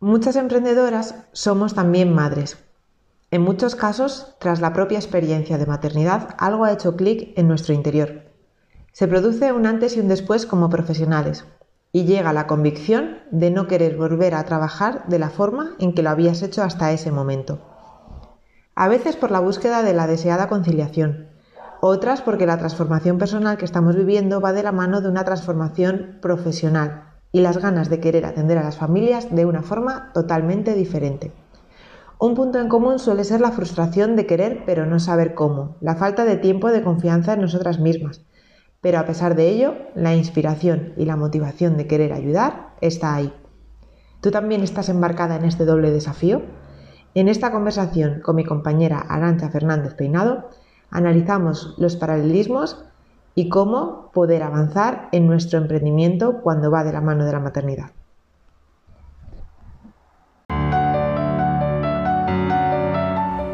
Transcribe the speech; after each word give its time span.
Muchas 0.00 0.36
emprendedoras 0.36 1.16
somos 1.32 1.74
también 1.74 2.14
madres. 2.14 2.56
En 3.32 3.42
muchos 3.42 3.74
casos, 3.74 4.36
tras 4.38 4.60
la 4.60 4.72
propia 4.72 4.96
experiencia 4.96 5.58
de 5.58 5.66
maternidad, 5.66 6.36
algo 6.38 6.64
ha 6.64 6.72
hecho 6.72 6.94
clic 6.94 7.36
en 7.36 7.48
nuestro 7.48 7.74
interior. 7.74 8.22
Se 8.92 9.08
produce 9.08 9.52
un 9.52 9.66
antes 9.66 9.96
y 9.96 10.00
un 10.00 10.06
después 10.06 10.46
como 10.46 10.70
profesionales 10.70 11.46
y 11.90 12.04
llega 12.04 12.32
la 12.32 12.46
convicción 12.46 13.18
de 13.32 13.50
no 13.50 13.66
querer 13.66 13.96
volver 13.96 14.36
a 14.36 14.44
trabajar 14.44 15.04
de 15.08 15.18
la 15.18 15.30
forma 15.30 15.74
en 15.80 15.92
que 15.92 16.04
lo 16.04 16.10
habías 16.10 16.42
hecho 16.42 16.62
hasta 16.62 16.92
ese 16.92 17.10
momento. 17.10 17.58
A 18.76 18.86
veces 18.86 19.16
por 19.16 19.32
la 19.32 19.40
búsqueda 19.40 19.82
de 19.82 19.94
la 19.94 20.06
deseada 20.06 20.48
conciliación, 20.48 21.26
otras 21.80 22.22
porque 22.22 22.46
la 22.46 22.58
transformación 22.58 23.18
personal 23.18 23.58
que 23.58 23.64
estamos 23.64 23.96
viviendo 23.96 24.40
va 24.40 24.52
de 24.52 24.62
la 24.62 24.70
mano 24.70 25.00
de 25.00 25.08
una 25.08 25.24
transformación 25.24 26.18
profesional 26.22 27.07
y 27.32 27.40
las 27.40 27.58
ganas 27.58 27.88
de 27.90 28.00
querer 28.00 28.24
atender 28.24 28.58
a 28.58 28.64
las 28.64 28.76
familias 28.76 29.34
de 29.34 29.46
una 29.46 29.62
forma 29.62 30.10
totalmente 30.12 30.74
diferente. 30.74 31.32
Un 32.18 32.34
punto 32.34 32.58
en 32.58 32.68
común 32.68 32.98
suele 32.98 33.22
ser 33.22 33.40
la 33.40 33.52
frustración 33.52 34.16
de 34.16 34.26
querer 34.26 34.64
pero 34.66 34.86
no 34.86 34.98
saber 34.98 35.34
cómo, 35.34 35.76
la 35.80 35.94
falta 35.94 36.24
de 36.24 36.36
tiempo 36.36 36.72
de 36.72 36.82
confianza 36.82 37.34
en 37.34 37.42
nosotras 37.42 37.78
mismas. 37.78 38.22
Pero 38.80 38.98
a 38.98 39.04
pesar 39.04 39.34
de 39.36 39.48
ello, 39.48 39.74
la 39.94 40.14
inspiración 40.14 40.94
y 40.96 41.04
la 41.04 41.16
motivación 41.16 41.76
de 41.76 41.86
querer 41.86 42.12
ayudar 42.12 42.74
está 42.80 43.14
ahí. 43.14 43.32
¿Tú 44.20 44.30
también 44.30 44.62
estás 44.62 44.88
embarcada 44.88 45.36
en 45.36 45.44
este 45.44 45.64
doble 45.64 45.90
desafío? 45.92 46.42
En 47.14 47.28
esta 47.28 47.52
conversación 47.52 48.20
con 48.20 48.36
mi 48.36 48.44
compañera 48.44 48.98
Arancha 48.98 49.48
Fernández 49.48 49.94
Peinado, 49.94 50.50
analizamos 50.90 51.74
los 51.78 51.96
paralelismos 51.96 52.84
y 53.38 53.48
cómo 53.48 54.10
poder 54.12 54.42
avanzar 54.42 55.08
en 55.12 55.28
nuestro 55.28 55.60
emprendimiento 55.60 56.40
cuando 56.42 56.72
va 56.72 56.82
de 56.82 56.92
la 56.92 57.00
mano 57.00 57.24
de 57.24 57.30
la 57.30 57.38
maternidad. 57.38 57.90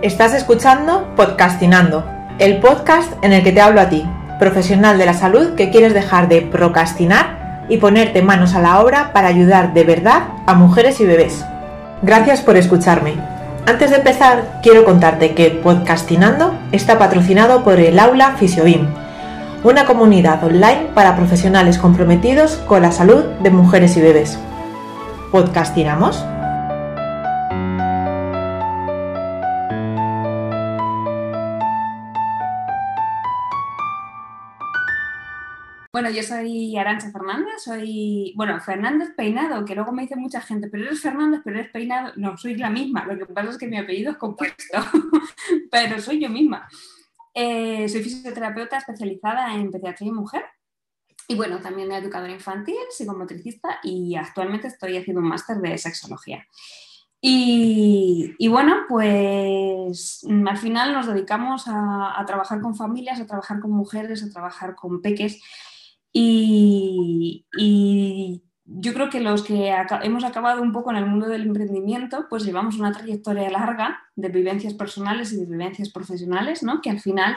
Estás 0.00 0.32
escuchando 0.32 1.14
Podcastinando, 1.16 2.02
el 2.38 2.60
podcast 2.60 3.12
en 3.22 3.34
el 3.34 3.44
que 3.44 3.52
te 3.52 3.60
hablo 3.60 3.82
a 3.82 3.90
ti, 3.90 4.06
profesional 4.38 4.96
de 4.96 5.05
la 5.05 5.12
salud 5.12 5.55
que 5.55 5.68
quieres 5.68 5.92
dejar 5.92 6.28
de 6.28 6.40
procrastinar 6.40 7.66
y 7.68 7.77
ponerte 7.77 8.22
manos 8.22 8.55
a 8.55 8.62
la 8.62 8.80
obra 8.80 9.12
para 9.12 9.28
ayudar 9.28 9.74
de 9.74 9.84
verdad 9.84 10.28
a 10.46 10.55
mujeres 10.55 10.98
y 11.02 11.05
bebés. 11.05 11.44
Gracias 12.00 12.40
por 12.40 12.56
escucharme. 12.56 13.16
Antes 13.66 13.90
de 13.90 13.96
empezar, 13.96 14.60
quiero 14.62 14.86
contarte 14.86 15.34
que 15.34 15.50
Podcastinando 15.50 16.55
está 16.72 16.98
patrocinado 16.98 17.64
por 17.64 17.78
el 17.80 17.98
Aula 17.98 18.36
Fisiobim, 18.38 19.03
una 19.64 19.86
comunidad 19.86 20.44
online 20.44 20.90
para 20.94 21.16
profesionales 21.16 21.78
comprometidos 21.78 22.56
con 22.68 22.82
la 22.82 22.92
salud 22.92 23.24
de 23.42 23.48
mujeres 23.48 23.96
y 23.96 24.02
bebés. 24.02 24.38
¿Podcastinamos? 25.32 26.22
Bueno, 35.92 36.10
yo 36.10 36.22
soy 36.22 36.76
Arancha 36.76 37.10
Fernández, 37.10 37.62
soy, 37.64 38.34
bueno, 38.36 38.60
Fernández 38.60 39.14
Peinado, 39.16 39.64
que 39.64 39.74
luego 39.74 39.92
me 39.92 40.02
dice 40.02 40.16
mucha 40.16 40.42
gente, 40.42 40.68
pero 40.68 40.84
eres 40.84 41.00
Fernández, 41.00 41.40
pero 41.42 41.58
eres 41.58 41.70
Peinado. 41.70 42.12
No, 42.16 42.36
soy 42.36 42.56
la 42.56 42.68
misma, 42.68 43.06
lo 43.06 43.16
que 43.16 43.32
pasa 43.32 43.48
es 43.48 43.56
que 43.56 43.68
mi 43.68 43.78
apellido 43.78 44.10
es 44.10 44.18
compuesto, 44.18 44.78
pero 45.70 45.98
soy 46.02 46.20
yo 46.20 46.28
misma. 46.28 46.68
Eh, 47.34 47.88
soy 47.88 48.02
fisioterapeuta 48.02 48.78
especializada 48.78 49.54
en 49.54 49.70
pediatría 49.70 50.08
y 50.08 50.12
mujer. 50.12 50.44
Y 51.27 51.34
bueno, 51.34 51.58
también 51.60 51.90
educadora 51.90 52.32
infantil, 52.32 52.77
psicomotricista 52.90 53.80
y 53.82 54.14
actualmente 54.14 54.68
estoy 54.68 54.96
haciendo 54.96 55.20
un 55.20 55.28
máster 55.28 55.56
de 55.58 55.77
sexología. 55.78 56.46
Y, 57.27 58.48
bueno, 58.48 58.84
pues 58.86 60.27
al 60.46 60.58
final 60.58 60.92
nos 60.92 61.06
dedicamos 61.06 61.64
a, 61.66 62.22
trabajar 62.27 62.60
con 62.60 62.77
familias, 62.77 63.18
a 63.18 63.27
trabajar 63.27 63.61
con 63.61 63.70
mujeres, 63.70 64.22
a 64.22 64.28
trabajar 64.28 64.74
con 64.74 65.01
peques 65.01 65.40
y, 66.12 67.46
yo 68.67 68.95
creo 68.95 69.11
que 69.11 69.20
los 69.20 69.42
que 69.42 69.75
hemos 70.02 70.25
acabado 70.25 70.63
un 70.63 70.73
poco 70.73 70.91
en 70.91 70.97
el 70.97 71.07
mundo 71.07 71.29
del 71.29 71.42
emprendimiento, 71.42 72.27
pues 72.30 72.45
llevamos 72.45 72.79
una 72.79 72.92
trayectoria 72.92 73.51
larga 73.51 74.02
de 74.17 74.29
vivencias 74.29 74.75
personales 74.75 75.33
y 75.33 75.36
de 75.36 75.47
vivencias 75.47 75.91
profesionales, 75.91 76.63
¿no? 76.63 76.80
Que 76.80 76.91
al 76.91 77.01
final 77.01 77.36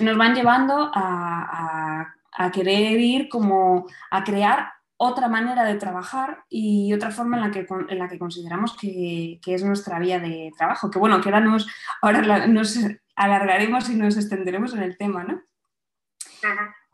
nos 0.00 0.16
van 0.16 0.34
llevando 0.34 0.90
a, 0.92 2.14
querer 2.52 2.98
ir 2.98 3.28
como 3.28 3.86
a 4.10 4.24
crear 4.24 4.72
otra 4.96 5.28
manera 5.28 5.64
de 5.64 5.76
trabajar 5.76 6.44
y 6.48 6.92
otra 6.92 7.10
forma 7.10 7.36
en 7.36 7.42
la 7.42 7.50
que, 7.50 7.66
en 7.88 7.98
la 7.98 8.08
que 8.08 8.18
consideramos 8.18 8.76
que, 8.76 9.38
es 9.44 9.64
nuestra 9.64 9.98
vía 10.00 10.18
de 10.18 10.50
trabajo. 10.56 10.90
Que 10.90 10.98
bueno, 10.98 11.20
que 11.20 11.28
ahora 11.28 11.40
nos, 11.40 11.68
ahora 12.00 12.46
nos 12.48 12.78
alargaremos 13.14 13.88
y 13.90 13.94
nos 13.94 14.16
extenderemos 14.16 14.74
en 14.74 14.82
el 14.82 14.96
tema, 14.96 15.22
¿no? 15.22 15.40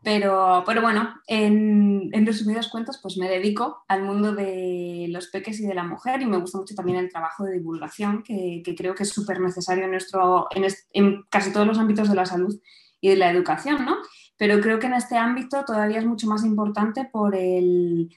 Pero, 0.01 0.63
pero 0.65 0.81
bueno, 0.81 1.13
en, 1.27 2.09
resumidas 2.25 2.69
cuentas, 2.69 2.99
pues 3.01 3.17
me 3.17 3.27
dedico 3.27 3.83
al 3.87 4.03
mundo 4.03 4.33
de 4.33 5.07
los 5.09 5.27
peques 5.27 5.59
y 5.59 5.67
de 5.67 5.73
la 5.73 5.83
mujer 5.83 6.21
y 6.21 6.25
me 6.25 6.37
gusta 6.37 6.57
mucho 6.57 6.73
también 6.73 6.99
el 6.99 7.09
trabajo 7.09 7.43
de 7.43 7.57
divulgación, 7.57 8.23
que, 8.23 8.63
creo 8.77 8.95
que 8.95 9.03
es 9.03 9.09
súper 9.09 9.41
necesario 9.41 9.85
en, 9.85 9.91
nuestro, 9.91 10.47
en, 10.93 11.23
casi 11.29 11.51
todos 11.51 11.67
los 11.67 11.79
ámbitos 11.79 12.09
de 12.09 12.15
la 12.15 12.25
salud 12.25 12.57
y 13.01 13.09
de 13.09 13.17
la 13.17 13.29
educación, 13.29 13.85
¿no? 13.85 13.97
Pero 14.37 14.61
creo 14.61 14.79
que 14.79 14.87
en 14.87 14.93
este 14.93 15.17
ámbito 15.17 15.65
todavía 15.65 15.99
es 15.99 16.05
mucho 16.05 16.27
más 16.27 16.45
importante 16.45 17.03
por 17.03 17.35
el, 17.35 18.09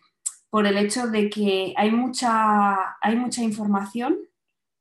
por 0.51 0.69
el 0.69 0.79
hecho 0.79 1.09
de 1.09 1.29
que 1.31 1.75
hay 1.77 1.91
mucha, 1.91 2.97
hay 3.01 3.17
mucha 3.17 3.43
información 3.43 4.19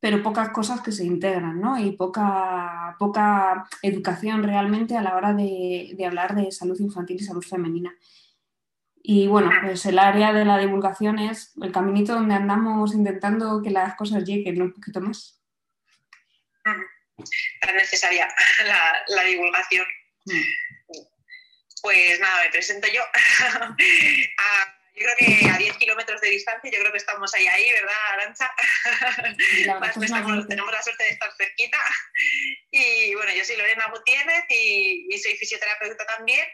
pero 0.02 0.24
pocas 0.24 0.50
cosas 0.50 0.82
que 0.82 0.92
se 0.92 1.06
integran, 1.06 1.62
¿no? 1.62 1.78
Y 1.78 1.92
poca, 1.92 2.96
poca 2.98 3.68
educación 3.84 4.42
realmente 4.42 4.98
a 4.98 5.02
la 5.04 5.16
hora 5.16 5.32
de, 5.34 5.96
hablar 6.06 6.36
de 6.36 6.52
salud 6.52 6.78
infantil 6.80 7.18
y 7.18 7.24
salud 7.24 7.44
femenina. 7.44 7.96
Y 9.04 9.28
bueno, 9.28 9.52
pues 9.64 9.86
el 9.86 10.00
área 10.00 10.34
de 10.34 10.44
la 10.44 10.58
divulgación 10.58 11.20
es 11.20 11.54
el 11.62 11.72
caminito 11.72 12.16
donde 12.16 12.34
andamos 12.34 12.96
intentando 12.96 13.62
que 13.62 13.70
las 13.70 13.96
cosas 13.96 14.24
lleguen 14.24 14.60
un 14.64 14.74
poquito 14.74 15.02
más. 15.02 15.40
Tan 16.64 17.76
necesaria 17.76 18.28
la, 19.08 19.24
divulgación. 19.24 19.86
Mm. 20.26 20.42
Pues 21.84 22.20
nada, 22.20 22.44
me 22.44 22.50
presento 22.50 22.88
yo. 22.88 23.02
Ah, 24.40 24.81
yo 24.94 25.06
creo 25.06 25.16
que 25.18 25.50
a 25.50 25.58
10 25.58 25.78
kilómetros 25.78 26.20
de 26.22 26.30
distancia, 26.30 26.70
yo 26.70 26.80
creo 26.80 26.92
que 26.92 26.98
estamos 26.98 27.34
ahí, 27.34 27.48
ahí, 27.48 27.72
¿verdad, 27.72 27.96
Arancha? 28.14 28.52
tenemos 30.48 30.72
la 30.72 30.82
suerte 30.84 31.04
de 31.04 31.10
estar 31.10 31.32
cerquita. 31.38 31.78
Y 32.72 33.16
bueno, 33.16 33.32
yo 33.34 33.46
soy 33.46 33.56
Lorena 33.56 33.90
Gutiérrez 33.90 34.46
y, 34.50 35.18
soy 35.18 35.38
fisioterapeuta 35.38 36.06
también. 36.06 36.46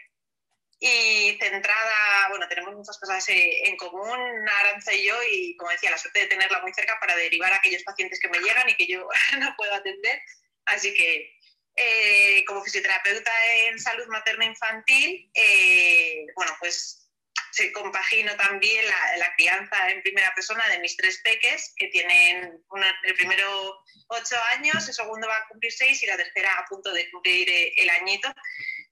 Y 0.80 1.36
centrada, 1.40 2.28
bueno, 2.28 2.46
tenemos 2.46 2.72
muchas 2.76 2.96
cosas 2.98 3.24
en 3.28 3.76
común, 3.76 4.48
Arancha 4.48 4.94
y 4.94 5.04
yo, 5.04 5.16
y 5.28 5.56
como 5.56 5.72
decía, 5.72 5.90
la 5.90 5.98
suerte 5.98 6.20
de 6.20 6.26
tenerla 6.28 6.60
muy 6.60 6.72
cerca 6.72 6.96
para 7.00 7.16
derivar 7.16 7.52
a 7.52 7.56
aquellos 7.56 7.82
pacientes 7.82 8.20
que 8.20 8.28
me 8.28 8.38
llegan 8.38 8.68
y 8.68 8.74
que 8.74 8.86
yo 8.86 9.08
no 9.40 9.54
puedo 9.56 9.74
atender. 9.74 10.22
Así 10.66 10.94
que 10.94 11.38
eh, 11.74 12.44
como 12.44 12.62
fisioterapeuta 12.62 13.32
en 13.66 13.78
salud 13.80 14.06
materna 14.08 14.44
infantil, 14.44 15.28
eh, 15.34 16.26
bueno, 16.36 16.56
pues 16.60 17.07
se 17.50 17.72
compagino 17.72 18.34
también 18.36 18.84
la, 18.86 19.34
crianza 19.36 19.90
en 19.90 20.02
primera 20.02 20.34
persona 20.34 20.66
de 20.68 20.80
mis 20.80 20.96
tres 20.96 21.20
peques, 21.22 21.72
que 21.76 21.88
tienen 21.88 22.60
el 23.04 23.14
primero 23.14 23.84
ocho 24.08 24.36
años, 24.56 24.86
el 24.88 24.94
segundo 24.94 25.28
va 25.28 25.36
a 25.36 25.48
cumplir 25.48 25.72
seis 25.72 26.02
y 26.02 26.06
la 26.06 26.16
tercera 26.16 26.54
a 26.58 26.64
punto 26.66 26.92
de 26.92 27.10
cumplir 27.10 27.48
eh, 27.48 27.74
el 27.76 27.90
añito. 27.90 28.32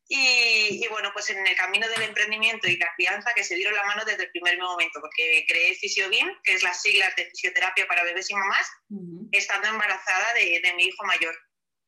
Y, 0.08 0.86
bueno, 0.88 1.10
pues 1.12 1.30
en 1.30 1.44
el 1.44 1.56
camino 1.56 1.88
del 1.88 2.02
emprendimiento 2.02 2.68
y 2.68 2.76
la 2.76 2.94
crianza 2.94 3.34
que 3.34 3.42
se 3.42 3.56
dieron 3.56 3.74
la 3.74 3.86
mano 3.86 4.04
desde 4.04 4.24
el 4.24 4.30
primer 4.30 4.56
momento, 4.56 5.00
porque 5.00 5.44
creé 5.48 5.74
Fisiobim, 5.74 6.28
que 6.44 6.52
es 6.52 6.62
las 6.62 6.80
siglas 6.80 7.16
de 7.16 7.26
fisioterapia 7.26 7.88
para 7.88 8.04
bebés 8.04 8.30
y 8.30 8.34
mamás, 8.34 8.70
estando 9.32 9.66
embarazada 9.66 10.34
de 10.34 10.72
mi 10.76 10.84
hijo 10.84 11.04
mayor. 11.04 11.36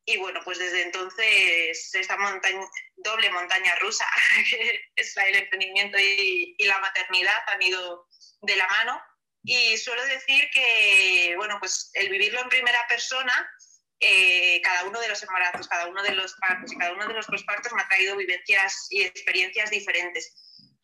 Y 0.09 0.17
bueno, 0.17 0.39
pues 0.43 0.57
desde 0.57 0.81
entonces 0.81 1.93
esta 1.93 2.17
montaña, 2.17 2.65
doble 2.97 3.29
montaña 3.29 3.75
rusa, 3.75 4.07
que 4.49 4.81
es 4.95 5.15
el 5.17 5.35
emprendimiento 5.35 5.99
y, 5.99 6.55
la 6.65 6.79
maternidad, 6.79 7.37
han 7.45 7.61
ido 7.61 8.07
de 8.41 8.55
la 8.55 8.65
mano. 8.65 8.99
Y 9.43 9.77
suelo 9.77 10.03
decir 10.05 10.49
que, 10.51 11.35
bueno, 11.37 11.57
pues 11.59 11.91
el 11.93 12.09
vivirlo 12.09 12.41
en 12.41 12.49
primera 12.49 12.83
persona, 12.87 13.51
eh, 13.99 14.59
cada 14.63 14.85
uno 14.85 14.99
de 14.99 15.09
los 15.09 15.21
embarazos, 15.21 15.67
cada 15.67 15.85
uno 15.85 16.01
de 16.01 16.15
los 16.15 16.33
partos 16.37 16.73
y 16.73 16.77
cada 16.77 16.93
uno 16.93 17.07
de 17.07 17.13
los 17.13 17.27
pospartos 17.27 17.71
me 17.73 17.83
ha 17.83 17.87
traído 17.87 18.17
vivencias 18.17 18.87
y 18.89 19.03
experiencias 19.03 19.69
diferentes. 19.69 20.33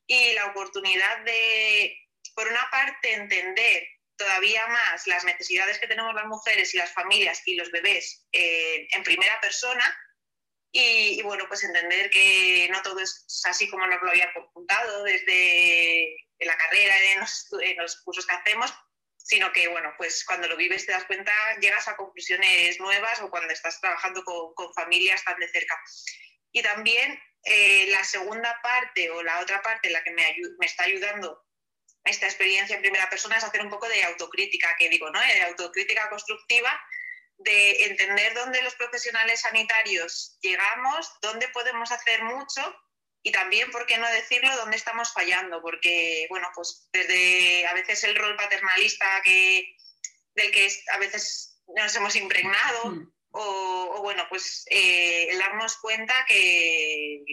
Y 0.06 0.34
la 0.34 0.46
oportunidad 0.52 1.24
de, 1.26 1.98
por 2.36 2.48
una 2.48 2.70
parte, 2.70 3.12
entender 3.12 3.88
todavía 4.18 4.66
más 4.68 5.08
las 5.08 5.24
necesidades 5.26 5.80
que 5.80 5.88
tenemos 5.88 6.14
las 6.14 6.26
mujeres 6.26 6.74
y 6.74 6.78
las 6.78 6.92
familias 6.94 7.42
y 7.46 7.56
los 7.56 7.72
bebés 7.72 8.26
eh, 8.32 8.88
en 8.92 9.04
primera 9.04 9.40
persona 9.42 9.84
y, 10.78 11.22
bueno, 11.22 11.46
pues 11.48 11.64
entender 11.64 12.10
que 12.10 12.68
no 12.70 12.82
todo 12.82 13.00
es 13.00 13.26
así 13.46 13.70
como 13.70 13.88
nos 13.88 14.02
lo 14.02 14.10
habían 14.10 14.30
contado 14.54 15.04
desde 15.04 16.18
la 16.40 16.58
carrera, 16.58 16.94
en 17.14 17.78
los, 17.78 18.02
cursos 18.04 18.28
que 18.28 18.36
hacemos, 18.36 18.74
sino 19.16 19.54
que, 19.54 19.70
bueno, 19.70 19.94
pues 19.98 20.26
cuando 20.26 20.50
lo 20.50 20.58
vives 20.58 20.86
te 20.86 20.92
das 20.92 21.06
cuenta, 21.06 21.32
llegas 21.62 21.88
a 21.88 21.96
conclusiones 21.96 22.78
nuevas 22.82 23.22
o 23.22 23.30
cuando 23.30 23.54
estás 23.54 23.80
trabajando 23.80 24.22
con, 24.26 24.74
familias 24.74 25.24
tan 25.24 25.40
de 25.40 25.48
cerca. 25.48 25.82
Y 26.52 26.62
también 26.62 27.24
eh, 27.46 27.88
la 27.92 28.04
segunda 28.04 28.60
parte 28.62 29.10
o 29.12 29.24
la 29.24 29.40
otra 29.40 29.62
parte 29.62 29.88
en 29.88 29.94
la 29.94 30.04
que 30.04 30.12
me, 30.12 30.36
me 30.60 30.66
está 30.66 30.84
ayudando 30.84 31.45
esta 32.06 32.28
experiencia 32.28 32.76
en 32.76 32.82
primera 32.82 33.10
persona 33.10 33.38
es 33.38 33.44
hacer 33.44 33.62
un 33.62 33.70
poco 33.70 33.90
de 33.90 34.04
autocrítica, 34.04 34.76
que 34.78 34.90
digo, 34.90 35.10
¿no? 35.10 35.20
De 35.20 35.42
autocrítica 35.44 36.10
constructiva, 36.10 36.80
de 37.38 37.86
entender 37.86 38.34
dónde 38.34 38.62
los 38.62 38.76
profesionales 38.76 39.42
sanitarios 39.42 40.38
llegamos, 40.42 41.12
dónde 41.22 41.50
podemos 41.50 41.92
hacer 41.92 42.24
mucho 42.24 42.62
y 43.24 43.32
también, 43.32 43.72
¿por 43.72 43.88
qué 43.88 43.98
no 43.98 44.08
decirlo?, 44.12 44.56
dónde 44.56 44.78
estamos 44.78 45.12
fallando, 45.12 45.60
porque, 45.62 46.28
bueno, 46.30 46.48
pues 46.54 46.88
desde 46.94 47.66
a 47.66 47.74
veces 47.74 48.04
el 48.04 48.16
rol 48.16 48.36
paternalista 48.36 49.22
que, 49.24 49.76
del 50.36 50.52
que 50.52 50.72
a 50.94 51.00
veces 51.00 51.60
nos 51.76 51.96
hemos 51.96 52.16
impregnado, 52.16 52.92
mm. 52.92 53.14
o, 53.32 54.00
bueno, 54.04 54.28
pues 54.30 54.66
eh, 54.70 55.30
el 55.32 55.40
darnos 55.40 55.78
cuenta 55.78 56.14
que, 56.28 57.24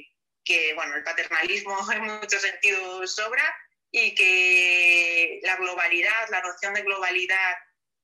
que, 0.43 0.73
bueno, 0.73 0.97
el 0.97 1.05
paternalismo 1.05 1.77
en 1.93 2.05
muchos 2.05 2.41
sentidos 2.41 3.15
sobra 3.15 3.45
y 3.93 4.15
que 4.15 5.41
la 5.43 5.57
globalidad, 5.57 6.29
la 6.31 6.41
noción 6.41 6.75
de 6.75 6.83
globalidad, 6.83 7.55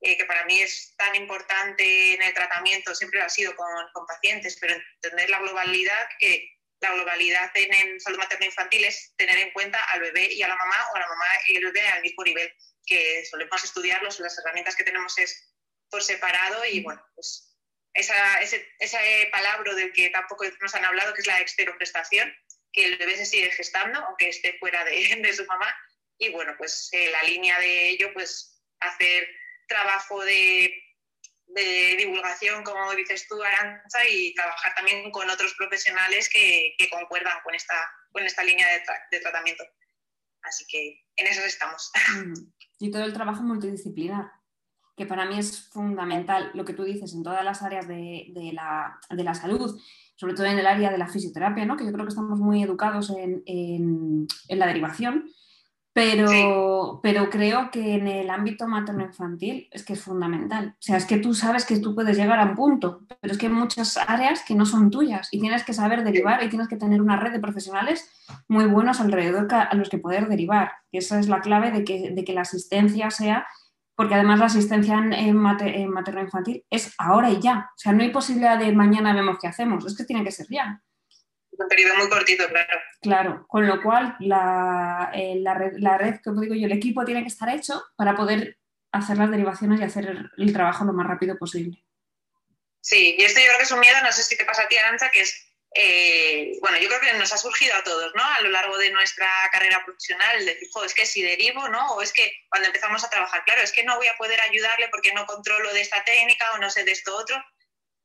eh, 0.00 0.17
que 0.17 0.26
para 0.26 0.44
mí 0.44 0.61
es 0.61 0.94
tan 0.96 1.14
importante 1.17 2.14
en 2.14 2.23
el 2.23 2.35
tratamiento, 2.35 2.94
siempre 2.94 3.19
lo 3.19 3.26
ha 3.26 3.31
sido 3.31 3.56
con, 3.56 3.67
con 3.94 4.06
pacientes, 4.06 4.58
pero 4.61 4.75
entender 4.75 5.31
la 5.31 5.40
globalidad 5.40 6.08
que 6.20 6.58
la 6.81 6.93
globalidad 6.93 7.50
en, 7.55 8.00
salud 8.00 8.19
materno-infantil 8.19 8.85
es 8.85 9.12
tener 9.17 9.37
en 9.38 9.50
cuenta 9.52 9.82
al 9.93 10.00
bebé 10.00 10.32
y 10.32 10.43
a 10.43 10.49
la 10.49 10.56
mamá 10.56 10.76
o 10.93 10.96
a 10.96 11.00
la 11.00 11.08
mamá 11.08 11.26
y 11.49 11.56
el 11.56 11.64
bebé 11.64 11.87
al 11.88 12.02
mismo 12.02 12.23
nivel, 12.23 12.52
que 12.87 13.25
solemos 13.25 13.64
estudiarlos, 13.64 14.20
las 14.20 14.38
herramientas 14.38 14.76
que 14.76 14.84
tenemos 14.84 15.19
es 15.19 15.55
por 15.91 16.02
separado 16.02 16.64
y 16.67 16.82
bueno, 16.82 17.05
pues 17.14 17.56
esa, 17.94 18.41
ese, 18.41 18.69
ese 18.79 19.29
palabra 19.32 19.75
del 19.75 19.93
que 19.93 20.11
tampoco 20.11 20.44
nos 20.61 20.75
han 20.75 20.84
hablado, 20.84 21.14
que 21.14 21.20
es 21.20 21.26
la 21.26 21.41
exteroprestación, 21.41 22.32
que 22.79 22.87
el 22.87 22.99
bebé 22.99 23.17
se 23.17 23.27
sigue 23.27 23.51
gestando, 23.51 23.99
aunque 24.01 24.29
esté 24.29 24.57
fuera 24.59 24.85
de, 24.85 24.93
de 25.23 25.33
su 25.33 25.45
mamá, 25.47 25.75
y 26.19 26.31
bueno, 26.31 26.55
pues 26.59 26.89
eh, 26.93 27.11
la 27.11 27.23
línea 27.25 27.59
de 27.59 27.91
ello, 27.91 28.13
pues 28.13 28.63
hacer 28.81 29.29
trabajo 29.67 30.25
de 30.25 30.73
de 31.49 31.97
divulgación, 31.97 32.63
como 32.63 32.95
dices 32.95 33.27
tú, 33.29 33.43
Aranza, 33.43 33.99
y 34.09 34.35
trabajar 34.35 34.75
también 34.77 35.11
con 35.11 35.29
otros 35.31 35.55
profesionales 35.55 36.29
que, 36.29 36.75
concuerdan 36.91 37.39
con 37.43 37.55
esta, 37.55 37.75
con 38.13 38.23
esta 38.23 38.45
línea 38.45 38.67
de, 39.11 39.21
tratamiento. 39.21 39.65
Así 40.43 40.65
que 40.69 41.05
en 41.17 41.27
eso 41.27 41.43
estamos. 41.43 41.91
Mm. 42.19 42.53
Y 42.81 42.91
todo 42.93 43.03
el 43.05 43.13
trabajo 43.13 43.43
multidisciplinar, 43.43 44.31
que 44.97 45.05
para 45.05 45.25
mí 45.25 45.39
es 45.39 45.69
fundamental, 45.71 46.53
lo 46.55 46.65
que 46.65 46.75
tú 46.75 46.85
dices, 46.85 47.13
en 47.13 47.25
todas 47.25 47.45
las 47.45 47.63
áreas 47.63 47.89
de, 47.89 48.31
la, 48.53 49.35
salud, 49.35 49.81
sobre 50.19 50.35
todo 50.35 50.47
en 50.47 50.59
el 50.59 50.67
área 50.67 50.91
de 50.91 50.99
la 50.99 51.06
fisioterapia, 51.06 51.65
¿no? 51.65 51.76
que 51.76 51.85
yo 51.85 51.93
creo 51.93 52.05
que 52.05 52.11
estamos 52.11 52.41
muy 52.41 52.62
educados 52.62 53.11
en, 53.11 53.43
en 53.47 54.59
la 54.59 54.67
derivación, 54.67 55.31
pero, 55.99 57.00
pero 57.03 57.29
creo 57.29 57.73
que 57.73 57.94
en 57.94 58.06
el 58.06 58.31
ámbito 58.31 58.69
materno-infantil 58.69 59.69
es 59.73 59.85
que 59.85 59.94
es 59.94 60.00
fundamental. 60.00 60.75
O 60.75 60.76
sea, 60.79 60.97
es 60.97 61.05
que 61.05 61.19
tú 61.19 61.35
sabes 61.35 61.65
que 61.65 61.81
tú 61.81 61.93
puedes 61.93 62.17
llegar 62.17 62.38
a 62.38 62.44
un 62.44 62.55
punto, 62.55 63.00
pero 63.20 63.32
es 63.32 63.38
que 63.38 63.47
hay 63.47 63.53
muchas 63.53 63.97
áreas 63.97 64.44
que 64.47 64.55
no 64.55 64.65
son 64.65 64.91
tuyas 64.91 65.29
y 65.32 65.41
tienes 65.41 65.65
que 65.65 65.73
saber 65.73 66.05
derivar 66.05 66.41
y 66.44 66.49
tienes 66.49 66.69
que 66.69 66.76
tener 66.76 67.03
una 67.03 67.17
red 67.17 67.32
de 67.32 67.41
profesionales 67.41 68.09
muy 68.47 68.67
buenos 68.67 69.00
alrededor 69.00 69.53
a 69.53 69.75
los 69.75 69.88
que 69.88 69.99
poder 69.99 70.29
derivar. 70.29 70.70
Y 70.93 70.99
esa 70.99 71.19
es 71.19 71.29
la 71.29 71.41
clave 71.41 71.73
de 71.73 71.82
que, 71.82 72.12
de 72.12 72.25
que 72.25 72.32
la 72.32 72.43
asistencia 72.43 73.11
sea, 73.11 73.49
porque 73.99 74.15
además 74.15 74.39
la 74.39 74.47
asistencia 74.47 74.95
en, 74.95 75.12
en 75.12 75.37
materno-infantil 75.37 76.65
es 76.71 76.95
ahora 76.99 77.31
y 77.31 77.41
ya. 77.41 77.69
O 77.75 77.79
sea, 77.79 77.93
no 77.93 78.05
hay 78.05 78.11
posibilidad 78.11 78.56
de 78.56 78.73
mañana 78.73 79.12
vemos 79.12 79.39
qué 79.43 79.49
hacemos, 79.49 79.85
es 79.85 79.97
que 79.97 80.05
tiene 80.05 80.23
que 80.23 80.31
ser 80.31 80.47
ya 80.49 80.81
un 81.59 81.69
periodo 81.69 81.97
muy 81.97 82.09
cortito, 82.09 82.47
claro. 82.49 82.81
Claro, 83.00 83.47
con 83.49 83.67
lo 83.67 83.83
cual 83.83 84.17
la, 84.21 85.11
eh, 85.12 85.35
la, 85.41 85.55
red, 85.55 85.73
la 85.79 85.99
red, 85.99 86.21
como 86.23 86.41
digo 86.41 86.55
yo, 86.55 86.67
el 86.67 86.73
equipo 86.73 87.05
tiene 87.05 87.23
que 87.23 87.29
estar 87.29 87.49
hecho 87.49 87.83
para 87.97 88.15
poder 88.15 88.59
hacer 88.93 89.19
las 89.19 89.31
derivaciones 89.31 89.81
y 89.81 89.85
hacer 89.85 90.31
el, 90.37 90.53
trabajo 90.53 90.85
lo 90.85 90.93
más 90.93 91.09
rápido 91.09 91.37
posible. 91.37 91.85
Sí, 92.81 93.17
y 93.19 93.25
esto 93.25 93.41
yo 93.41 93.47
creo 93.47 93.59
que 93.59 93.65
es 93.65 93.73
un 93.73 93.81
miedo, 93.81 93.97
no 94.05 94.12
sé 94.12 94.23
si 94.23 94.37
te 94.37 94.44
pasa 94.44 94.62
a 94.62 94.69
ti, 94.69 94.77
Arancha, 94.77 95.11
que 95.11 95.23
es, 95.23 95.48
eh, 95.81 96.59
bueno, 96.61 96.77
yo 96.79 96.89
creo 96.89 97.01
que 97.01 97.13
nos 97.13 97.33
ha 97.33 97.39
surgido 97.39 97.73
a 97.77 97.85
todos, 97.85 98.13
¿no? 98.17 98.25
A 98.25 98.41
lo 98.41 98.51
largo 98.51 98.77
de 98.79 98.91
nuestra 98.91 99.31
carrera 99.53 99.85
profesional, 99.85 100.45
decir, 100.45 100.69
es 100.85 100.93
que 100.93 101.07
si 101.07 101.23
derivo, 101.23 101.69
¿no? 101.69 101.95
O 101.95 102.03
es 102.03 102.13
que 102.13 102.33
cuando 102.49 102.67
empezamos 102.67 103.05
a 103.05 103.11
trabajar, 103.11 103.45
claro, 103.45 103.63
es 103.63 103.71
que 103.71 103.85
no 103.85 103.97
voy 103.97 104.09
a 104.09 104.17
poder 104.17 104.41
ayudarle 104.41 104.89
porque 104.89 105.13
no 105.13 105.25
controlo 105.25 105.73
de 105.73 105.83
esta 105.83 106.03
técnica 106.03 106.53
o 106.55 106.59
no 106.59 106.69
sé 106.69 106.83
de 106.83 106.91
esto 106.91 107.17
otro. 107.17 107.41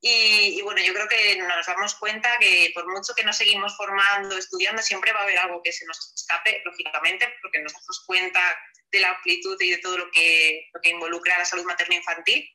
Y, 0.02 0.62
bueno, 0.62 0.84
yo 0.84 0.94
creo 0.94 1.08
que 1.08 1.36
nos 1.38 1.66
damos 1.66 1.96
cuenta 1.96 2.38
que 2.38 2.72
por 2.76 2.88
mucho 2.88 3.16
que 3.16 3.24
nos 3.24 3.38
seguimos 3.38 3.76
formando, 3.76 4.38
estudiando, 4.38 4.84
siempre 4.84 5.12
va 5.12 5.22
a 5.22 5.24
haber 5.24 5.40
algo 5.40 5.64
que 5.64 5.72
se 5.72 5.86
nos 5.88 6.14
escape, 6.14 6.62
lógicamente, 6.66 7.34
porque 7.42 7.60
nos 7.60 7.74
damos 7.74 8.04
cuenta 8.06 8.56
de 8.92 9.00
la 9.00 9.10
amplitud 9.10 9.60
y 9.60 9.72
de 9.72 9.78
todo 9.80 9.98
lo 9.98 10.12
que, 10.12 10.70
lo 10.74 10.80
que 10.80 10.90
involucra 10.90 11.40
la 11.40 11.46
salud 11.46 11.66
materno-infantil. 11.66 12.48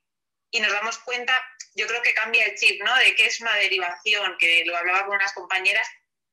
Y 0.51 0.61
nos 0.61 0.73
damos 0.73 0.99
cuenta, 0.99 1.43
yo 1.75 1.87
creo 1.87 2.03
que 2.03 2.15
cambia 2.15 2.45
el 2.45 2.55
chip, 2.55 2.83
¿no? 2.83 2.95
De 2.97 3.15
qué 3.15 3.27
es 3.27 3.41
una 3.41 3.55
derivación, 3.55 4.37
que 4.39 4.65
lo 4.65 4.77
hablaba 4.77 5.07
con 5.07 5.17
unas 5.17 5.33
compañeras, 5.33 5.89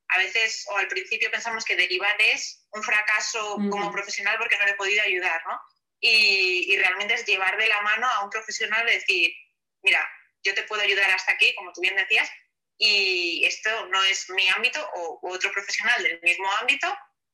a 0.10 0.18
veces 0.20 0.66
o 0.70 0.78
al 0.78 0.88
principio 0.88 1.32
pensamos 1.32 1.66
que 1.66 1.76
derivar 1.76 2.16
es 2.20 2.68
un 2.72 2.84
fracaso 2.84 3.56
como 3.70 3.92
profesional 3.92 4.38
porque 4.38 4.58
no 4.58 4.66
le 4.66 4.72
he 4.72 4.76
podido 4.76 5.04
ayudar, 5.04 5.42
¿no? 5.48 5.60
Y, 6.00 6.72
y 6.72 6.78
realmente 6.78 7.16
es 7.16 7.26
llevar 7.26 7.58
de 7.58 7.68
la 7.68 7.82
mano 7.82 8.08
a 8.08 8.24
un 8.24 8.30
profesional 8.30 8.88
y 8.88 8.94
decir, 8.94 9.34
mira, 9.82 10.08
yo 10.44 10.54
te 10.54 10.64
puedo 10.64 10.82
ayudar 10.82 11.10
hasta 11.10 11.32
aquí, 11.32 11.54
como 11.56 11.74
tú 11.74 11.82
bien 11.82 11.96
decías, 11.96 12.30
y 12.78 13.44
esto 13.46 13.88
no 13.88 14.04
es 14.04 14.30
mi 14.30 14.48
ámbito 14.50 14.88
o 14.96 15.20
otro 15.24 15.52
profesional 15.52 16.04
del 16.04 16.20
mismo 16.22 16.50
ámbito, 16.62 16.88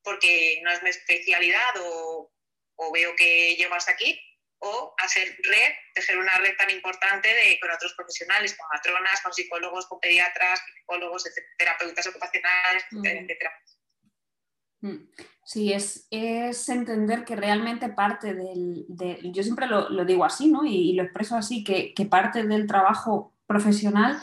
porque 0.03 0.59
no 0.63 0.71
es 0.71 0.81
mi 0.83 0.89
especialidad 0.89 1.73
o, 1.79 2.31
veo 2.93 3.15
que 3.15 3.55
llego 3.55 3.75
hasta 3.75 3.91
aquí, 3.91 4.19
o 4.61 4.93
hacer 4.97 5.27
red, 5.43 5.71
tejer 5.93 6.17
una 6.17 6.33
red 6.37 6.55
tan 6.55 6.69
importante 6.69 7.27
de, 7.27 7.59
con 7.59 7.71
otros 7.71 7.93
profesionales, 7.93 8.55
con 8.55 8.67
matronas, 8.71 9.21
con 9.21 9.33
psicólogos, 9.33 9.87
con 9.87 9.99
pediatras, 9.99 10.61
psicólogos, 10.75 11.23
terapeutas 11.57 12.07
ocupacionales, 12.07 12.85
etcétera. 12.91 13.51
Mm. 14.81 15.09
Sí, 15.43 15.73
es, 15.73 16.07
es, 16.11 16.69
entender 16.69 17.25
que 17.25 17.35
realmente 17.35 17.89
parte 17.89 18.33
del, 18.33 18.85
yo 19.33 19.43
siempre 19.43 19.67
lo, 19.67 20.05
digo 20.05 20.23
así, 20.23 20.51
¿no? 20.51 20.63
Y, 20.63 20.93
lo 20.93 21.03
expreso 21.03 21.35
así, 21.35 21.63
que, 21.63 21.93
parte 22.05 22.43
del 22.43 22.67
trabajo 22.67 23.33
profesional 23.47 24.21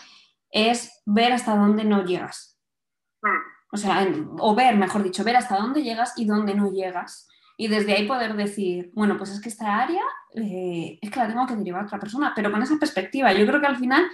es 0.50 1.02
ver 1.04 1.32
hasta 1.32 1.56
dónde 1.56 1.84
no 1.84 2.04
llegas. 2.04 2.58
Mm. 3.22 3.58
O 3.72 3.76
sea, 3.76 4.06
o 4.38 4.54
ver, 4.54 4.76
mejor 4.76 5.02
dicho, 5.02 5.24
ver 5.24 5.36
hasta 5.36 5.58
dónde 5.58 5.82
llegas 5.82 6.14
y 6.16 6.24
dónde 6.26 6.54
no 6.54 6.70
llegas. 6.70 7.28
Y 7.56 7.66
desde 7.68 7.92
ahí 7.92 8.06
poder 8.06 8.34
decir, 8.34 8.90
bueno, 8.94 9.18
pues 9.18 9.30
es 9.30 9.40
que 9.40 9.48
esta 9.48 9.82
área 9.82 10.02
eh, 10.40 10.98
es 11.00 11.10
que 11.10 11.20
la 11.20 11.28
tengo 11.28 11.46
que 11.46 11.56
derivar 11.56 11.82
a 11.82 11.86
otra 11.86 11.98
persona, 11.98 12.32
pero 12.34 12.50
con 12.50 12.62
esa 12.62 12.76
perspectiva. 12.76 13.32
Yo 13.32 13.46
creo 13.46 13.60
que 13.60 13.66
al 13.66 13.76
final 13.76 14.06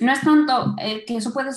no 0.00 0.12
es 0.12 0.20
tanto 0.20 0.74
eh, 0.78 1.04
que 1.06 1.16
eso 1.16 1.32
puede, 1.32 1.50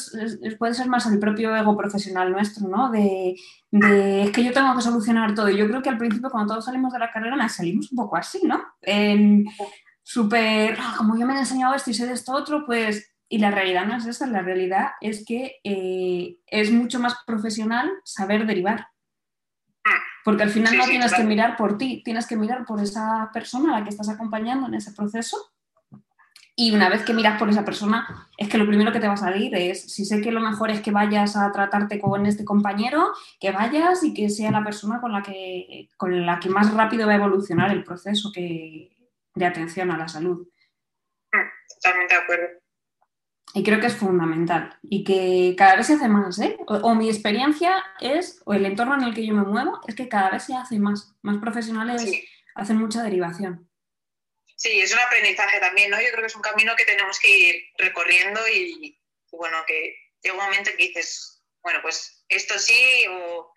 puede, 0.59 0.73
ser 0.73 0.87
más 0.87 1.05
el 1.07 1.19
propio 1.19 1.55
ego 1.55 1.75
profesional 1.75 2.31
nuestro, 2.31 2.67
¿no? 2.67 2.91
De, 2.91 3.35
es 3.71 4.31
que 4.31 4.43
yo 4.43 4.53
tengo 4.53 4.75
que 4.75 4.81
solucionar 4.81 5.33
todo. 5.33 5.49
Yo 5.49 5.67
creo 5.67 5.81
que 5.81 5.89
al 5.89 5.97
principio, 5.97 6.29
cuando 6.29 6.53
todos 6.53 6.65
salimos 6.65 6.93
de 6.93 6.99
la 6.99 7.11
carrera, 7.11 7.49
salimos 7.49 7.91
un 7.91 7.97
poco 7.97 8.15
así, 8.15 8.41
¿no? 8.43 8.61
Súper, 10.09 10.77
ah, 10.79 10.95
como 10.97 11.19
yo 11.19 11.25
me 11.25 11.35
he 11.35 11.39
enseñado 11.39 11.75
esto 11.75 11.91
y 11.91 11.93
sé 11.93 12.05
de 12.05 12.13
esto 12.13 12.31
otro, 12.31 12.65
pues. 12.65 13.13
Y 13.27 13.39
la 13.39 13.51
realidad 13.51 13.85
no 13.85 13.97
es 13.97 14.05
esa, 14.05 14.25
la 14.25 14.41
realidad 14.41 14.91
es 15.01 15.25
que 15.25 15.57
eh, 15.65 16.37
es 16.47 16.71
mucho 16.71 17.01
más 17.01 17.13
profesional 17.25 17.91
saber 18.05 18.45
derivar. 18.45 18.87
Porque 20.27 20.43
al 20.43 20.49
final 20.49 20.75
no 20.75 20.83
tienes 20.83 21.13
que 21.13 21.23
mirar 21.23 21.55
por 21.55 21.77
ti, 21.77 22.01
tienes 22.03 22.27
que 22.27 22.35
mirar 22.35 22.65
por 22.65 22.81
esa 22.81 23.29
persona 23.31 23.73
a 23.73 23.79
la 23.79 23.85
que 23.85 23.91
estás 23.91 24.09
acompañando 24.09 24.67
en 24.67 24.73
ese 24.73 24.91
proceso 24.91 25.37
y 26.53 26.75
una 26.75 26.89
vez 26.89 27.03
que 27.03 27.13
miras 27.13 27.39
por 27.39 27.47
esa 27.47 27.63
persona, 27.63 28.27
es 28.37 28.49
que 28.49 28.57
lo 28.57 28.67
primero 28.67 28.91
que 28.91 28.99
te 28.99 29.07
va 29.07 29.13
a 29.13 29.15
salir 29.15 29.55
es, 29.55 29.89
si 29.93 30.03
sé 30.03 30.19
que 30.19 30.33
lo 30.33 30.41
mejor 30.41 30.69
es 30.69 30.81
que 30.81 30.91
vayas 30.91 31.37
a 31.37 31.49
tratarte 31.53 31.97
con 32.01 32.25
este 32.25 32.43
compañero, 32.43 33.13
que 33.39 33.51
vayas 33.51 34.03
y 34.03 34.13
que 34.13 34.29
sea 34.29 34.51
la 34.51 34.65
persona 34.65 34.99
con 34.99 35.13
la 35.13 35.23
que, 35.23 35.87
con 35.95 36.25
la 36.25 36.41
que 36.41 36.49
más 36.49 36.73
rápido 36.73 37.07
va 37.07 37.13
a 37.13 37.17
evolucionar 37.23 37.71
el 37.71 37.85
proceso 37.85 38.29
que, 38.33 38.91
de 39.33 39.45
atención 39.45 39.91
a 39.91 39.97
la 39.97 40.09
salud. 40.09 40.45
Totalmente 41.69 42.15
de 42.15 42.21
acuerdo. 42.21 42.47
Y 43.57 43.63
creo 43.63 43.79
que 43.79 43.87
es 43.87 43.95
fundamental 43.95 44.77
y 44.83 45.03
que 45.03 45.55
cada 45.57 45.77
vez 45.77 45.87
se 45.87 45.93
hace 45.93 46.07
más, 46.07 46.37
¿eh? 46.37 46.55
O, 46.67 46.93
mi 46.93 47.09
experiencia 47.09 47.83
es, 47.99 48.39
o 48.45 48.53
el 48.53 48.63
entorno 48.67 48.93
en 48.93 49.01
el 49.01 49.15
que 49.15 49.25
yo 49.25 49.33
me 49.33 49.41
muevo, 49.41 49.81
es 49.87 49.95
que 49.95 50.07
cada 50.07 50.29
vez 50.29 50.43
se 50.43 50.53
hace 50.53 50.77
más. 50.77 51.15
Más 51.23 51.37
profesionales 51.39 52.03
hacen 52.53 52.77
mucha 52.77 53.01
derivación. 53.01 53.67
Sí, 54.55 54.79
es 54.79 54.93
un 54.93 54.99
aprendizaje 54.99 55.59
también, 55.59 55.89
¿no? 55.89 55.99
Yo 55.99 56.09
creo 56.09 56.19
que 56.19 56.27
es 56.27 56.35
un 56.35 56.43
camino 56.43 56.75
que 56.75 56.85
tenemos 56.85 57.19
que 57.19 57.29
ir 57.35 57.55
recorriendo 57.79 58.39
y, 58.47 59.01
bueno, 59.31 59.57
que 59.65 59.95
llega 60.21 60.35
un 60.35 60.43
momento 60.43 60.69
que 60.77 60.89
dices, 60.89 61.43
bueno, 61.63 61.79
pues 61.81 62.23
esto 62.29 62.59
sí, 62.59 63.07
o 63.09 63.51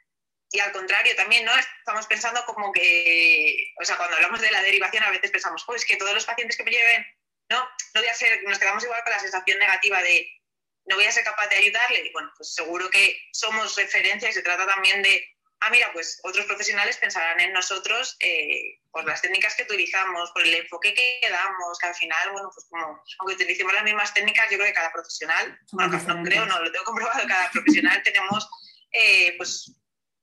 y 0.51 0.61
al 0.61 0.73
contrario 0.73 1.15
también, 1.15 1.45
¿no? 1.45 1.53
Estamos 1.57 2.07
pensando 2.07 2.43
como 2.47 2.73
que, 2.73 3.73
o 3.79 3.85
sea, 3.85 3.99
cuando 3.99 4.17
hablamos 4.17 4.41
de 4.41 4.51
la 4.51 4.63
derivación 4.63 5.05
a 5.05 5.11
veces 5.11 5.31
pensamos, 5.31 5.63
pues 5.67 5.85
que 5.85 5.97
todos 5.97 6.15
los 6.15 6.25
pacientes 6.25 6.57
que 6.57 6.65
me 6.65 6.71
lleven, 6.71 7.07
no, 7.51 7.59
no 7.95 8.01
voy 8.01 8.09
a 8.09 8.15
ser, 8.15 8.43
nos 8.45 8.59
quedamos 8.59 8.85
igual 8.85 9.03
con 9.03 9.13
la 9.13 9.19
sensación 9.19 9.59
negativa 9.59 10.03
de 10.03 10.41
no 10.87 10.97
voy 10.97 11.05
a 11.05 11.13
ser 11.13 11.25
capaz 11.25 11.49
de 11.49 11.57
ayudarle. 11.57 12.07
Y 12.07 12.13
bueno, 12.13 12.33
pues 12.37 12.55
seguro 12.55 12.89
que 12.91 13.21
somos 13.33 13.77
referencia 13.77 14.29
y 14.29 14.33
se 14.33 14.43
trata 14.43 14.67
también 14.67 15.03
de, 15.03 15.25
ah, 15.61 15.71
mira, 15.71 15.93
pues 15.93 16.21
otros 16.23 16.47
profesionales 16.47 16.97
pensarán 16.97 17.41
en 17.41 17.53
nosotros 17.53 18.17
eh, 18.21 18.79
por 18.91 19.05
las 19.05 19.21
técnicas 19.21 19.55
que 19.55 19.65
utilizamos, 19.65 20.31
por 20.33 20.43
el 20.43 20.55
enfoque 20.55 20.95
que 20.95 21.21
damos, 21.29 21.79
que 21.79 21.87
al 21.87 21.95
final, 21.95 22.31
bueno, 22.33 22.51
pues 22.55 22.67
como, 22.71 23.03
aunque 23.19 23.35
utilicemos 23.35 23.73
las 23.73 23.85
mismas 23.85 24.15
técnicas, 24.15 24.51
yo 24.51 24.57
creo 24.57 24.69
que 24.69 24.75
cada 24.75 24.93
profesional, 24.93 25.59
bueno, 25.73 25.99
no 25.99 26.23
creo, 26.25 26.47
no, 26.47 26.63
lo 26.63 26.73
tengo 26.73 26.85
comprobado, 26.87 27.27
cada 27.29 27.51
profesional 27.51 28.03
tenemos, 28.03 28.49
eh, 28.93 29.35
pues 29.37 29.73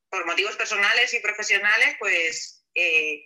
por 0.10 0.25
motivos 0.25 0.55
personales 0.55 1.13
y 1.13 1.19
profesionales, 1.19 1.96
pues 2.00 2.65
eh, 2.74 3.22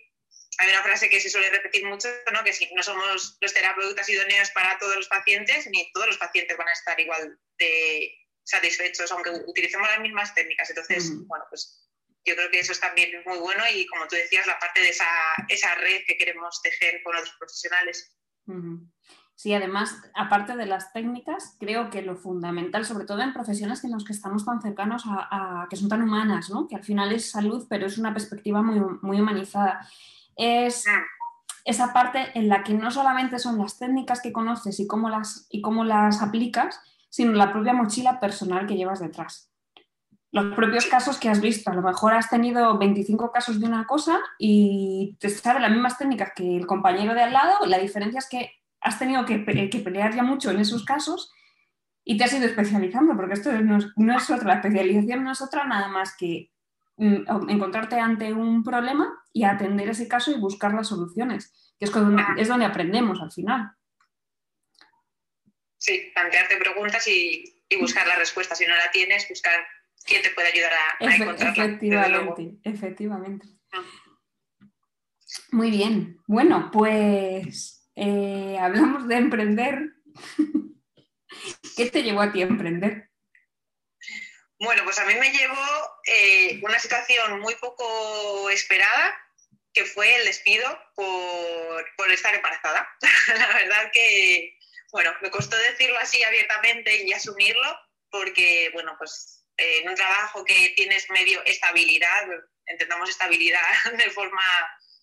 hay 0.58 0.68
una 0.68 0.82
frase 0.82 1.08
que 1.08 1.20
se 1.20 1.30
suele 1.30 1.50
repetir 1.50 1.84
mucho, 1.86 2.08
¿no? 2.32 2.44
que 2.44 2.52
si 2.52 2.72
no 2.74 2.82
somos 2.82 3.38
los 3.40 3.54
terapeutas 3.54 4.08
idóneos 4.08 4.50
para 4.50 4.78
todos 4.78 4.96
los 4.96 5.08
pacientes, 5.08 5.66
ni 5.70 5.90
todos 5.92 6.08
los 6.08 6.18
pacientes 6.18 6.56
van 6.56 6.68
a 6.68 6.72
estar 6.72 6.98
igual 7.00 7.38
de 7.58 8.14
satisfechos, 8.44 9.10
aunque 9.12 9.30
utilicemos 9.46 9.88
las 9.88 10.00
mismas 10.00 10.34
técnicas. 10.34 10.68
Entonces, 10.70 11.12
bueno, 11.26 11.44
pues 11.48 11.88
yo 12.24 12.34
creo 12.36 12.50
que 12.50 12.60
eso 12.60 12.72
es 12.72 12.80
también 12.80 13.10
muy 13.24 13.38
bueno 13.38 13.64
y 13.72 13.86
como 13.86 14.06
tú 14.08 14.16
decías, 14.16 14.46
la 14.46 14.58
parte 14.58 14.80
de 14.80 14.90
esa, 14.90 15.06
esa 15.48 15.74
red 15.76 16.02
que 16.06 16.16
queremos 16.16 16.60
tejer 16.62 17.02
con 17.02 17.16
otros 17.16 17.34
profesionales. 17.38 18.16
Sí, 19.34 19.54
además, 19.54 19.96
aparte 20.14 20.56
de 20.56 20.66
las 20.66 20.92
técnicas, 20.92 21.56
creo 21.58 21.90
que 21.90 22.02
lo 22.02 22.16
fundamental, 22.16 22.84
sobre 22.84 23.06
todo 23.06 23.22
en 23.22 23.32
profesiones 23.32 23.82
en 23.82 23.90
las 23.90 24.04
que 24.04 24.12
estamos 24.12 24.44
tan 24.44 24.60
cercanos 24.60 25.04
a, 25.06 25.66
que 25.68 25.76
son 25.76 25.88
tan 25.88 26.02
humanas, 26.02 26.50
¿no? 26.50 26.68
que 26.68 26.76
al 26.76 26.84
final 26.84 27.12
es 27.12 27.30
salud, 27.30 27.66
pero 27.68 27.86
es 27.86 27.98
una 27.98 28.12
perspectiva 28.12 28.62
muy, 28.62 28.78
muy 29.00 29.20
humanizada, 29.20 29.88
es 30.36 30.84
esa 31.64 31.92
parte 31.92 32.30
en 32.34 32.48
la 32.48 32.62
que 32.62 32.74
no 32.74 32.90
solamente 32.90 33.38
son 33.38 33.58
las 33.58 33.78
técnicas 33.78 34.20
que 34.20 34.32
conoces 34.32 34.80
y 34.80 34.86
cómo 34.86 35.08
las, 35.08 35.46
y 35.50 35.62
cómo 35.62 35.84
las 35.84 36.22
aplicas, 36.22 36.80
sino 37.08 37.32
la 37.32 37.52
propia 37.52 37.72
mochila 37.72 38.20
personal 38.20 38.66
que 38.66 38.76
llevas 38.76 39.00
detrás. 39.00 39.50
Los 40.32 40.54
propios 40.54 40.86
casos 40.86 41.18
que 41.18 41.28
has 41.28 41.42
visto, 41.42 41.70
a 41.70 41.74
lo 41.74 41.82
mejor 41.82 42.14
has 42.14 42.30
tenido 42.30 42.78
25 42.78 43.30
casos 43.30 43.60
de 43.60 43.66
una 43.66 43.86
cosa 43.86 44.18
y 44.38 45.16
te 45.20 45.28
sabes 45.28 45.60
las 45.60 45.70
mismas 45.70 45.98
técnicas 45.98 46.32
que 46.34 46.56
el 46.56 46.66
compañero 46.66 47.14
de 47.14 47.22
al 47.22 47.34
lado, 47.34 47.66
la 47.66 47.78
diferencia 47.78 48.18
es 48.18 48.28
que 48.28 48.50
has 48.80 48.98
tenido 48.98 49.26
que, 49.26 49.38
pelear 49.38 50.14
ya 50.14 50.22
mucho 50.22 50.50
en 50.50 50.60
esos 50.60 50.84
casos 50.84 51.30
y 52.04 52.16
te 52.16 52.24
has 52.24 52.32
ido 52.32 52.46
especializando, 52.46 53.14
porque 53.14 53.34
esto 53.34 53.52
no 53.52 54.16
es, 54.16 54.30
otra, 54.30 54.48
la 54.48 54.54
especialización 54.54 55.22
no 55.22 55.32
es 55.32 55.42
otra 55.42 55.64
nada 55.64 55.88
más 55.88 56.16
que 56.16 56.50
encontrarte 56.98 57.98
ante 57.98 58.32
un 58.32 58.62
problema 58.62 59.12
y 59.32 59.44
atender 59.44 59.88
ese 59.88 60.08
caso 60.08 60.30
y 60.30 60.38
buscar 60.38 60.74
las 60.74 60.88
soluciones, 60.88 61.74
que 61.78 61.86
es 61.86 61.92
donde, 61.92 62.22
es 62.36 62.48
donde 62.48 62.66
aprendemos 62.66 63.20
al 63.20 63.32
final. 63.32 63.72
Sí, 65.78 66.10
plantearte 66.14 66.56
preguntas 66.56 67.06
y, 67.08 67.44
buscar 67.80 68.06
la 68.06 68.16
respuesta. 68.16 68.54
Si 68.54 68.66
no 68.66 68.76
la 68.76 68.90
tienes, 68.92 69.26
buscar 69.28 69.64
quién 70.04 70.22
te 70.22 70.30
puede 70.30 70.48
ayudar 70.48 70.72
a, 70.72 71.06
a 71.06 71.16
encontrarla. 71.16 71.64
Efectivamente, 71.64 72.58
efectivamente. 72.64 73.46
Ah. 73.72 73.82
Muy 75.52 75.70
bien. 75.70 76.18
Bueno, 76.26 76.70
pues 76.72 77.90
eh, 77.94 78.58
hablamos 78.60 79.08
de 79.08 79.16
emprender. 79.16 79.94
¿Qué 81.76 81.90
te 81.90 82.02
llevó 82.02 82.20
a 82.20 82.32
ti 82.32 82.42
a 82.42 82.46
emprender? 82.46 83.10
Bueno, 84.62 84.84
pues 84.84 84.96
a 85.00 85.04
mí 85.06 85.16
me 85.16 85.32
llevó 85.32 86.00
eh, 86.06 86.60
una 86.62 86.78
situación 86.78 87.40
muy 87.40 87.56
poco 87.56 88.48
esperada, 88.48 89.20
que 89.74 89.84
fue 89.84 90.14
el 90.14 90.24
despido 90.24 90.64
por, 90.94 92.12
estar 92.12 92.32
embarazada. 92.32 92.88
La 93.26 93.48
verdad 93.54 93.90
que, 93.92 94.56
bueno, 94.92 95.12
me 95.20 95.32
costó 95.32 95.56
decirlo 95.56 95.98
así 95.98 96.22
abiertamente 96.22 97.02
y 97.02 97.12
asumirlo, 97.12 97.76
porque, 98.08 98.70
bueno, 98.72 98.94
pues 98.98 99.44
eh, 99.56 99.80
en 99.82 99.88
un 99.88 99.96
trabajo 99.96 100.44
que 100.44 100.72
tienes 100.76 101.10
medio 101.10 101.42
estabilidad, 101.44 102.28
entendamos 102.66 103.10
estabilidad 103.10 103.60
de 103.98 104.10
forma, 104.10 104.44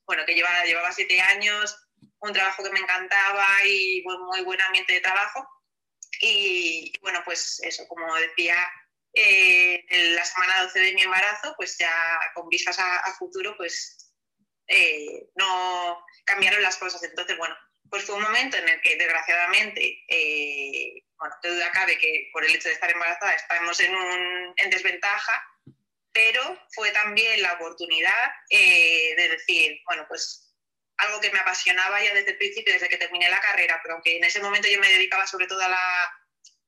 bueno, 0.06 0.26
que 0.26 0.36
lleva, 0.36 0.64
llevaba 0.64 0.94
siete 0.94 1.20
años, 1.20 1.76
un 2.20 2.32
trabajo 2.32 2.64
que 2.64 2.72
me 2.72 2.80
encantaba 2.80 3.46
y 3.66 4.04
muy 4.06 4.40
buen 4.42 4.62
ambiente 4.62 4.94
de 4.94 5.02
trabajo. 5.02 5.46
Y 6.22 6.94
bueno, 7.02 7.22
pues 7.26 7.60
eso, 7.62 7.86
como 7.90 8.16
decía, 8.16 8.56
eh, 9.22 9.86
en 9.90 10.16
la 10.16 10.24
semana 10.24 10.64
12 10.64 10.80
de 10.80 10.94
mi 10.94 11.02
embarazo, 11.02 11.54
pues 11.58 11.78
ya 11.78 11.92
con 12.34 12.48
vistas 12.48 12.80
a, 12.80 13.14
futuro, 13.18 13.54
pues 13.58 14.14
eh, 14.66 15.28
no 15.36 16.06
cambiaron 16.24 16.62
las 16.62 16.78
cosas. 16.78 17.04
Entonces, 17.04 17.38
bueno, 17.38 17.54
pues 17.90 18.06
fue 18.06 18.16
un 18.16 18.22
momento 18.22 18.56
en 18.56 18.70
el 18.70 18.80
que 18.80 18.96
desgraciadamente, 18.96 20.06
eh, 20.08 21.04
bueno, 21.18 21.36
de 21.44 21.50
duda 21.50 21.70
cabe 21.74 21.98
que 21.98 22.30
por 22.32 22.46
el 22.46 22.56
hecho 22.56 22.70
de 22.70 22.76
estar 22.76 22.90
embarazada 22.90 23.34
estamos 23.34 23.78
en, 23.82 23.94
un, 23.94 24.54
en 24.56 24.70
desventaja, 24.70 25.44
pero 26.14 26.58
fue 26.74 26.92
también 26.92 27.42
la 27.42 27.56
oportunidad 27.56 28.32
de 28.50 29.28
decir, 29.30 29.82
bueno, 29.86 30.06
pues 30.08 30.56
algo 30.96 31.20
que 31.20 31.32
me 31.32 31.40
apasionaba 31.40 32.02
ya 32.02 32.14
desde 32.14 32.32
el 32.32 32.38
principio, 32.38 32.72
desde 32.72 32.88
que 32.88 32.98
terminé 32.98 33.30
la 33.30 33.42
carrera, 33.42 33.82
pero 33.84 33.96
aunque 33.96 34.16
en 34.16 34.24
ese 34.24 34.40
momento 34.40 34.70
yo 34.70 34.80
me 34.80 34.90
dedicaba 34.90 35.28
sobre 35.28 35.48
todo 35.48 35.62
a 35.62 35.68
la, 35.68 36.19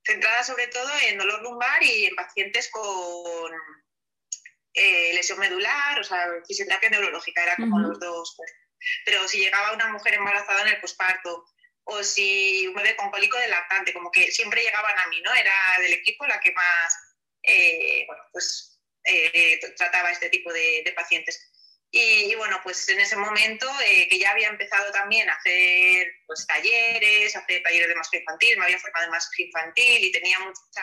centrada 0.04 0.42
sobre 0.42 0.66
todo 0.68 0.90
en 1.06 1.18
dolor 1.18 1.42
lumbar 1.42 1.82
y 1.82 2.06
en 2.06 2.14
pacientes 2.14 2.70
con 2.70 3.52
eh, 4.74 5.12
lesión 5.14 5.38
medular, 5.38 6.00
o 6.00 6.04
sea, 6.04 6.26
fisioterapia 6.46 6.90
neurológica, 6.90 7.42
era 7.42 7.56
como 7.56 7.78
los 7.78 7.98
dos. 8.00 8.34
Pues. 8.36 8.52
Pero 9.04 9.26
si 9.28 9.38
llegaba 9.38 9.72
una 9.72 9.88
mujer 9.88 10.14
embarazada 10.14 10.62
en 10.62 10.68
el 10.68 10.80
posparto, 10.80 11.44
o 11.84 12.02
si 12.02 12.66
un 12.68 12.74
bebé 12.74 12.96
con 12.96 13.10
cólico 13.10 13.36
de 13.38 13.48
lactante, 13.48 13.92
como 13.92 14.10
que 14.10 14.30
siempre 14.30 14.62
llegaban 14.62 14.98
a 14.98 15.06
mí, 15.08 15.20
¿no? 15.22 15.34
Era 15.34 15.52
del 15.80 15.94
equipo 15.94 16.26
la 16.26 16.40
que 16.40 16.52
más, 16.52 16.96
eh, 17.42 18.04
bueno, 18.06 18.22
pues 18.32 18.80
eh, 19.04 19.58
trataba 19.76 20.10
este 20.10 20.30
tipo 20.30 20.52
de 20.52 20.92
pacientes. 20.94 21.51
Y, 21.94 22.34
bueno, 22.36 22.58
pues 22.62 22.88
en 22.88 23.00
ese 23.00 23.16
momento 23.16 23.68
eh, 23.84 24.08
que 24.08 24.18
ya 24.18 24.30
había 24.30 24.48
empezado 24.48 24.90
también 24.92 25.28
a 25.28 25.34
hacer 25.34 26.06
pues, 26.26 26.46
talleres, 26.46 27.36
a 27.36 27.40
hacer 27.40 27.62
talleres 27.62 27.88
de 27.88 27.94
máscara 27.94 28.20
infantil, 28.22 28.56
me 28.56 28.64
había 28.64 28.78
formado 28.78 29.04
en 29.04 29.10
máscara 29.10 29.44
infantil 29.44 30.04
y 30.04 30.10
tenía 30.10 30.38
mucha 30.38 30.82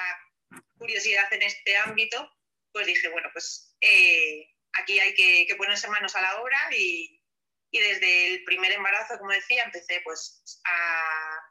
curiosidad 0.77 1.33
en 1.33 1.41
este 1.41 1.75
ámbito, 1.77 2.31
pues 2.71 2.85
dije, 2.85 3.09
bueno, 3.09 3.27
pues 3.33 3.75
eh, 3.81 4.53
aquí 4.73 4.99
hay 4.99 5.15
que, 5.15 5.55
ponerse 5.55 5.87
manos 5.87 6.15
a 6.15 6.21
la 6.21 6.41
obra 6.41 6.69
y, 6.77 7.19
y, 7.71 7.79
desde 7.79 8.27
el 8.27 8.43
primer 8.43 8.71
embarazo, 8.71 9.17
como 9.17 9.31
decía, 9.31 9.63
empecé 9.63 10.01
pues 10.03 10.43
a, 10.63 11.48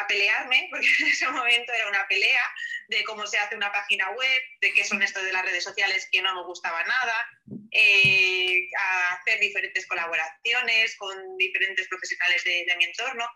a 0.00 0.06
pelearme, 0.06 0.68
porque 0.70 0.88
en 1.00 1.08
ese 1.08 1.28
momento 1.28 1.72
era 1.72 1.88
una 1.88 2.06
pelea 2.08 2.42
de 2.88 3.04
cómo 3.04 3.26
se 3.26 3.38
hace 3.38 3.56
una 3.56 3.72
página 3.72 4.10
web, 4.10 4.42
de 4.60 4.72
qué 4.72 4.84
son 4.84 5.02
esto 5.02 5.22
de 5.22 5.32
las 5.32 5.44
redes 5.44 5.64
sociales 5.64 6.08
que 6.10 6.22
no 6.22 6.34
me 6.34 6.44
gustaba 6.44 6.82
nada, 6.84 7.28
eh, 7.72 8.68
a 8.78 9.14
hacer 9.14 9.40
diferentes 9.40 9.86
colaboraciones 9.86 10.96
con 10.96 11.36
diferentes 11.36 11.86
profesionales 11.88 12.44
de, 12.44 12.74
mi 12.76 12.84
entorno. 12.84 13.26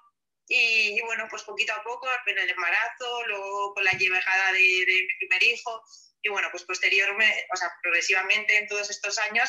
Y, 0.46 1.00
bueno, 1.02 1.26
pues 1.30 1.42
poquito 1.42 1.72
a 1.72 1.82
poco, 1.82 2.06
en 2.26 2.38
el 2.38 2.50
embarazo, 2.50 3.26
luego 3.26 3.72
con 3.74 3.84
la 3.84 3.92
llegada 3.92 4.52
de, 4.52 4.60
de, 4.60 5.06
mi 5.06 5.14
primer 5.18 5.42
hijo, 5.42 5.82
y 6.22 6.28
bueno, 6.28 6.48
pues 6.50 6.64
posteriormente, 6.64 7.46
o 7.52 7.56
sea, 7.56 7.70
progresivamente 7.82 8.56
en 8.56 8.66
todos 8.66 8.90
estos 8.90 9.18
años, 9.18 9.48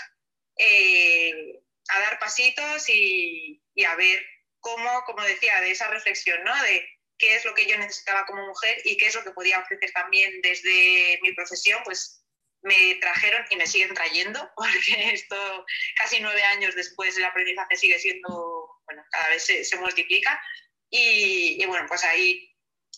eh, 0.58 1.60
a 1.90 2.00
dar 2.00 2.20
pasitos 2.20 2.90
y, 2.90 3.62
y, 3.74 3.84
a 3.84 3.96
ver 3.96 4.26
cómo, 4.60 5.04
como 5.06 5.24
decía, 5.24 5.62
de 5.62 5.72
esa 5.72 5.88
reflexión, 5.90 6.44
¿no? 6.44 6.64
De 6.64 6.88
qué 7.18 7.36
es 7.36 7.46
lo 7.46 7.54
que 7.54 7.66
yo 7.66 7.78
necesitaba 7.78 8.26
como 8.26 8.46
mujer 8.48 8.82
y 8.84 8.98
qué 8.98 9.08
es 9.08 9.16
lo 9.16 9.24
que 9.24 9.32
podía 9.32 9.60
ofrecer 9.60 9.92
también 9.92 10.42
desde 10.42 11.20
mi 11.22 11.34
profesión, 11.34 11.82
pues 11.84 12.26
me 12.62 12.96
trajeron 12.96 13.46
y 13.50 13.56
me 13.56 13.68
siguen 13.68 13.94
trayendo, 13.94 14.52
porque 14.56 15.14
esto 15.14 15.66
casi 15.96 16.20
nueve 16.20 16.44
años 16.44 16.76
después 16.76 17.18
el 17.18 17.26
aprendizaje 17.26 17.76
sigue 17.76 18.00
siendo, 18.00 18.82
bueno, 18.86 19.04
cada 19.12 19.30
vez 19.30 19.46
se, 19.46 19.78
multiplica. 19.78 20.42
Y, 20.90 21.66
bueno, 21.66 21.86
pues 21.88 22.04
ahí, 22.06 22.56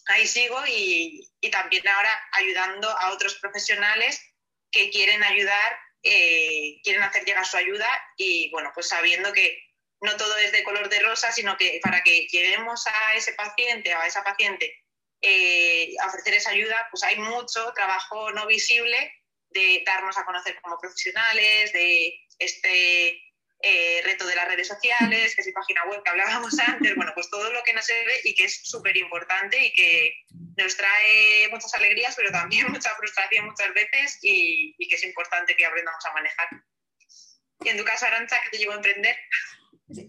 ahí 0.08 0.28
sigo 0.28 0.60
y, 0.68 1.28
y, 1.42 1.50
también 1.50 1.88
ahora 1.88 2.12
ayudando 2.34 2.90
a 2.90 3.12
otros 3.12 3.36
profesionales 3.36 4.22
que 4.72 4.90
quieren 4.92 5.24
ayudar, 5.24 5.80
eh, 6.04 6.80
quieren 6.84 7.02
hacer 7.02 7.26
llegar 7.26 7.46
su 7.46 7.58
ayuda 7.58 7.90
y 8.18 8.52
bueno, 8.52 8.72
pues 8.76 8.90
sabiendo 8.90 9.34
que 9.34 9.67
no 10.02 10.16
todo 10.18 10.38
es 10.38 10.52
de 10.52 10.64
color 10.64 10.90
de 10.90 11.00
rosa, 11.00 11.32
sino 11.32 11.58
que 11.58 11.80
para 11.82 12.02
que 12.04 12.28
lleguemos 12.28 12.86
a 12.88 13.16
ese 13.16 13.34
paciente 13.34 13.96
o 13.96 14.00
a 14.00 14.08
esa 14.08 14.24
paciente 14.24 14.84
eh, 15.22 15.96
a 16.02 16.08
ofrecer 16.08 16.36
esa 16.36 16.52
ayuda, 16.52 16.88
pues 16.92 17.04
hay 17.04 17.18
mucho 17.18 17.74
trabajo 17.74 18.32
no 18.32 18.46
visible 18.46 19.12
de 19.50 19.84
darnos 19.86 20.18
a 20.18 20.26
conocer 20.26 20.60
como 20.62 20.78
profesionales, 20.78 21.74
de 21.74 22.14
este 22.38 23.20
eh, 23.64 24.02
reto 24.04 24.28
de 24.28 24.36
las 24.36 24.48
redes 24.48 24.68
sociales, 24.68 25.34
que 25.34 25.42
es 25.42 25.52
página 25.52 25.84
web 25.86 26.04
que 26.04 26.10
hablábamos 26.12 26.60
antes, 26.68 26.96
bueno, 26.96 27.12
pues 27.16 27.30
todo 27.30 27.52
lo 27.52 27.64
que 27.64 27.74
no 27.74 27.82
se 27.82 27.94
ve 27.94 28.22
y 28.24 28.36
que 28.36 28.44
es 28.44 28.62
súper 28.64 28.96
importante 28.98 29.58
y 29.60 29.74
que, 29.74 30.14
nos 30.58 30.76
trae 30.76 31.48
muchas 31.52 31.74
alegrías, 31.76 32.16
pero 32.16 32.32
también 32.32 32.68
mucha 32.72 32.94
frustración 32.96 33.46
muchas 33.46 33.74
veces 33.74 34.20
y, 34.22 34.76
que 34.88 34.96
es 34.96 35.04
importante 35.04 35.56
que 35.56 35.66
aprendamos 35.66 36.04
a 36.06 36.14
manejar. 36.14 36.48
Y 37.64 37.70
en 37.70 37.78
tu 37.78 37.84
caso, 37.84 38.06
Arancha, 38.06 38.42
¿qué 38.44 38.50
te 38.52 38.58
llevó 38.58 38.74
a 38.74 38.78
emprender? 38.78 39.16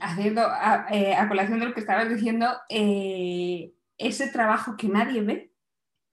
Haciendo 0.01 0.43
a, 0.43 0.87
eh, 0.91 1.17
colación 1.29 1.61
de 1.61 1.67
lo 1.67 1.75
que 1.75 1.81
estabas 1.81 2.09
diciendo, 2.09 2.47
eh, 2.69 3.73
ese 3.97 4.29
trabajo 4.29 4.77
que 4.77 4.89
nadie 4.89 5.21
ve, 5.23 5.53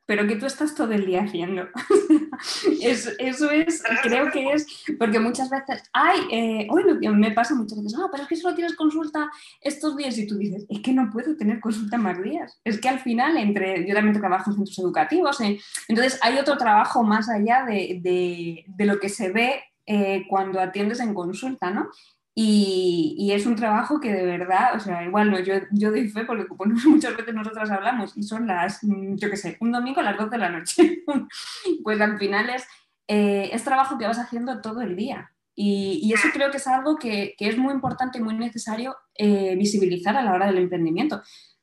pero 0.05 0.27
que 0.27 0.36
tú 0.36 0.45
estás 0.45 0.75
todo 0.75 0.91
el 0.91 1.05
día 1.05 1.24
haciendo. 1.24 1.67
eso, 2.81 3.12
es, 3.50 3.84
creo 4.03 4.31
que 4.31 4.51
es, 4.51 4.67
porque 5.00 5.19
muchas 5.19 5.50
veces, 5.50 5.84
ay, 5.93 6.19
eh, 6.31 6.67
hoy 6.69 6.84
me 7.15 7.31
pasa 7.31 7.55
muchas 7.55 7.84
veces, 7.84 8.00
ah, 8.00 8.07
pero 8.12 8.24
es 8.24 8.29
que 8.29 8.36
solo 8.36 8.55
tienes 8.55 8.75
consulta 8.75 9.29
estos 9.62 9.98
días 9.98 10.17
y 10.17 10.27
tú 10.27 10.38
dices, 10.38 10.65
es 10.69 10.79
que 10.81 10.93
no 10.93 11.10
puedo 11.12 11.36
tener 11.36 11.60
consulta 11.60 11.98
más 11.98 12.22
días. 12.22 12.60
Es 12.63 12.79
que 12.79 12.89
al 12.89 13.00
final, 13.00 13.38
entre, 13.38 13.88
yo 13.88 13.95
también 13.95 14.19
trabajo 14.19 14.51
en 14.51 14.57
centros 14.57 14.79
educativos, 14.79 15.41
eh, 15.41 15.60
entonces 15.88 16.19
hay 16.22 16.38
otro 16.38 16.57
trabajo 16.57 17.03
más 17.03 17.29
allá 17.29 17.65
de, 17.65 18.65
lo 18.77 19.00
que 19.00 19.10
se 19.10 19.31
ve 19.31 19.63
eh, 19.88 20.25
cuando 20.29 20.60
atiendes 20.60 21.00
en 21.00 21.13
consulta, 21.13 21.72
¿no? 21.72 21.89
Y, 22.38 23.32
es 23.32 23.46
un 23.46 23.56
trabajo 23.56 24.01
que 24.01 24.12
de 24.12 24.25
verdad, 24.25 24.75
o 24.75 24.80
sea, 24.80 25.04
igual 25.06 25.32
no, 25.32 25.39
yo, 25.39 25.56
yo 25.72 25.89
doy 25.89 26.10
fe 26.10 26.25
porque 26.25 26.46
muchas 26.86 27.15
veces 27.15 27.34
nosotras 27.34 27.72
hablamos 27.72 28.15
y 28.18 28.24
son 28.24 28.46
las, 28.46 28.84
mm, 28.84 29.15
yo 29.15 29.30
qué 29.30 29.38
sé, 29.38 29.58
un 29.62 29.72
domingo 29.72 30.01
a 30.01 30.04
las 30.04 30.18
12 30.18 30.30
de 30.32 30.38
la 30.38 30.50
noche. 30.50 31.04
pues 31.84 32.01
al 32.01 32.20
final 32.20 32.50
es, 32.50 32.68
eh, 33.08 33.50
es 33.54 33.63
trabajo 33.63 33.98
que 33.98 34.06
vas 34.06 34.20
haciendo 34.20 34.60
todo 34.62 34.82
el 34.82 34.98
día. 34.98 35.32
Y, 35.58 36.12
eso 36.13 36.27
creo 36.34 36.51
que 36.51 36.58
es 36.58 36.68
algo 36.68 36.98
que, 36.98 37.36
es 37.39 37.58
muy 37.58 37.74
importante 37.74 38.18
y 38.18 38.22
muy 38.22 38.36
necesario 38.36 38.98
eh, 39.15 39.56
visibilizar 39.56 40.18
a 40.18 40.22
la 40.22 40.34
hora 40.34 40.48
del 40.48 40.58
emprendimiento, 40.58 41.22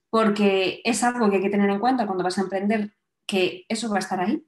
porque 0.08 0.80
es 0.84 1.02
algo 1.04 1.28
que 1.28 1.36
hay 1.36 1.42
que 1.42 1.50
tener 1.50 1.68
en 1.68 1.78
cuenta 1.78 2.06
cuando 2.06 2.24
vas 2.24 2.38
a 2.38 2.42
emprender, 2.42 2.94
que 3.26 3.66
eso 3.68 3.90
va 3.90 3.96
a 3.96 3.98
estar 3.98 4.20
ahí 4.20 4.42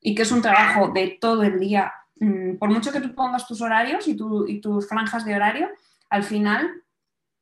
y 0.00 0.14
que 0.14 0.22
es 0.22 0.32
un 0.32 0.42
trabajo 0.42 0.88
de 0.88 1.18
todo 1.20 1.44
el 1.44 1.60
día 1.60 1.92
por 2.58 2.68
mucho 2.68 2.92
que 2.92 3.00
tú 3.00 3.14
pongas 3.14 3.46
tus 3.46 3.62
horarios 3.62 4.06
y, 4.06 4.14
tus 4.14 4.88
franjas 4.88 5.24
de 5.24 5.34
horario, 5.34 5.70
al 6.10 6.22
final 6.22 6.84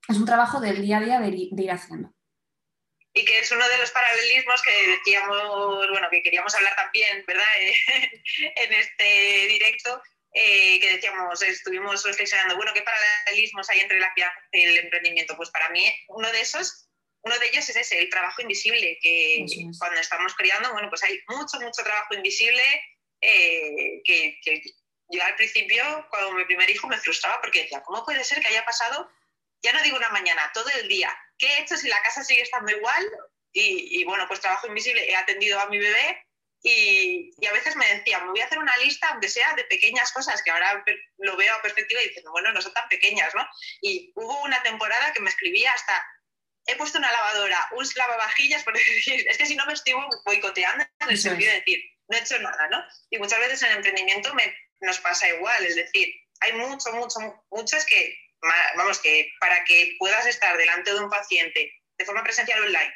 es 0.09 0.17
un 0.17 0.25
trabajo 0.25 0.61
del 0.61 0.81
día 0.81 0.99
a 0.99 1.01
día 1.01 1.21
de, 1.21 1.29
ir 1.29 1.71
haciendo. 1.71 2.15
Y 3.13 3.25
que 3.25 3.41
es 3.41 3.51
uno 3.51 3.67
de 3.67 3.79
los 3.79 3.91
paralelismos 3.91 4.63
que 4.63 4.71
decíamos, 4.87 5.89
bueno, 5.91 6.07
que 6.11 6.23
queríamos 6.23 6.55
hablar 6.55 6.77
también, 6.77 7.25
¿verdad? 7.27 7.45
en 8.57 8.73
este 8.73 9.49
directo, 9.49 10.01
eh, 10.33 10.79
que 10.79 10.93
decíamos, 10.93 11.43
estuvimos 11.43 12.05
reflexionando, 12.05 12.57
bueno, 12.57 12.73
¿qué 12.73 12.83
paralelismos 12.83 13.69
hay 13.71 13.81
entre 13.81 13.99
la 13.99 14.07
actividad 14.07 14.31
y 14.53 14.61
el 14.61 14.79
emprendimiento? 14.79 15.37
Pues 15.37 15.51
para 15.51 15.71
mí, 15.71 15.93
uno 16.09 16.31
de 16.31 16.41
esos, 16.41 16.89
uno 17.23 17.37
de 17.37 17.49
ellos 17.49 17.69
es 17.69 17.75
ese, 17.75 17.99
el 17.99 18.11
trabajo 18.11 18.43
invisible, 18.43 18.97
que 19.03 19.45
cuando 19.77 19.99
estamos 19.99 20.37
creando, 20.37 20.73
bueno, 20.73 20.89
pues 20.89 21.03
hay 21.03 21.19
mucho, 21.27 21.59
mucho 21.59 21.83
trabajo 21.83 22.15
invisible 22.15 22.63
eh, 23.21 24.03
que, 24.05 24.41
yo 25.11 25.23
al 25.23 25.35
principio, 25.37 26.07
cuando 26.11 26.33
mi 26.33 26.45
primer 26.45 26.69
hijo, 26.69 26.87
me 26.87 26.99
frustraba 26.99 27.41
porque 27.41 27.63
decía, 27.63 27.83
¿cómo 27.83 28.05
puede 28.05 28.23
ser 28.25 28.41
que 28.41 28.49
haya 28.49 28.65
pasado, 28.65 29.11
ya 29.63 29.73
no 29.73 29.83
digo 29.83 29.97
una 29.97 30.11
mañana, 30.11 30.51
todo 30.53 30.69
el 30.81 30.89
día? 30.89 31.17
¿Qué 31.39 31.47
he 31.47 31.61
hecho 31.61 31.77
si 31.77 31.89
la 31.89 32.03
casa 32.03 32.23
sigue 32.23 32.43
estando 32.43 32.71
igual? 32.71 33.09
Y, 33.53 34.05
bueno, 34.05 34.29
pues 34.29 34.41
trabajo 34.41 34.69
invisible, 34.69 35.11
he 35.11 35.17
atendido 35.17 35.59
a 35.59 35.67
mi 35.67 35.79
bebé 35.79 36.25
y, 36.63 37.31
a 37.49 37.53
veces 37.53 37.75
me 37.75 37.93
decía, 37.93 38.21
me 38.21 38.31
voy 38.31 38.41
a 38.41 38.45
hacer 38.45 38.59
una 38.59 38.77
lista, 38.77 39.09
aunque 39.09 39.29
sea 39.29 39.55
de 39.55 39.65
pequeñas 39.65 40.13
cosas, 40.13 40.43
que 40.43 40.51
ahora 40.51 40.85
lo 41.17 41.37
veo 41.37 41.55
a 41.55 41.63
perspectiva 41.63 42.03
y 42.03 42.09
diciendo, 42.09 42.31
bueno, 42.31 42.53
no 42.53 42.61
son 42.61 42.73
tan 42.75 42.89
pequeñas, 42.89 43.35
¿no? 43.35 43.49
Y 43.81 44.13
hubo 44.15 44.43
una 44.43 44.63
temporada 44.63 45.13
que 45.13 45.21
me 45.21 45.31
escribía 45.31 45.73
hasta, 45.73 46.05
he 46.67 46.77
puesto 46.77 46.99
una 46.99 47.11
lavadora, 47.11 47.69
un 47.73 47.87
lavavajillas, 47.97 48.63
por 48.65 48.75
decir, 48.75 49.27
es 49.29 49.39
que 49.39 49.47
si 49.47 49.57
no 49.57 49.67
me 49.67 49.73
estoy 49.73 49.95
boicoteando 50.25 50.85
en 51.01 51.11
el 51.11 51.19
sentido 51.19 51.51
de 51.51 51.59
decir, 51.59 51.98
no 52.09 52.17
he 52.17 52.21
hecho 52.21 52.39
nada, 52.41 52.69
¿no? 52.69 52.85
Y 53.11 53.19
muchas 53.19 53.39
veces 53.39 53.63
en 53.63 53.71
el 53.71 53.77
emprendimiento 53.77 54.35
me, 54.35 54.55
nos 54.81 54.99
pasa 55.01 55.29
igual, 55.29 55.65
es 55.65 55.77
decir, 55.77 56.13
hay 56.41 56.53
mucho, 56.55 56.93
mucho, 56.93 57.19
muchas 57.51 57.85
que, 57.85 58.17
vamos, 58.77 58.99
que 59.01 59.31
para 59.41 59.65
que 59.65 59.97
puedas 59.99 60.27
estar 60.27 60.57
delante 60.57 60.93
de 60.93 61.01
un 61.01 61.11
paciente 61.11 61.73
de 61.99 62.05
forma 62.05 62.23
presencial 62.23 62.63
online, 62.63 62.95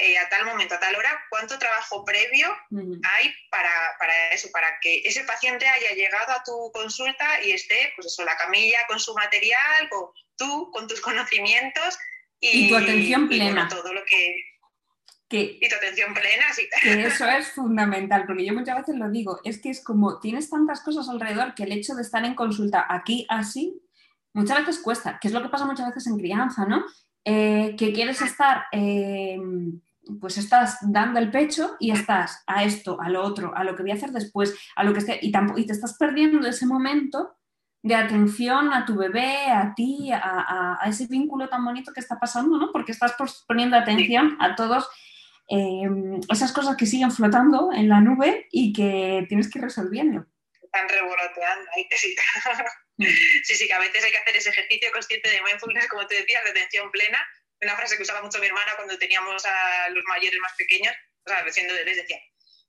eh, 0.00 0.16
a 0.16 0.28
tal 0.28 0.46
momento, 0.46 0.76
a 0.76 0.80
tal 0.80 0.94
hora, 0.94 1.20
cuánto 1.28 1.58
trabajo 1.58 2.04
previo 2.04 2.56
hay 2.70 3.34
para, 3.50 3.96
para, 3.98 4.28
eso, 4.30 4.48
para 4.52 4.78
que 4.80 5.02
ese 5.04 5.24
paciente 5.24 5.66
haya 5.66 5.90
llegado 5.90 6.32
a 6.32 6.42
tu 6.44 6.70
consulta 6.72 7.42
y 7.42 7.50
esté, 7.50 7.92
pues 7.96 8.06
eso, 8.06 8.24
la 8.24 8.36
camilla 8.36 8.86
con 8.86 9.00
su 9.00 9.12
material, 9.14 9.88
o 9.90 10.14
tú 10.36 10.70
con 10.70 10.86
tus 10.86 11.00
conocimientos 11.00 11.98
y, 12.38 12.68
tu 12.68 12.76
atención 12.76 13.28
plena. 13.28 13.68
todo 13.68 13.92
lo 13.92 14.04
que 14.04 14.47
que, 15.28 15.58
y 15.60 15.68
tu 15.68 15.76
atención 15.76 16.14
plena, 16.14 16.44
sí. 16.54 16.68
Que 16.82 17.06
eso 17.06 17.26
es 17.26 17.52
fundamental, 17.52 18.24
porque 18.26 18.46
yo 18.46 18.54
muchas 18.54 18.78
veces 18.78 18.96
lo 18.96 19.10
digo, 19.10 19.40
es 19.44 19.60
que 19.60 19.70
es 19.70 19.84
como 19.84 20.18
tienes 20.18 20.48
tantas 20.50 20.80
cosas 20.80 21.08
alrededor 21.08 21.54
que 21.54 21.64
el 21.64 21.72
hecho 21.72 21.94
de 21.94 22.02
estar 22.02 22.24
en 22.24 22.34
consulta 22.34 22.86
aquí 22.88 23.26
así, 23.28 23.80
muchas 24.32 24.58
veces 24.58 24.80
cuesta, 24.80 25.18
que 25.20 25.28
es 25.28 25.34
lo 25.34 25.42
que 25.42 25.48
pasa 25.48 25.66
muchas 25.66 25.88
veces 25.88 26.06
en 26.06 26.18
crianza, 26.18 26.64
¿no? 26.64 26.84
Eh, 27.24 27.74
que 27.76 27.92
quieres 27.92 28.22
estar, 28.22 28.64
eh, 28.72 29.38
pues 30.20 30.38
estás 30.38 30.78
dando 30.80 31.18
el 31.18 31.30
pecho 31.30 31.76
y 31.78 31.90
estás 31.90 32.42
a 32.46 32.64
esto, 32.64 32.98
a 33.00 33.10
lo 33.10 33.22
otro, 33.22 33.54
a 33.54 33.64
lo 33.64 33.76
que 33.76 33.82
voy 33.82 33.90
a 33.90 33.94
hacer 33.94 34.12
después, 34.12 34.56
a 34.76 34.84
lo 34.84 34.92
que 34.94 35.00
esté, 35.00 35.18
y, 35.20 35.30
y 35.56 35.66
te 35.66 35.72
estás 35.72 35.98
perdiendo 35.98 36.46
ese 36.46 36.64
momento 36.64 37.36
de 37.82 37.94
atención 37.94 38.72
a 38.72 38.84
tu 38.84 38.96
bebé, 38.96 39.50
a 39.50 39.74
ti, 39.74 40.10
a, 40.10 40.78
a, 40.80 40.88
ese 40.88 41.06
vínculo 41.06 41.48
tan 41.48 41.64
bonito 41.64 41.92
que 41.92 42.00
está 42.00 42.18
pasando, 42.18 42.58
¿no? 42.58 42.72
Porque 42.72 42.92
estás 42.92 43.14
poniendo 43.46 43.76
atención 43.76 44.36
a 44.40 44.54
todos 44.56 44.88
Em, 45.48 46.20
esas 46.30 46.52
cosas 46.52 46.76
que 46.76 46.84
siguen 46.84 47.10
flotando 47.10 47.72
en 47.72 47.88
la 47.88 48.00
nube 48.00 48.48
y 48.52 48.72
que 48.72 49.24
tienes 49.28 49.50
que 49.50 49.58
ir 49.58 49.64
resolviendo. 49.64 50.26
Están 50.62 50.88
revoloteando 50.88 51.70
ahí, 51.74 51.88
sí. 51.96 52.14
Mm. 52.98 53.04
sí, 53.44 53.54
sí, 53.54 53.66
que 53.68 53.72
a 53.72 53.78
veces 53.78 54.04
hay 54.04 54.10
que 54.10 54.18
hacer 54.18 54.36
ese 54.36 54.50
ejercicio 54.50 54.90
consciente 54.92 55.30
de 55.30 55.40
mindfulness, 55.40 55.86
como 55.86 56.06
te 56.06 56.16
decía, 56.16 56.42
de 56.42 56.50
atención 56.50 56.90
plena. 56.90 57.24
Una 57.62 57.76
frase 57.76 57.96
que 57.96 58.02
usaba 58.02 58.22
mucho 58.22 58.40
mi 58.40 58.46
hermana 58.46 58.72
cuando 58.76 58.98
teníamos 58.98 59.46
a 59.46 59.88
los 59.90 60.04
mayores 60.08 60.38
más 60.40 60.52
pequeños, 60.54 60.92
o 61.24 61.30
sea, 61.30 61.48
siendo 61.50 61.74
les 61.74 61.96
decía, 61.96 62.18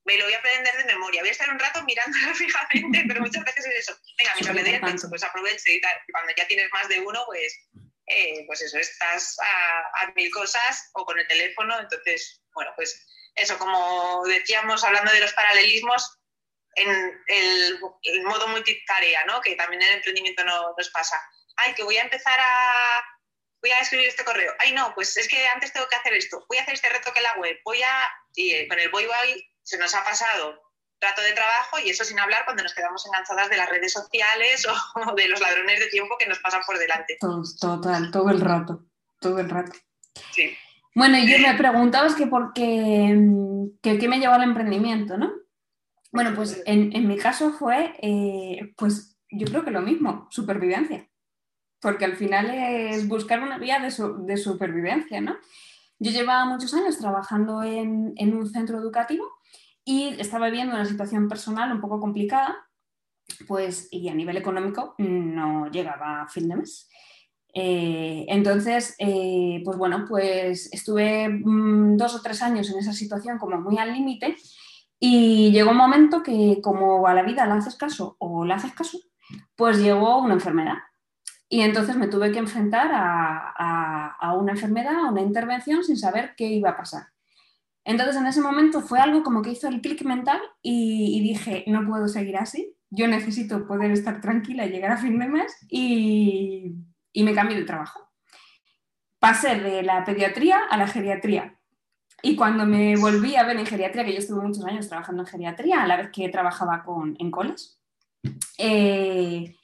me 0.06 0.18
lo 0.18 0.26
voy 0.26 0.34
a 0.34 0.38
aprender 0.40 0.78
de 0.78 0.86
memoria, 0.86 1.22
voy 1.22 1.30
a 1.30 1.32
estar 1.32 1.50
un 1.50 1.60
rato 1.60 1.84
mirándolo 1.84 2.34
fijamente, 2.36 3.04
pero 3.08 3.22
muchas 3.22 3.44
veces 3.44 3.66
es 3.66 3.76
eso. 3.80 4.00
Venga, 4.18 4.34
mientras 4.36 4.56
le 4.56 4.64
dé 4.64 4.76
el 4.76 5.10
pues 5.10 5.24
aproveche 5.24 5.74
y 5.74 5.82
tal. 5.82 5.96
Cuando 6.12 6.34
ya 6.38 6.48
tienes 6.48 6.70
más 6.72 6.88
de 6.88 7.00
uno, 7.00 7.24
pues, 7.26 7.68
eh, 8.08 8.44
pues 8.48 8.62
eso, 8.62 8.78
estás 8.78 9.38
a, 9.40 10.06
a, 10.06 10.12
mil 10.16 10.32
cosas 10.32 10.90
o 10.94 11.06
con 11.06 11.20
el 11.20 11.28
teléfono, 11.28 11.80
entonces 11.80 12.42
bueno, 12.60 12.74
pues 12.76 13.08
eso, 13.36 13.58
como 13.58 14.24
decíamos, 14.26 14.84
hablando 14.84 15.12
de 15.12 15.22
los 15.22 15.34
paralelismos, 15.34 16.20
en 16.76 17.24
el, 17.28 17.80
modo 18.24 18.48
multitarea, 18.50 19.24
¿no? 19.26 19.42
Que 19.42 19.56
también 19.56 19.82
en 19.82 19.90
el 19.90 19.96
emprendimiento 19.96 20.44
no, 20.44 20.74
nos 20.78 20.90
pasa. 20.90 21.20
Ay, 21.56 21.74
que 21.74 21.84
voy 21.84 21.98
a 21.98 22.04
empezar 22.04 22.38
a... 22.40 23.04
Voy 23.62 23.72
a 23.72 23.80
escribir 23.80 24.08
este 24.08 24.24
correo. 24.24 24.54
Ay, 24.60 24.72
no, 24.72 24.94
pues 24.96 25.18
es 25.18 25.28
que 25.28 25.46
antes 25.48 25.74
tengo 25.74 25.88
que 25.90 25.96
hacer 25.96 26.14
esto. 26.14 26.46
Voy 26.48 26.58
a 26.58 26.62
hacer 26.62 26.76
este 26.76 26.90
retoque 26.90 27.20
en 27.20 27.24
la 27.24 27.36
web. 27.38 27.58
Voy 27.66 27.82
a... 27.82 28.10
Y 28.34 28.54
eh, 28.54 28.68
con 28.68 28.80
el 28.80 28.90
voy, 28.90 29.06
voy 29.06 29.50
se 29.64 29.78
nos 29.78 29.94
ha 29.94 30.04
pasado 30.04 30.62
trato 31.00 31.22
de 31.22 31.34
trabajo 31.34 31.80
y 31.80 31.90
eso 31.90 32.04
sin 32.04 32.20
hablar 32.20 32.44
cuando 32.46 32.64
nos 32.64 32.74
quedamos 32.74 33.06
enganchadas 33.06 33.50
de 33.50 33.58
las 33.58 33.70
redes 33.70 33.94
sociales 33.94 34.66
o 34.96 35.16
de 35.16 35.28
los 35.28 35.40
ladrones 35.40 35.80
de 35.80 35.88
tiempo 35.88 36.18
que 36.18 36.28
nos 36.28 36.40
pasan 36.40 36.62
por 36.66 36.78
delante. 36.78 37.18
Todo, 37.20 37.44
total, 37.60 38.12
todo 38.12 38.30
el 38.30 38.42
rato, 38.42 38.86
todo 39.20 39.40
el 39.40 39.50
rato. 39.50 39.74
Sí. 40.34 40.58
Bueno, 40.96 41.18
y 41.18 41.32
yo 41.32 41.38
me 41.40 41.54
preguntabas 41.56 42.16
que 42.16 42.28
por 42.28 42.54
qué, 42.54 43.16
qué 43.82 44.08
me 44.08 44.20
llevó 44.20 44.34
al 44.34 44.44
emprendimiento, 44.44 45.18
¿no? 45.18 45.32
Bueno, 46.12 46.34
pues 46.36 46.64
en, 46.66 47.08
mi 47.08 47.18
caso 47.18 47.52
fue, 47.52 47.94
eh, 48.02 48.74
pues 48.76 49.18
yo 49.30 49.46
creo 49.48 49.64
que 49.64 49.72
lo 49.72 49.82
mismo, 49.82 50.28
supervivencia, 50.32 51.08
porque 51.80 52.06
al 52.06 52.16
final 52.16 52.50
es 52.50 53.08
buscar 53.08 53.42
una 53.42 53.60
vía 53.60 53.80
de, 53.80 53.94
de 54.26 54.38
supervivencia, 54.38 55.22
¿no? 55.22 55.38
Yo 56.00 56.12
llevaba 56.12 56.46
muchos 56.46 56.74
años 56.74 56.98
trabajando 56.98 57.62
en, 57.62 58.14
en, 58.16 58.36
un 58.36 58.50
centro 58.50 58.80
educativo 58.80 59.26
y 59.84 60.16
estaba 60.20 60.48
viviendo 60.48 60.74
una 60.74 60.86
situación 60.86 61.28
personal 61.28 61.72
un 61.72 61.82
poco 61.82 62.00
complicada, 62.00 62.58
pues, 63.48 63.88
y 63.92 64.10
a 64.10 64.16
nivel 64.16 64.38
económico 64.38 64.96
no 64.98 65.70
llegaba 65.70 66.22
a 66.24 66.28
fin 66.28 66.50
de 66.50 66.56
mes. 66.56 66.90
Eh, 67.54 68.26
entonces, 68.28 68.96
eh, 69.00 69.62
pues 69.66 69.78
bueno, 69.78 70.06
pues 70.08 70.72
estuve 70.72 71.30
mm, 71.30 71.98
dos 71.98 72.16
o 72.16 72.22
tres 72.22 72.42
años 72.44 72.70
en 72.70 72.78
esa 72.80 72.94
situación 72.94 73.38
como 73.40 73.60
muy 73.60 73.78
al 73.78 73.94
límite 73.94 74.36
y 75.00 75.52
llegó 75.52 75.72
un 75.72 75.78
momento 75.78 76.22
que 76.22 76.60
como 76.62 77.08
a 77.08 77.14
la 77.14 77.24
vida 77.24 77.46
le 77.46 77.54
haces 77.54 77.76
caso 77.76 78.16
o 78.20 78.46
le 78.46 78.54
haces 78.54 78.74
caso, 78.74 79.00
pues 79.56 79.80
llegó 79.80 80.20
una 80.20 80.36
enfermedad. 80.36 80.78
Y 81.50 81.62
entonces 81.62 81.96
me 81.96 82.08
tuve 82.08 82.32
que 82.32 82.40
enfrentar 82.40 82.92
a, 82.94 84.36
una 84.40 84.52
enfermedad, 84.52 84.96
a 84.96 85.12
una 85.12 85.22
intervención 85.22 85.84
sin 85.84 85.98
saber 85.98 86.36
qué 86.38 86.48
iba 86.48 86.72
a 86.72 86.78
pasar. 86.78 87.08
Entonces 87.84 88.18
en 88.18 88.28
ese 88.28 88.42
momento 88.42 88.82
fue 88.82 89.00
algo 89.00 89.24
como 89.24 89.42
que 89.42 89.52
hizo 89.52 89.68
el 89.68 89.82
clic 89.82 90.04
mental 90.04 90.40
y, 90.62 91.18
y 91.18 91.22
dije, 91.22 91.64
no 91.68 91.88
puedo 91.88 92.08
seguir 92.08 92.38
así, 92.38 92.76
yo 92.92 93.08
necesito 93.08 93.66
poder 93.68 93.92
estar 93.92 94.22
tranquila 94.22 94.68
llegar 94.68 94.92
a 94.92 94.98
fin 94.98 95.18
de 95.18 95.28
mes 95.28 95.56
y 95.70 96.76
y 97.14 97.24
me 97.24 97.34
cambié 97.34 97.58
de 97.58 97.66
trabajo. 97.66 98.10
Pasé 99.20 99.60
de 99.60 99.84
la 99.84 100.04
pediatría 100.06 100.60
a 100.70 100.78
la 100.78 100.88
geriatría. 100.88 101.60
Y 102.22 102.36
cuando 102.36 102.66
me 102.66 102.96
volví 102.98 103.36
a 103.36 103.44
ver 103.44 103.58
en 103.58 103.66
geriatría, 103.66 104.06
que 104.06 104.14
yo 104.14 104.20
estuve 104.20 104.42
muchos 104.42 104.66
años 104.66 104.88
trabajando 104.88 105.24
en 105.24 105.28
geriatría, 105.28 105.84
a 105.84 105.88
la 105.88 105.98
vez 105.98 106.10
que 106.12 106.30
trabajaba 106.30 106.84
con, 106.84 107.16
en 107.20 107.32
coles, 107.32 107.80
eh, 108.58 109.56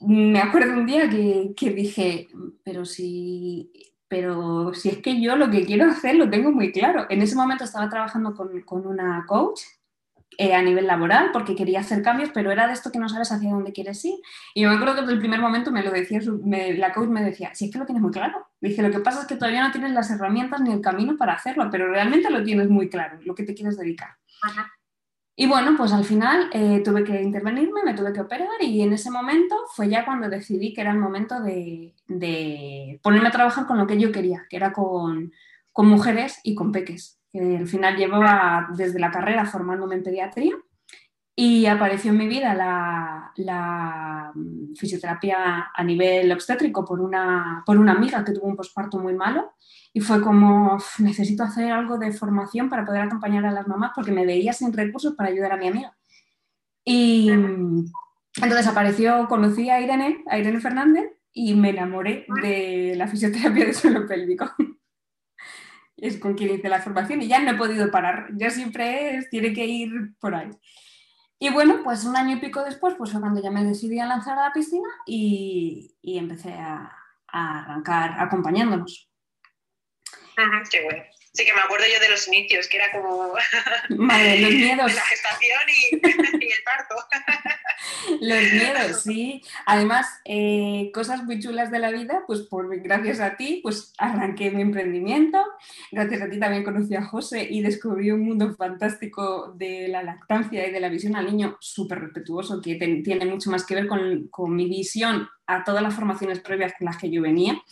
me 0.00 0.40
acuerdo 0.40 0.72
un 0.72 0.86
día 0.86 1.08
que, 1.08 1.52
que, 1.56 1.70
dije, 1.70 2.28
pero 2.64 2.84
si, 2.84 3.70
pero 4.08 4.72
si 4.74 4.88
es 4.88 4.98
que 4.98 5.20
yo 5.20 5.36
lo 5.36 5.50
que 5.50 5.64
quiero 5.64 5.84
hacer 5.86 6.16
lo 6.16 6.28
tengo 6.28 6.50
muy 6.50 6.72
claro. 6.72 7.06
En 7.10 7.22
ese 7.22 7.36
momento 7.36 7.64
estaba 7.64 7.88
trabajando 7.88 8.34
con, 8.34 8.60
con 8.62 8.86
una 8.86 9.24
coach 9.26 9.60
eh, 10.38 10.54
a 10.54 10.62
nivel 10.62 10.86
laboral 10.86 11.30
porque 11.32 11.56
quería 11.56 11.80
hacer 11.80 12.02
cambios, 12.02 12.30
pero 12.32 12.50
era 12.50 12.66
de 12.66 12.72
esto 12.72 12.92
que 12.92 12.98
no 12.98 13.08
sabes 13.08 13.32
hacia 13.32 13.50
dónde 13.50 13.72
quieres 13.72 14.04
ir. 14.04 14.14
Y 14.54 14.62
yo 14.62 14.68
me 14.68 14.76
acuerdo 14.76 14.94
que 14.94 15.00
desde 15.02 15.14
el 15.14 15.18
primer 15.18 15.40
momento 15.40 15.70
me 15.70 15.82
lo 15.82 15.90
decía, 15.90 16.20
la 16.44 16.92
coach 16.92 17.08
me 17.08 17.22
decía, 17.22 17.54
si 17.54 17.66
es 17.66 17.72
que 17.72 17.78
lo 17.78 17.84
tienes 17.84 18.02
muy 18.02 18.12
claro. 18.12 18.46
Dije, 18.60 18.82
lo 18.82 18.90
que 18.90 19.00
pasa 19.00 19.22
es 19.22 19.26
que 19.26 19.36
todavía 19.36 19.66
no 19.66 19.72
tienes 19.72 19.92
las 19.92 20.10
herramientas 20.10 20.60
ni 20.60 20.72
el 20.72 20.80
camino 20.80 21.16
para 21.16 21.34
hacerlo, 21.34 21.68
pero 21.70 21.88
realmente 21.88 22.30
lo 22.30 22.42
tienes 22.42 22.68
muy 22.68 22.88
claro, 22.88 23.18
lo 23.22 23.34
que 23.34 23.42
te 23.42 23.54
quieres 23.54 23.76
dedicar. 23.76 24.16
Y 25.36 25.46
bueno, 25.46 25.74
pues 25.76 25.92
al 25.92 26.04
final 26.04 26.48
eh, 26.52 26.82
tuve 26.84 27.02
que 27.02 27.20
intervenirme, 27.22 27.82
me 27.82 27.94
tuve 27.94 28.12
que 28.12 28.20
operar 28.20 28.48
y 28.60 28.82
en 28.82 28.92
ese 28.92 29.10
momento 29.10 29.56
fue 29.74 29.88
ya 29.88 30.04
cuando 30.04 30.28
decidí 30.28 30.74
que 30.74 30.82
era 30.82 30.92
el 30.92 30.98
momento 30.98 31.40
de, 31.40 31.94
de 32.08 33.00
ponerme 33.02 33.28
a 33.28 33.32
trabajar 33.32 33.66
con 33.66 33.78
lo 33.78 33.86
que 33.86 33.98
yo 33.98 34.12
quería, 34.12 34.46
que 34.50 34.56
era 34.56 34.72
con, 34.72 35.32
con 35.72 35.86
mujeres 35.86 36.40
y 36.44 36.54
con 36.54 36.72
peques 36.72 37.19
que 37.32 37.58
al 37.58 37.68
final 37.68 37.96
llevaba 37.96 38.68
desde 38.76 38.98
la 38.98 39.10
carrera 39.10 39.44
formándome 39.44 39.94
en 39.96 40.02
pediatría 40.02 40.54
y 41.36 41.64
apareció 41.66 42.10
en 42.10 42.18
mi 42.18 42.28
vida 42.28 42.54
la, 42.54 44.32
fisioterapia 44.76 45.70
a 45.74 45.84
nivel 45.84 46.30
obstétrico 46.32 46.84
por 46.84 47.00
una, 47.00 47.62
por 47.64 47.78
una 47.78 47.92
amiga 47.92 48.24
que 48.24 48.32
tuvo 48.32 48.46
un 48.46 48.56
posparto 48.56 48.98
muy 48.98 49.14
malo 49.14 49.54
y 49.92 50.00
fue 50.00 50.20
como, 50.20 50.78
necesito 50.98 51.42
hacer 51.42 51.72
algo 51.72 51.98
de 51.98 52.12
formación 52.12 52.68
para 52.68 52.84
poder 52.84 53.02
acompañar 53.02 53.46
a 53.46 53.52
las 53.52 53.66
mamás 53.66 53.92
porque 53.94 54.12
me 54.12 54.26
veía 54.26 54.52
sin 54.52 54.72
recursos 54.72 55.14
para 55.14 55.30
ayudar 55.30 55.52
a 55.52 55.56
mi 55.56 55.68
amiga. 55.68 55.96
Y 56.84 57.30
entonces 57.30 58.66
apareció, 58.66 59.26
conocí 59.28 59.70
a 59.70 59.80
Irene, 59.80 60.22
a 60.28 60.38
Irene 60.38 60.60
Fernández 60.60 61.10
y 61.32 61.54
me 61.54 61.70
enamoré 61.70 62.26
de 62.42 62.94
la 62.96 63.08
fisioterapia 63.08 63.64
de 63.64 63.72
suelo 63.72 64.06
pélvico 64.06 64.50
es 66.00 66.18
con 66.18 66.34
quien 66.34 66.54
hice 66.54 66.68
la 66.68 66.82
formación 66.82 67.22
y 67.22 67.28
ya 67.28 67.40
no 67.40 67.52
he 67.52 67.56
podido 67.56 67.90
parar. 67.90 68.28
Ya 68.34 68.50
siempre 68.50 69.26
tiene 69.30 69.52
que 69.52 69.66
ir 69.66 70.14
por 70.18 70.34
ahí. 70.34 70.50
Y 71.38 71.50
bueno, 71.50 71.80
pues 71.82 72.04
un 72.04 72.16
año 72.16 72.36
y 72.36 72.40
pico 72.40 72.62
después, 72.62 72.94
pues 72.96 73.12
fue 73.12 73.20
cuando 73.20 73.42
ya 73.42 73.50
me 73.50 73.64
decidí 73.64 73.98
a 73.98 74.06
lanzar 74.06 74.38
a 74.38 74.48
la 74.48 74.52
piscina 74.52 74.88
y, 75.06 75.96
y 76.02 76.18
empecé 76.18 76.52
a, 76.52 76.92
a, 77.28 77.58
arrancar 77.60 78.14
acompañándonos. 78.18 79.08
qué 80.70 80.84
bueno. 80.84 81.02
Sí, 81.32 81.44
que 81.44 81.52
me 81.54 81.60
acuerdo 81.60 81.86
yo 81.86 82.00
de 82.00 82.08
los 82.08 82.26
inicios, 82.26 82.66
que 82.66 82.78
era 82.78 82.90
como 82.90 83.34
Madre, 83.90 84.40
los 84.40 84.50
miedos. 84.54 84.92
la 84.92 85.02
gestación 85.02 85.60
y, 85.68 85.96
y 86.44 86.48
el 86.48 86.62
parto. 86.64 86.96
Los 88.20 88.52
miedos, 88.52 89.02
sí. 89.02 89.42
Además, 89.64 90.08
eh, 90.24 90.90
cosas 90.92 91.22
muy 91.22 91.38
chulas 91.38 91.70
de 91.70 91.78
la 91.78 91.92
vida, 91.92 92.24
pues 92.26 92.40
por, 92.40 92.76
gracias 92.80 93.20
a 93.20 93.36
ti, 93.36 93.60
pues 93.62 93.92
arranqué 93.98 94.50
mi 94.50 94.62
emprendimiento. 94.62 95.40
Gracias 95.92 96.20
a 96.22 96.28
ti 96.28 96.40
también 96.40 96.64
conocí 96.64 96.96
a 96.96 97.04
José 97.04 97.46
y 97.48 97.62
descubrí 97.62 98.10
un 98.10 98.22
mundo 98.22 98.52
fantástico 98.56 99.52
de 99.56 99.86
la 99.86 100.02
lactancia 100.02 100.66
y 100.66 100.72
de 100.72 100.80
la 100.80 100.88
visión 100.88 101.14
al 101.14 101.26
niño 101.26 101.56
súper 101.60 102.00
respetuoso, 102.00 102.60
que 102.60 102.74
tiene 102.74 103.24
mucho 103.24 103.50
más 103.50 103.64
que 103.64 103.76
ver 103.76 103.86
con, 103.86 104.26
con 104.28 104.54
mi 104.54 104.68
visión 104.68 105.28
a 105.46 105.62
todas 105.62 105.82
las 105.82 105.94
formaciones 105.94 106.40
previas 106.40 106.72
con 106.76 106.86
las 106.86 106.96
que 106.96 107.10
yo 107.10 107.22
venía. 107.22 107.62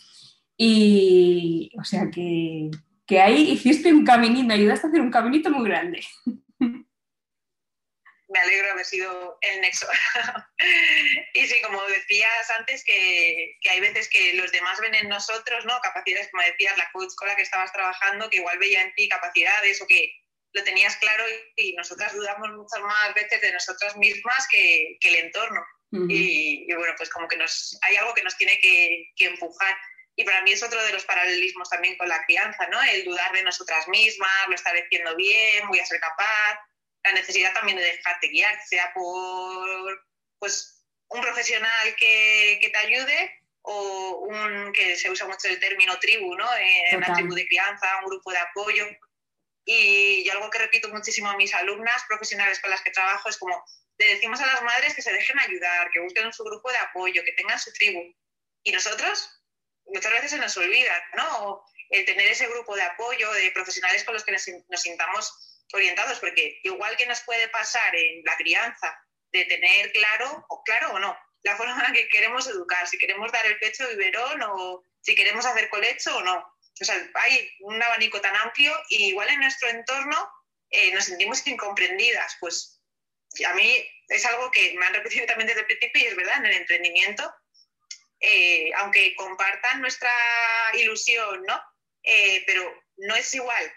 Y, 0.55 1.71
o 1.77 1.83
sea 1.83 2.09
que 2.09 2.69
que 3.09 3.19
ahí 3.19 3.53
hiciste 3.53 3.91
un 3.91 4.05
caminito, 4.05 4.45
me 4.45 4.53
ayudaste 4.53 4.85
a 4.85 4.89
hacer 4.91 5.01
un 5.01 5.09
caminito 5.09 5.49
muy 5.49 5.67
grande. 5.67 6.05
Me 8.31 8.39
alegro 8.39 8.71
haber 8.71 8.85
sido 8.85 9.39
el 9.41 9.61
nexo. 9.61 9.87
y 11.33 11.47
sí, 11.47 11.55
como 11.63 11.81
decías 11.85 12.51
antes, 12.51 12.83
que, 12.83 13.57
que, 13.61 13.69
hay 13.71 13.79
veces 13.79 14.07
que 14.09 14.33
los 14.33 14.51
demás 14.51 14.79
ven 14.79 14.93
en 14.93 15.09
nosotros, 15.09 15.65
¿no? 15.65 15.79
Capacidades, 15.81 16.29
como 16.29 16.43
decías, 16.43 16.77
la 16.77 16.91
coach 16.91 17.15
con 17.15 17.27
la 17.27 17.35
que 17.35 17.41
estabas 17.41 17.73
trabajando, 17.73 18.29
que 18.29 18.37
igual 18.37 18.59
veía 18.59 18.83
en 18.83 18.93
ti 18.93 19.09
capacidades 19.09 19.81
o 19.81 19.87
que 19.87 20.13
lo 20.53 20.63
tenías 20.63 20.95
claro 20.97 21.23
y, 21.55 21.73
nosotras 21.73 22.13
dudamos 22.13 22.51
muchas 22.51 22.81
más 22.81 23.15
veces 23.15 23.41
de 23.41 23.53
nosotras 23.53 23.97
mismas 23.97 24.47
que, 24.51 24.97
que 25.01 25.07
el 25.09 25.15
entorno. 25.15 25.65
y, 26.07 26.71
y, 26.71 26.75
bueno, 26.75 26.93
pues 26.95 27.09
como 27.09 27.27
que 27.27 27.37
nos, 27.37 27.75
hay 27.81 27.95
algo 27.95 28.13
que 28.13 28.21
nos 28.21 28.37
tiene 28.37 28.59
que, 28.59 29.05
que 29.15 29.25
empujar. 29.25 29.75
Y 30.19 30.25
para 30.25 30.41
mí 30.41 30.51
es 30.51 30.61
otro 30.61 30.83
de 30.83 30.91
los 30.91 31.05
paralelismos 31.05 31.69
también 31.69 31.95
con 31.95 32.09
la 32.09 32.21
crianza, 32.25 32.67
¿no? 32.67 32.83
El 32.83 33.05
dudar 33.05 33.31
de 33.31 33.41
nosotras 33.41 33.87
mismas, 33.87 34.29
lo 34.49 34.53
estaré 34.53 34.83
haciendo 34.83 35.15
bien, 35.15 35.65
voy 35.69 35.79
a 35.79 35.85
ser 35.85 35.97
capaz, 36.01 36.59
la 37.05 37.13
necesidad 37.13 37.53
también 37.53 37.77
de 37.77 37.85
dejarte 37.85 38.27
guiar, 38.27 38.61
sea 38.67 38.91
por 38.93 40.05
pues, 40.37 40.83
un 41.07 41.21
profesional 41.21 41.95
que, 41.95 42.59
que 42.61 42.67
te 42.67 42.77
ayude 42.79 43.33
o 43.61 44.27
un 44.27 44.73
que 44.73 44.97
se 44.97 45.09
usa 45.09 45.25
mucho 45.25 45.47
el 45.47 45.57
término 45.57 45.97
tribu, 45.99 46.35
¿no? 46.35 46.49
En 46.57 46.97
una 46.97 47.13
tribu 47.13 47.33
de 47.33 47.47
crianza, 47.47 47.99
un 47.99 48.09
grupo 48.09 48.31
de 48.31 48.39
apoyo. 48.39 48.87
Y 49.63 50.25
yo 50.25 50.33
algo 50.33 50.49
que 50.49 50.59
repito 50.59 50.89
muchísimo 50.89 51.29
a 51.29 51.37
mis 51.37 51.53
alumnas 51.55 52.03
profesionales 52.09 52.59
con 52.59 52.71
las 52.71 52.81
que 52.81 52.91
trabajo 52.91 53.29
es 53.29 53.37
como, 53.37 53.63
le 53.97 54.15
decimos 54.15 54.41
a 54.41 54.47
las 54.47 54.61
madres 54.63 54.95
que 54.95 55.01
se 55.01 55.13
dejen 55.13 55.39
ayudar, 55.39 55.89
que 55.91 56.01
busquen 56.01 56.33
su 56.33 56.43
grupo 56.43 56.69
de 56.71 56.77
apoyo, 56.79 57.23
que 57.23 57.31
tengan 57.31 57.57
su 57.57 57.71
tribu. 57.71 58.01
Y 58.63 58.73
nosotros 58.73 59.38
muchas 59.93 60.11
veces 60.11 60.31
se 60.31 60.37
nos 60.37 60.55
olvida, 60.57 61.03
¿no? 61.15 61.63
El 61.89 62.05
tener 62.05 62.27
ese 62.27 62.47
grupo 62.47 62.75
de 62.75 62.83
apoyo 62.83 63.31
de 63.33 63.51
profesionales 63.51 64.03
con 64.03 64.13
los 64.13 64.23
que 64.23 64.31
nos, 64.31 64.45
nos 64.69 64.81
sintamos 64.81 65.65
orientados, 65.73 66.19
porque 66.19 66.59
igual 66.63 66.95
que 66.97 67.05
nos 67.05 67.21
puede 67.21 67.47
pasar 67.49 67.95
en 67.95 68.23
la 68.23 68.35
crianza 68.37 68.99
de 69.31 69.45
tener 69.45 69.91
claro, 69.91 70.45
o 70.49 70.63
claro 70.63 70.93
o 70.93 70.99
no, 70.99 71.17
la 71.43 71.55
forma 71.55 71.73
en 71.73 71.83
la 71.83 71.91
que 71.91 72.07
queremos 72.09 72.47
educar, 72.47 72.87
si 72.87 72.97
queremos 72.97 73.31
dar 73.31 73.45
el 73.45 73.59
pecho 73.59 73.87
biberón 73.89 74.41
o 74.43 74.83
si 75.01 75.15
queremos 75.15 75.45
hacer 75.45 75.69
colecho 75.69 76.17
o 76.17 76.21
no. 76.21 76.37
O 76.81 76.85
sea, 76.85 76.95
hay 77.13 77.49
un 77.61 77.81
abanico 77.81 78.21
tan 78.21 78.35
amplio 78.35 78.73
y 78.89 79.09
igual 79.09 79.29
en 79.29 79.41
nuestro 79.41 79.69
entorno 79.69 80.29
eh, 80.69 80.93
nos 80.93 81.05
sentimos 81.05 81.45
incomprendidas. 81.45 82.37
Pues 82.39 82.81
a 83.45 83.53
mí 83.53 83.85
es 84.07 84.25
algo 84.25 84.49
que 84.51 84.75
me 84.77 84.85
han 84.85 84.93
repetido 84.93 85.25
también 85.25 85.47
desde 85.47 85.61
el 85.61 85.65
principio 85.65 86.01
y 86.01 86.05
es 86.07 86.15
verdad, 86.15 86.37
en 86.37 86.45
el 86.45 86.57
emprendimiento 86.57 87.33
eh, 88.19 88.71
aunque 88.77 89.15
compartan 89.15 89.81
nuestra 89.81 90.11
ilusión, 90.73 91.43
¿no? 91.47 91.61
Eh, 92.03 92.43
pero 92.45 92.83
no 92.97 93.15
es 93.15 93.33
igual 93.33 93.73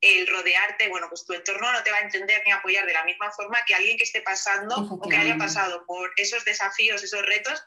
el 0.00 0.26
rodearte, 0.26 0.88
bueno, 0.88 1.08
pues 1.08 1.26
tu 1.26 1.34
entorno 1.34 1.70
no 1.72 1.82
te 1.82 1.90
va 1.90 1.98
a 1.98 2.02
entender 2.02 2.42
ni 2.46 2.52
apoyar 2.52 2.86
de 2.86 2.92
la 2.92 3.04
misma 3.04 3.30
forma 3.32 3.62
que 3.66 3.74
alguien 3.74 3.98
que 3.98 4.04
esté 4.04 4.22
pasando 4.22 4.76
o 4.76 5.08
que 5.08 5.16
haya 5.16 5.36
pasado 5.36 5.84
por 5.86 6.10
esos 6.16 6.44
desafíos, 6.44 7.02
esos 7.02 7.24
retos. 7.26 7.62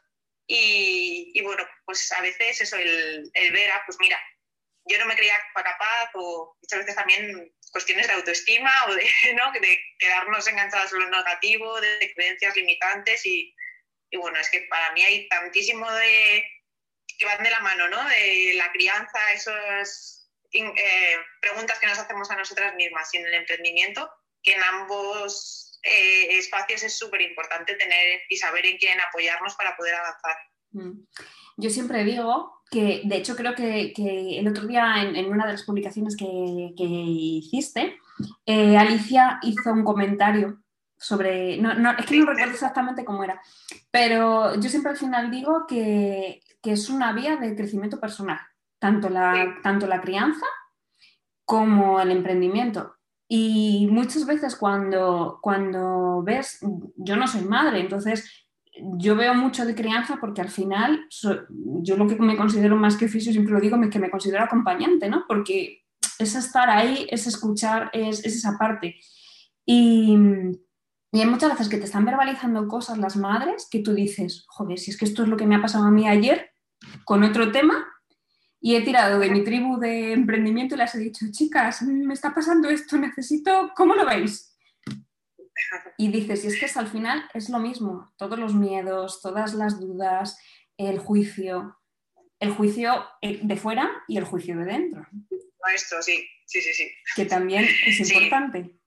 Y, 0.46 1.40
bueno, 1.42 1.64
pues 1.86 2.10
a 2.12 2.20
veces 2.20 2.60
eso, 2.60 2.76
el, 2.76 3.30
ver, 3.32 3.70
ah, 3.70 3.82
pues 3.86 3.98
mira, 4.00 4.20
yo 4.86 4.98
no 4.98 5.06
me 5.06 5.16
creía 5.16 5.38
capaz 5.54 6.10
o 6.14 6.56
muchas 6.60 6.80
veces 6.80 6.96
también 6.96 7.54
cuestiones 7.70 8.08
de 8.08 8.12
autoestima 8.12 8.70
o 8.88 8.94
de, 8.94 9.04
¿no? 9.34 9.52
de 9.52 9.78
quedarnos 9.98 10.46
enganchados 10.48 10.92
en 10.92 10.98
lo 11.00 11.10
negativo, 11.10 11.80
de 11.80 12.12
creencias 12.14 12.56
limitantes 12.56 13.24
y, 13.24 13.53
y 14.14 14.16
bueno, 14.16 14.38
es 14.38 14.48
que 14.48 14.64
para 14.70 14.92
mí 14.92 15.02
hay 15.02 15.28
tantísimo 15.28 15.90
de 15.90 16.44
que 17.18 17.26
van 17.26 17.42
de 17.42 17.50
la 17.50 17.60
mano, 17.60 17.88
¿no? 17.88 17.98
De 18.08 18.54
la 18.54 18.70
crianza, 18.70 19.18
esas 19.34 20.30
eh, 20.52 21.16
preguntas 21.40 21.80
que 21.80 21.88
nos 21.88 21.98
hacemos 21.98 22.30
a 22.30 22.36
nosotras 22.36 22.76
mismas 22.76 23.12
y 23.12 23.18
en 23.18 23.26
el 23.26 23.34
emprendimiento, 23.34 24.08
que 24.40 24.52
en 24.52 24.62
ambos 24.62 25.80
eh, 25.82 26.38
espacios 26.38 26.84
es 26.84 26.96
súper 26.96 27.22
importante 27.22 27.74
tener 27.74 28.20
y 28.28 28.36
saber 28.36 28.64
en 28.66 28.78
quién 28.78 29.00
apoyarnos 29.00 29.56
para 29.56 29.76
poder 29.76 29.96
avanzar. 29.96 30.36
Mm. 30.70 31.06
Yo 31.56 31.70
siempre 31.70 32.04
digo 32.04 32.62
que, 32.70 33.02
de 33.04 33.16
hecho, 33.16 33.34
creo 33.34 33.56
que, 33.56 33.92
el 34.38 34.46
otro 34.46 34.66
día 34.68 35.02
en, 35.02 35.26
una 35.26 35.46
de 35.46 35.52
las 35.52 35.64
publicaciones 35.64 36.16
que, 36.16 36.72
que 36.76 36.84
hiciste, 36.84 37.98
eh, 38.46 38.76
Alicia 38.76 39.40
hizo 39.42 39.72
un 39.72 39.82
comentario 39.82 40.63
sobre, 41.04 41.58
no, 41.58 41.74
no, 41.74 41.90
es 41.90 42.06
que 42.06 42.18
no 42.18 42.26
recuerdo 42.26 42.52
exactamente 42.52 43.04
cómo 43.04 43.22
era, 43.22 43.40
pero 43.90 44.58
yo 44.58 44.68
siempre 44.70 44.92
al 44.92 44.96
final 44.96 45.30
digo 45.30 45.66
que, 45.68 46.40
que 46.62 46.72
es 46.72 46.88
una 46.88 47.12
vía 47.12 47.36
de 47.36 47.54
crecimiento 47.54 48.00
personal, 48.00 48.38
tanto 48.78 49.10
la, 49.10 49.58
tanto 49.62 49.86
la 49.86 50.00
crianza 50.00 50.46
como 51.44 52.00
el 52.00 52.10
emprendimiento. 52.10 52.94
Y 53.28 53.86
muchas 53.90 54.24
veces 54.24 54.56
cuando, 54.56 55.38
cuando 55.42 56.22
ves, 56.22 56.60
yo 56.96 57.16
no 57.16 57.26
soy 57.26 57.42
madre, 57.42 57.80
entonces 57.80 58.46
yo 58.96 59.14
veo 59.14 59.34
mucho 59.34 59.66
de 59.66 59.74
crianza 59.74 60.16
porque 60.20 60.40
al 60.40 60.48
final 60.48 61.06
yo 61.82 61.96
lo 61.96 62.06
que 62.06 62.16
me 62.16 62.36
considero 62.36 62.76
más 62.76 62.96
que 62.96 63.08
fisio, 63.08 63.32
siempre 63.32 63.52
lo 63.52 63.60
digo, 63.60 63.76
es 63.76 63.90
que 63.90 63.98
me 63.98 64.10
considero 64.10 64.42
acompañante, 64.42 65.08
¿no? 65.08 65.24
Porque 65.28 65.84
es 66.18 66.34
estar 66.34 66.70
ahí, 66.70 67.06
es 67.10 67.26
escuchar, 67.26 67.90
es, 67.92 68.24
es 68.24 68.36
esa 68.36 68.56
parte. 68.58 68.96
Y, 69.66 70.16
y 71.14 71.20
hay 71.20 71.26
muchas 71.26 71.52
veces 71.52 71.68
que 71.68 71.76
te 71.76 71.84
están 71.84 72.04
verbalizando 72.04 72.66
cosas 72.66 72.98
las 72.98 73.14
madres 73.14 73.68
que 73.70 73.78
tú 73.78 73.94
dices, 73.94 74.44
joder, 74.48 74.80
si 74.80 74.90
es 74.90 74.96
que 74.96 75.04
esto 75.04 75.22
es 75.22 75.28
lo 75.28 75.36
que 75.36 75.46
me 75.46 75.54
ha 75.54 75.62
pasado 75.62 75.84
a 75.84 75.90
mí 75.92 76.08
ayer 76.08 76.50
con 77.04 77.22
otro 77.22 77.52
tema 77.52 77.86
Y 78.60 78.74
he 78.74 78.82
tirado 78.82 79.20
de 79.20 79.30
mi 79.30 79.44
tribu 79.44 79.78
de 79.78 80.12
emprendimiento 80.12 80.74
y 80.74 80.78
les 80.78 80.92
he 80.96 80.98
dicho, 80.98 81.24
chicas, 81.30 81.82
me 81.82 82.14
está 82.14 82.34
pasando 82.34 82.68
esto, 82.68 82.96
necesito, 82.96 83.70
¿cómo 83.76 83.94
lo 83.94 84.04
veis? 84.04 84.56
Y 85.98 86.10
dices, 86.10 86.44
y 86.44 86.48
es 86.48 86.58
que 86.58 86.80
al 86.80 86.88
final 86.88 87.22
es 87.32 87.48
lo 87.48 87.60
mismo, 87.60 88.12
todos 88.16 88.36
los 88.36 88.52
miedos, 88.52 89.20
todas 89.22 89.54
las 89.54 89.78
dudas, 89.78 90.36
el 90.76 90.98
juicio, 90.98 91.78
el 92.40 92.50
juicio 92.50 93.04
eh, 93.22 93.38
de 93.40 93.56
fuera 93.56 93.88
y 94.08 94.16
el 94.16 94.24
juicio 94.24 94.58
de 94.58 94.64
dentro. 94.64 95.06
Esto, 95.72 96.02
sí, 96.02 96.26
sí, 96.44 96.60
sí, 96.60 96.72
sí. 96.72 96.90
Que 97.14 97.26
también 97.26 97.64
es 97.86 98.00
importante. 98.00 98.80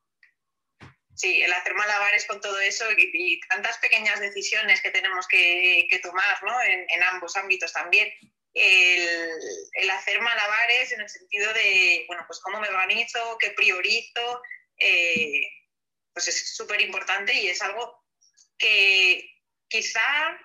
Sí, 1.18 1.42
el 1.42 1.52
hacer 1.52 1.74
malabares 1.74 2.26
con 2.26 2.40
todo 2.40 2.60
eso 2.60 2.86
y, 2.96 3.40
tantas 3.50 3.80
pequeñas 3.80 4.20
decisiones 4.20 4.82
que 4.82 4.92
tenemos 4.92 5.28
que, 5.28 5.90
tomar 6.04 6.44
¿no? 6.44 6.62
en, 6.62 7.04
ambos 7.12 7.36
ámbitos 7.36 7.74
también. 7.74 8.08
El, 8.54 9.90
hacer 9.90 10.22
malabares 10.22 10.92
en 10.92 11.02
el 11.02 11.10
sentido 11.10 11.52
de, 11.54 12.06
bueno, 12.08 12.24
pues 12.28 12.40
cómo 12.40 12.60
me 12.60 12.70
organizo, 12.70 13.38
qué 13.40 13.50
priorizo, 13.52 14.44
eh, 14.78 15.42
pues 16.14 16.28
es 16.28 16.56
súper 16.56 16.82
importante 16.82 17.34
y 17.34 17.48
es 17.48 17.62
algo 17.64 18.06
que 18.60 19.28
quizá, 19.68 20.02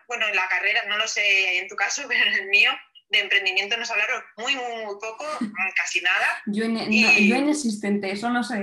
bueno, 0.09 0.27
en 0.27 0.37
la 0.37 0.49
carrera, 0.49 0.85
no 0.87 0.97
lo 0.97 1.07
sé 1.07 1.59
en 1.59 1.69
tu 1.69 1.77
caso, 1.77 2.03
pero 2.09 2.23
en 2.23 2.33
el 2.33 2.47
mío, 2.47 2.71
de 3.11 3.21
emprendimiento 3.21 3.77
nos 3.77 3.91
hablaron 3.91 4.23
muy, 4.39 4.57
muy, 4.57 4.85
muy 4.87 4.95
poco, 4.95 5.27
casi 5.77 6.01
nada. 6.01 6.43
Yo, 6.47 6.65
yo 6.65 7.37
inexistente, 7.37 8.11
eso 8.11 8.31
no 8.31 8.43
sé. 8.43 8.57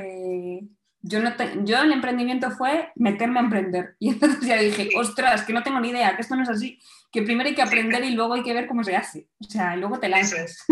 Yo, 1.01 1.21
no 1.21 1.33
yo 1.63 1.81
el 1.81 1.93
emprendimiento 1.93 2.51
fue 2.51 2.91
meterme 2.95 3.39
a 3.39 3.43
emprender. 3.43 3.95
Y 3.99 4.09
entonces 4.09 4.45
ya 4.45 4.57
dije, 4.57 4.89
ostras, 4.95 5.43
que 5.43 5.53
no 5.53 5.63
tengo 5.63 5.79
ni 5.79 5.89
idea, 5.89 6.15
que 6.15 6.21
esto 6.21 6.35
no 6.35 6.43
es 6.43 6.49
así. 6.49 6.79
Que 7.11 7.21
primero 7.21 7.49
hay 7.49 7.55
que 7.55 7.61
aprender 7.61 8.03
y 8.03 8.11
luego 8.11 8.33
hay 8.33 8.43
que 8.43 8.53
ver 8.53 8.67
cómo 8.67 8.83
se 8.83 8.95
hace. 8.95 9.27
O 9.39 9.49
sea, 9.49 9.75
luego 9.75 9.99
te 9.99 10.09
lanzas. 10.09 10.65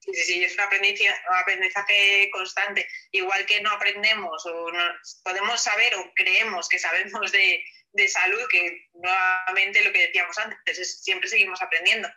Sí, 0.00 0.14
sí, 0.14 0.44
es 0.44 0.54
un 0.54 0.60
aprendizaje, 0.60 2.30
constante. 2.32 2.88
Igual 3.12 3.44
que 3.46 3.60
no 3.60 3.70
aprendemos 3.70 4.44
o 4.46 4.72
no, 4.72 4.82
podemos 5.22 5.60
saber 5.60 5.94
o 5.96 6.12
creemos 6.14 6.68
que 6.68 6.78
sabemos 6.78 7.30
de, 7.30 7.62
de 7.92 8.08
salud, 8.08 8.40
que 8.50 8.88
nuevamente 8.94 9.84
lo 9.84 9.92
que 9.92 10.06
decíamos 10.06 10.36
antes, 10.38 10.78
es, 10.78 11.02
siempre 11.02 11.28
seguimos 11.28 11.60
aprendiendo. 11.60 12.08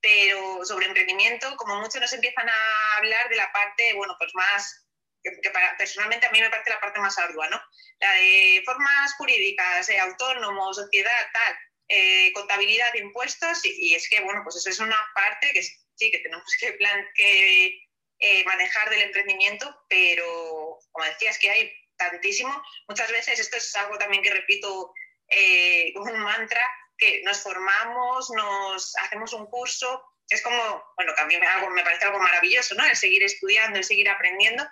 Pero 0.00 0.64
sobre 0.64 0.86
emprendimiento, 0.86 1.56
como 1.56 1.80
mucho 1.80 2.00
nos 2.00 2.12
empiezan 2.12 2.48
a 2.48 2.96
hablar 2.98 3.28
de 3.28 3.36
la 3.36 3.52
parte, 3.52 3.92
bueno, 3.94 4.14
pues 4.18 4.32
más, 4.34 4.81
que, 5.22 5.30
personalmente 5.78 6.26
a 6.26 6.30
mí 6.30 6.40
me 6.40 6.50
parece 6.50 6.70
la 6.70 6.80
parte 6.80 7.00
más 7.00 7.18
ardua, 7.18 7.48
¿no? 7.48 7.60
La 8.00 8.12
de 8.12 8.62
formas 8.64 9.14
jurídicas, 9.14 9.88
eh, 9.88 9.98
autónomo, 9.98 10.72
sociedad, 10.74 11.26
tal, 11.32 11.56
eh, 11.88 12.32
contabilidad, 12.32 12.94
impuestos, 12.94 13.64
y, 13.64 13.94
es 13.94 14.08
que, 14.08 14.20
bueno, 14.20 14.40
pues 14.44 14.56
eso 14.56 14.70
es 14.70 14.80
una 14.80 14.96
parte 15.14 15.52
que 15.52 15.62
sí, 15.62 16.10
que 16.10 16.18
tenemos 16.20 16.50
que, 16.58 16.72
plan, 16.72 17.06
que 17.14 17.82
eh, 18.18 18.44
manejar 18.44 18.88
del 18.88 19.02
emprendimiento, 19.02 19.84
pero 19.88 20.78
como 20.90 21.04
decías 21.06 21.38
que 21.38 21.50
hay 21.50 21.72
tantísimo, 21.96 22.62
muchas 22.88 23.10
veces 23.10 23.38
esto 23.40 23.56
es 23.56 23.74
algo 23.76 23.98
también 23.98 24.22
que 24.22 24.30
repito 24.30 24.94
eh, 25.28 25.92
un 25.96 26.18
mantra, 26.18 26.62
que 26.96 27.20
nos 27.24 27.42
formamos, 27.42 28.30
nos 28.30 28.96
hacemos 29.02 29.32
un 29.32 29.46
curso, 29.46 30.02
es 30.28 30.40
como, 30.40 30.84
bueno, 30.96 31.14
que 31.14 31.20
a 31.20 31.26
mí 31.26 31.36
me, 31.36 31.46
algo, 31.46 31.68
me 31.70 31.82
parece 31.82 32.04
algo 32.06 32.20
maravilloso, 32.20 32.74
¿no? 32.74 32.86
El 32.86 32.96
seguir 32.96 33.22
estudiando, 33.22 33.78
el 33.78 33.84
seguir 33.84 34.08
aprendiendo, 34.08 34.66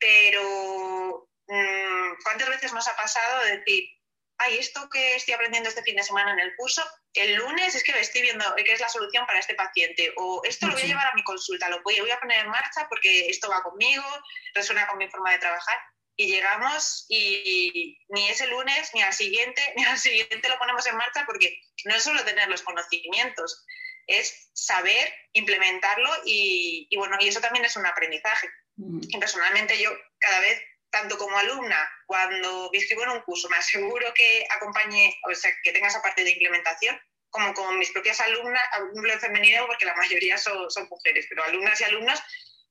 pero 0.00 1.28
mm, 1.46 2.12
¿cuántas 2.24 2.48
veces 2.48 2.72
nos 2.72 2.88
ha 2.88 2.96
pasado 2.96 3.44
decir, 3.44 3.84
ay, 4.38 4.58
esto 4.58 4.88
que 4.90 5.16
estoy 5.16 5.34
aprendiendo 5.34 5.68
este 5.68 5.82
fin 5.82 5.96
de 5.96 6.02
semana 6.02 6.32
en 6.32 6.40
el 6.40 6.56
curso, 6.56 6.82
el 7.14 7.34
lunes 7.34 7.74
es 7.74 7.84
que 7.84 7.98
estoy 7.98 8.22
viendo 8.22 8.44
qué 8.56 8.72
es 8.72 8.80
la 8.80 8.88
solución 8.88 9.26
para 9.26 9.38
este 9.38 9.54
paciente, 9.54 10.12
o 10.16 10.40
esto 10.44 10.66
lo 10.66 10.72
voy 10.72 10.82
a 10.82 10.86
llevar 10.86 11.06
a 11.06 11.14
mi 11.14 11.22
consulta, 11.22 11.68
lo 11.68 11.82
voy, 11.82 12.00
voy 12.00 12.10
a 12.10 12.18
poner 12.18 12.44
en 12.44 12.50
marcha 12.50 12.88
porque 12.88 13.28
esto 13.28 13.48
va 13.50 13.62
conmigo, 13.62 14.04
resuena 14.54 14.86
con 14.88 14.98
mi 14.98 15.08
forma 15.08 15.32
de 15.32 15.38
trabajar 15.38 15.78
y 16.16 16.26
llegamos 16.26 17.06
y 17.08 17.98
ni 18.08 18.28
ese 18.28 18.46
lunes, 18.48 18.90
ni 18.94 19.02
al 19.02 19.12
siguiente, 19.12 19.62
ni 19.76 19.84
al 19.84 19.98
siguiente 19.98 20.48
lo 20.48 20.58
ponemos 20.58 20.86
en 20.86 20.96
marcha 20.96 21.24
porque 21.26 21.60
no 21.84 21.94
es 21.94 22.02
solo 22.02 22.24
tener 22.24 22.48
los 22.48 22.62
conocimientos, 22.62 23.64
es 24.06 24.50
saber 24.52 25.14
implementarlo 25.32 26.10
y, 26.24 26.88
bueno, 26.96 27.16
y 27.20 27.28
eso 27.28 27.40
también 27.40 27.64
es 27.64 27.76
un 27.76 27.86
aprendizaje. 27.86 28.48
Mm. 28.76 29.00
Personalmente 29.18 29.78
yo 29.78 29.90
cada 30.18 30.40
vez, 30.40 30.60
tanto 30.90 31.18
como 31.18 31.36
alumna, 31.38 31.88
cuando 32.06 32.68
me 32.72 32.78
inscribo 32.78 33.04
en 33.04 33.10
un 33.10 33.20
curso, 33.22 33.48
me 33.48 33.56
aseguro 33.56 34.12
que 34.14 34.46
acompañe, 34.50 35.16
o 35.28 35.34
sea, 35.34 35.50
que 35.62 35.72
tenga 35.72 35.88
esa 35.88 36.02
parte 36.02 36.24
de 36.24 36.30
implementación, 36.30 37.00
como 37.30 37.54
con 37.54 37.78
mis 37.78 37.90
propias 37.92 38.20
alumnas, 38.20 38.62
alumnos 38.72 39.20
femenino, 39.20 39.66
porque 39.66 39.84
la 39.84 39.94
mayoría 39.94 40.36
son, 40.36 40.70
son 40.70 40.88
mujeres, 40.90 41.26
pero 41.28 41.44
alumnas 41.44 41.80
y 41.80 41.84
alumnos, 41.84 42.20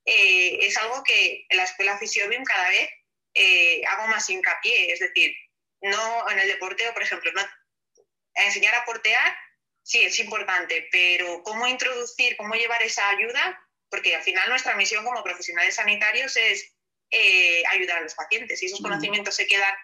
eh, 0.04 0.58
es 0.66 0.76
algo 0.76 1.02
que 1.02 1.46
en 1.48 1.56
la 1.56 1.64
escuela 1.64 1.98
Fisiobim 1.98 2.44
cada 2.44 2.68
vez 2.68 2.90
eh, 3.34 3.82
hago 3.86 4.08
más 4.08 4.28
hincapié, 4.28 4.92
es 4.92 5.00
decir, 5.00 5.34
no 5.82 6.30
en 6.30 6.38
el 6.38 6.48
deporteo, 6.48 6.92
por 6.92 7.02
ejemplo, 7.02 7.32
no, 7.32 7.42
enseñar 8.34 8.74
a 8.74 8.84
portear, 8.84 9.36
sí, 9.82 10.04
es 10.04 10.18
importante, 10.18 10.88
pero 10.90 11.42
cómo 11.42 11.66
introducir, 11.66 12.36
cómo 12.36 12.54
llevar 12.54 12.82
esa 12.82 13.08
ayuda, 13.08 13.66
porque 13.90 14.14
al 14.14 14.22
final 14.22 14.48
nuestra 14.48 14.76
misión 14.76 15.04
como 15.04 15.22
profesionales 15.22 15.74
sanitarios 15.74 16.36
es 16.36 16.72
eh, 17.10 17.62
ayudar 17.70 17.98
a 17.98 18.02
los 18.02 18.14
pacientes. 18.14 18.58
Si 18.58 18.66
esos 18.66 18.80
conocimientos 18.80 19.34
se 19.34 19.46
quedan 19.46 19.74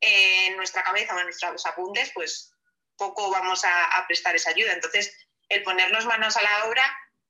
en 0.00 0.56
nuestra 0.56 0.82
cabeza 0.82 1.14
o 1.14 1.18
en 1.18 1.24
nuestros 1.24 1.64
apuntes, 1.66 2.10
pues 2.14 2.52
poco 2.96 3.30
vamos 3.30 3.64
a, 3.64 3.84
a 3.86 4.06
prestar 4.06 4.36
esa 4.36 4.50
ayuda. 4.50 4.72
Entonces, 4.72 5.16
el 5.48 5.62
ponernos 5.62 6.06
manos 6.06 6.36
a 6.36 6.42
la 6.42 6.66
obra 6.66 6.84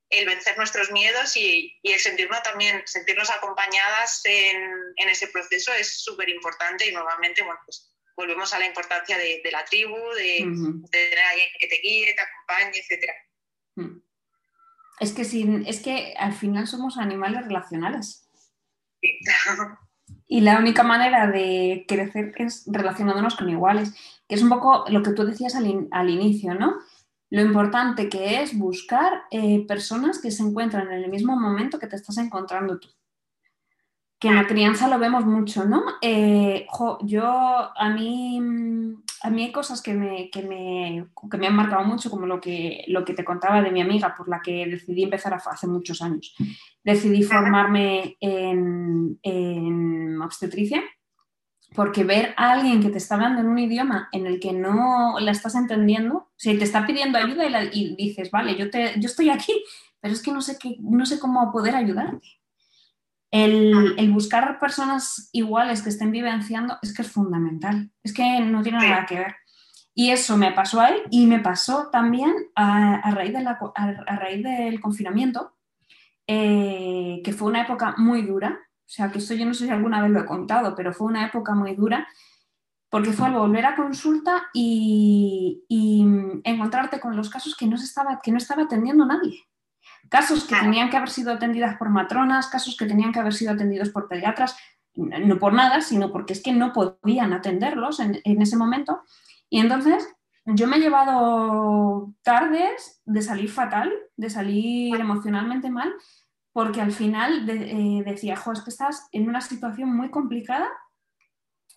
el 0.09 0.25
vencer 0.25 0.57
nuestros 0.57 0.91
miedos 0.91 1.35
y, 1.35 1.77
el 1.83 1.99
sentirnos 1.99 2.41
también, 2.43 2.81
sentirnos 2.85 3.29
acompañadas 3.29 4.21
en, 4.25 5.09
ese 5.09 5.27
proceso 5.27 5.73
es 5.73 6.03
súper 6.03 6.29
importante 6.29 6.87
y 6.87 6.91
nuevamente, 6.91 7.43
bueno, 7.43 7.59
pues 7.65 7.91
volvemos 8.15 8.53
a 8.53 8.59
la 8.59 8.65
importancia 8.65 9.17
de, 9.17 9.41
la 9.51 9.65
tribu, 9.65 9.97
de, 10.13 10.45
tener 10.91 11.19
a 11.19 11.29
alguien 11.29 11.49
que 11.59 11.67
te 11.67 11.77
guíe, 11.77 12.13
te 12.13 12.21
acompañe, 12.21 12.79
etc. 12.79 13.11
Mm. 13.75 13.99
Es 14.99 15.13
que, 15.13 15.25
sin, 15.25 15.65
es 15.65 15.81
que 15.81 16.13
al 16.17 16.33
final 16.33 16.67
somos 16.67 16.97
animales 16.97 17.45
relacionales. 17.45 18.29
Y 20.27 20.41
la 20.41 20.57
única 20.57 20.83
manera 20.83 21.27
de 21.27 21.85
crecer 21.87 22.33
es 22.37 22.63
relacionándonos 22.67 23.35
con 23.35 23.49
iguales, 23.49 23.93
que 24.27 24.35
es 24.35 24.41
un 24.41 24.49
poco 24.49 24.85
lo 24.89 25.03
que 25.03 25.11
tú 25.11 25.25
decías 25.25 25.55
al, 25.55 25.87
al 25.91 26.09
inicio, 26.09 26.53
¿no? 26.55 26.75
lo 27.29 27.41
importante 27.41 28.07
que 28.07 28.41
es 28.41 28.57
buscar 28.57 29.23
eh, 29.31 29.65
personas 29.67 30.19
que 30.19 30.31
se 30.31 30.43
encuentran 30.43 30.91
en 30.91 31.03
el 31.03 31.09
mismo 31.09 31.35
momento 31.35 31.79
que 31.79 31.87
te 31.87 31.95
estás 31.95 32.17
encontrando 32.17 32.79
tú. 32.79 32.87
Que 34.19 34.29
en 34.29 34.35
la 34.35 34.47
crianza 34.47 34.87
lo 34.87 34.99
vemos 34.99 35.25
mucho, 35.25 35.65
¿no? 35.65 35.83
Eh, 36.01 36.65
yo, 37.01 37.23
a 37.25 37.89
mí, 37.89 38.39
a 39.25 39.31
mí 39.31 39.45
hay 39.45 39.51
cosas 39.51 39.81
que 39.81 39.93
me, 39.93 40.29
que 40.29 40.43
me, 40.43 41.07
que 41.31 41.37
me 41.37 41.47
han 41.47 41.55
marcado 41.55 41.83
mucho, 41.83 42.11
como 42.11 42.27
lo 42.27 42.39
que, 42.39 42.85
lo 42.87 43.03
que 43.03 43.15
te 43.15 43.25
contaba 43.25 43.63
de 43.63 43.71
mi 43.71 43.81
amiga, 43.81 44.13
por 44.15 44.29
la 44.29 44.39
que 44.39 44.67
decidí 44.67 45.01
empezar 45.01 45.33
hace 45.33 45.65
muchos 45.65 46.03
años. 46.03 46.35
Decidí 46.83 47.23
formarme 47.23 48.17
en, 48.19 49.19
en 49.23 50.21
obstetricia 50.21 50.83
porque 51.73 52.03
ver 52.03 52.35
a 52.37 52.51
alguien 52.51 52.83
que 52.83 52.89
te 52.89 52.99
está 52.99 53.15
hablando 53.15 53.41
en 53.41 53.47
un 53.47 53.57
idioma 53.57 54.09
en 54.11 54.27
el 54.27 54.39
que 54.39 54.53
no 54.53 55.19
la 55.19 55.31
estás 55.31 55.55
entendiendo, 55.55 56.29
si 56.35 56.55
te 56.55 56.63
está 56.63 56.85
pidiendo 56.85 57.17
ayuda 57.17 57.45
y, 57.73 57.95
dices, 57.95 58.29
vale, 58.29 58.55
yo, 58.55 58.69
te, 58.69 58.93
yo 58.99 59.07
estoy 59.07 59.31
aquí, 59.31 59.53
pero 59.99 60.13
es 60.13 60.21
que 60.21 60.31
no 60.31 60.41
sé, 60.41 60.57
qué, 60.59 60.77
no 60.79 61.05
sé 61.07 61.19
cómo 61.19 61.51
poder 61.51 61.75
ayudarte. 61.75 62.27
El, 63.31 63.95
el, 63.97 64.11
buscar 64.11 64.59
personas 64.59 65.29
iguales 65.33 65.81
que 65.81 65.89
estén 65.89 66.11
vivenciando 66.11 66.77
es 66.81 66.93
que 66.93 67.01
es 67.01 67.11
fundamental, 67.11 67.91
es 68.03 68.13
que 68.13 68.39
no 68.41 68.61
tiene 68.61 68.79
nada 68.79 69.05
que 69.05 69.15
ver. 69.15 69.35
Y 69.93 70.11
eso 70.11 70.37
me 70.37 70.51
pasó 70.51 70.81
a 70.81 70.89
él 70.89 71.03
y 71.09 71.25
me 71.25 71.39
pasó 71.39 71.89
también 71.89 72.33
a, 72.55 72.95
a 72.95 73.11
raíz, 73.11 73.33
de 73.33 73.41
la, 73.41 73.57
a, 73.75 74.15
raíz 74.17 74.43
del 74.43 74.79
confinamiento, 74.81 75.55
eh, 76.27 77.21
que 77.23 77.33
fue 77.33 77.47
una 77.47 77.61
época 77.61 77.95
muy 77.97 78.21
dura, 78.23 78.59
o 78.85 78.89
sea, 78.89 79.09
que 79.09 79.19
esto 79.19 79.33
yo 79.33 79.45
no 79.45 79.53
sé 79.53 79.65
si 79.65 79.71
alguna 79.71 80.01
vez 80.01 80.11
lo 80.11 80.19
he 80.19 80.25
contado, 80.25 80.75
pero 80.75 80.93
fue 80.93 81.07
una 81.07 81.25
época 81.25 81.55
muy 81.55 81.75
dura 81.75 82.07
porque 82.89 83.11
fue 83.11 83.27
al 83.27 83.33
volver 83.33 83.65
a 83.65 83.75
consulta 83.75 84.47
y, 84.53 85.63
encontrarte 86.43 86.99
con 86.99 87.15
los 87.15 87.29
casos 87.29 87.55
que 87.57 87.65
no, 87.67 87.75
estaba, 87.75 88.19
que 88.21 88.31
no 88.31 88.37
estaba 88.37 88.63
atendiendo 88.63 89.05
nadie. 89.05 89.43
Casos 90.09 90.45
que 90.45 90.55
tenían 90.55 90.89
que 90.89 90.97
haber 90.97 91.09
sido 91.09 91.31
atendidas 91.31 91.77
por 91.77 91.89
matronas, 91.89 92.47
casos 92.47 92.77
que 92.77 92.85
tenían 92.85 93.11
que 93.11 93.19
haber 93.19 93.33
sido 93.33 93.53
atendidos 93.53 93.89
por 93.89 94.07
pediatras, 94.07 94.55
no 94.95 95.39
por 95.39 95.53
nada, 95.53 95.81
sino 95.81 96.11
porque 96.11 96.33
es 96.33 96.41
que 96.41 96.53
no 96.53 96.71
podían 96.73 97.33
atenderlos 97.33 97.99
en, 97.99 98.21
en 98.23 98.41
ese 98.41 98.57
momento. 98.57 99.01
Y 99.49 99.59
entonces 99.59 100.07
yo 100.45 100.67
me 100.67 100.77
he 100.77 100.79
llevado 100.79 102.13
tardes 102.21 103.01
de 103.05 103.21
salir 103.21 103.49
fatal, 103.49 103.91
de 104.15 104.29
salir 104.29 104.95
emocionalmente 104.95 105.71
mal, 105.71 105.91
porque 106.53 106.81
al 106.81 106.91
final 106.91 107.49
eh, 107.49 108.03
decía, 108.05 108.37
jo, 108.37 108.53
es 108.53 108.61
que 108.61 108.69
estás 108.69 109.09
en 109.11 109.27
una 109.27 109.41
situación 109.41 109.93
muy 109.93 110.09
complicada 110.09 110.69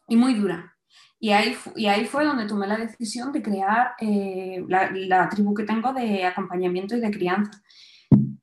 y 0.07 0.17
muy 0.17 0.35
dura. 0.35 0.77
Y 1.19 1.31
ahí, 1.31 1.57
y 1.75 1.87
ahí 1.87 2.05
fue 2.05 2.25
donde 2.25 2.47
tomé 2.47 2.67
la 2.67 2.77
decisión 2.77 3.33
de 3.33 3.43
crear 3.43 3.95
eh, 4.01 4.65
la, 4.69 5.29
tribu 5.31 5.53
que 5.53 5.65
tengo 5.65 5.93
de 5.93 6.25
acompañamiento 6.27 6.95
y 6.95 7.01
de 7.01 7.11
crianza. 7.11 7.51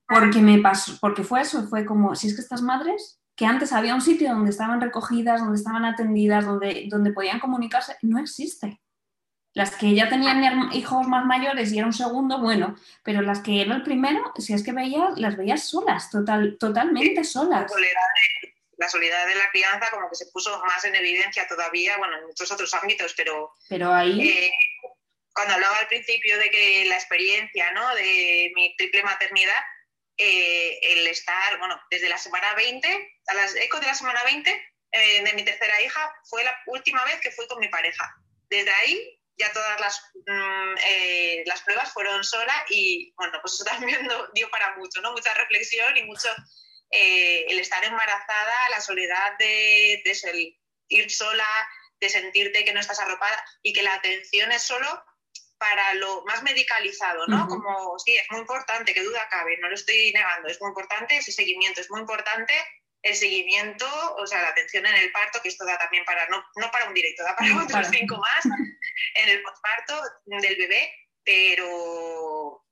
Porque 0.08 0.40
me 0.40 0.60
pasó, 0.60 0.98
porque 1.00 1.24
fue 1.24 1.42
eso, 1.42 1.68
fue 1.68 1.86
como, 1.86 2.16
si 2.16 2.28
es 2.28 2.36
que 2.36 2.42
estas 2.42 2.62
madres, 2.62 3.20
que 3.36 3.46
antes 3.46 3.74
había 3.74 3.96
un 3.96 4.02
sitio 4.02 4.30
donde 4.30 4.52
estaban 4.52 4.80
recogidas, 4.80 5.42
donde 5.42 5.58
estaban 5.58 5.86
atendidas, 5.86 6.46
donde, 6.46 6.86
donde 6.90 7.12
podían 7.12 7.40
comunicarse, 7.40 7.98
no 8.02 8.20
existe. 8.20 8.82
Las 9.54 9.76
que 9.76 9.96
ya 9.96 10.10
tenían 10.10 10.74
hijos 10.74 11.08
más 11.08 11.26
mayores 11.26 11.72
y 11.72 11.78
era 11.78 11.88
un 11.88 11.94
segundo, 11.94 12.40
bueno, 12.40 12.76
pero 13.04 13.22
las 13.22 13.40
que 13.40 13.62
era 13.62 13.74
el 13.74 13.84
primero, 13.84 14.34
si 14.38 14.54
es 14.54 14.64
que 14.64 14.74
veías, 14.74 15.18
las 15.18 15.38
veías 15.38 15.64
solas, 15.64 16.10
total, 16.10 16.58
totalmente 16.60 17.24
solas. 17.24 17.62
La 17.62 17.68
soledad, 17.70 18.02
de, 18.42 18.54
la 18.78 18.90
soledad 18.90 19.28
de 19.28 19.36
la 19.36 19.50
crianza 19.52 19.90
como 19.92 20.10
que 20.10 20.16
se 20.16 20.26
puso 20.28 20.62
más 20.66 20.84
en 20.84 20.96
evidencia 20.96 21.48
todavía, 21.48 21.98
bueno, 21.98 22.18
en 22.18 22.28
muchos 22.28 22.52
otros 22.52 22.74
ámbitos, 22.74 23.14
pero... 23.16 23.54
Pero 23.70 23.94
ahí... 23.94 24.28
Eh, 24.28 24.52
cuando 25.36 25.54
hablaba 25.54 25.78
al 25.80 25.88
principio 25.88 26.40
de 26.40 26.50
que 26.50 26.86
la 26.86 26.96
experiencia, 26.96 27.72
¿no? 27.74 27.94
De 27.94 28.52
mi 28.56 28.74
triple 28.78 29.04
maternidad, 29.04 29.64
eh, 30.18 30.80
el 30.82 31.08
estar, 31.08 31.60
bueno, 31.60 31.80
desde 31.92 32.08
la 32.08 32.18
semana 32.18 32.54
20, 32.56 33.20
a 33.28 33.34
las 33.34 33.54
ecos 33.58 33.82
de 33.82 33.88
la 33.88 33.96
semana 33.96 34.24
20 34.24 34.74
eh, 34.92 35.24
de 35.24 35.34
mi 35.34 35.44
tercera 35.44 35.82
hija, 35.82 36.14
fue 36.30 36.46
la 36.46 36.58
última 36.68 37.04
vez 37.04 37.20
que 37.20 37.32
fui 37.32 37.46
con 37.48 37.60
mi 37.60 37.68
pareja. 37.68 38.16
Desde 38.50 38.72
ahí 38.72 39.20
ya 39.38 39.52
todas 39.52 39.78
las, 39.82 40.02
mm, 40.26 40.76
eh, 40.86 41.44
las 41.46 41.62
pruebas 41.64 41.92
fueron 41.92 42.24
sola 42.24 42.66
y, 42.70 43.14
bueno, 43.18 43.38
pues 43.42 43.56
eso 43.56 43.66
también 43.66 44.08
dio 44.34 44.50
para 44.50 44.78
mucho, 44.78 45.02
¿no? 45.02 45.12
Mucha 45.12 45.34
reflexión 45.34 45.98
y 45.98 46.04
mucho 46.04 46.30
el 46.92 47.60
estar 47.60 47.84
embarazada, 47.84 48.70
la 48.70 48.80
soledad 48.80 49.38
de, 49.38 50.02
de 50.06 50.58
ir 50.88 51.12
sola, 51.12 51.48
de 52.00 52.08
sentirte 52.08 52.64
que 52.64 52.72
no 52.72 52.80
estás 52.80 53.02
arropada 53.02 53.44
y 53.62 53.74
que 53.74 53.84
la 53.84 53.96
atención 53.96 54.50
es 54.54 54.62
solo 54.62 55.04
para 55.58 55.94
lo 55.96 56.24
más 56.26 56.44
medicalizado, 56.44 57.26
¿no? 57.28 57.48
Como, 57.48 57.98
sí, 58.00 58.16
es 58.16 58.26
muy 58.30 58.42
importante, 58.42 58.94
que 58.94 59.04
duda 59.04 59.28
cabe, 59.30 59.58
no 59.58 59.70
lo 59.70 59.76
estoy 59.76 60.12
negando, 60.14 60.50
es 60.50 60.60
muy 60.62 60.70
importante 60.70 61.18
ese 61.18 61.32
seguimiento, 61.32 61.82
es 61.82 61.90
muy 61.90 62.02
importante 62.02 62.54
el 63.02 63.16
seguimiento, 63.16 63.88
o 64.18 64.26
sea, 64.26 64.42
la 64.42 64.50
atención 64.50 64.86
en 64.86 64.96
el 64.96 65.12
parto, 65.12 65.40
que 65.42 65.50
esto 65.50 65.64
da 65.64 65.78
también 65.78 66.04
para, 66.06 66.28
no, 66.28 66.44
no 66.56 66.72
para 66.72 66.88
un 66.88 66.94
directo, 66.94 67.24
da 67.24 67.36
para 67.36 67.64
otros 67.64 67.88
cinco 67.92 68.18
más, 68.18 68.46
en 69.16 69.30
el 69.30 69.44
postparto 69.44 70.02
del 70.26 70.56
bebé, 70.56 70.92
pero 71.24 72.64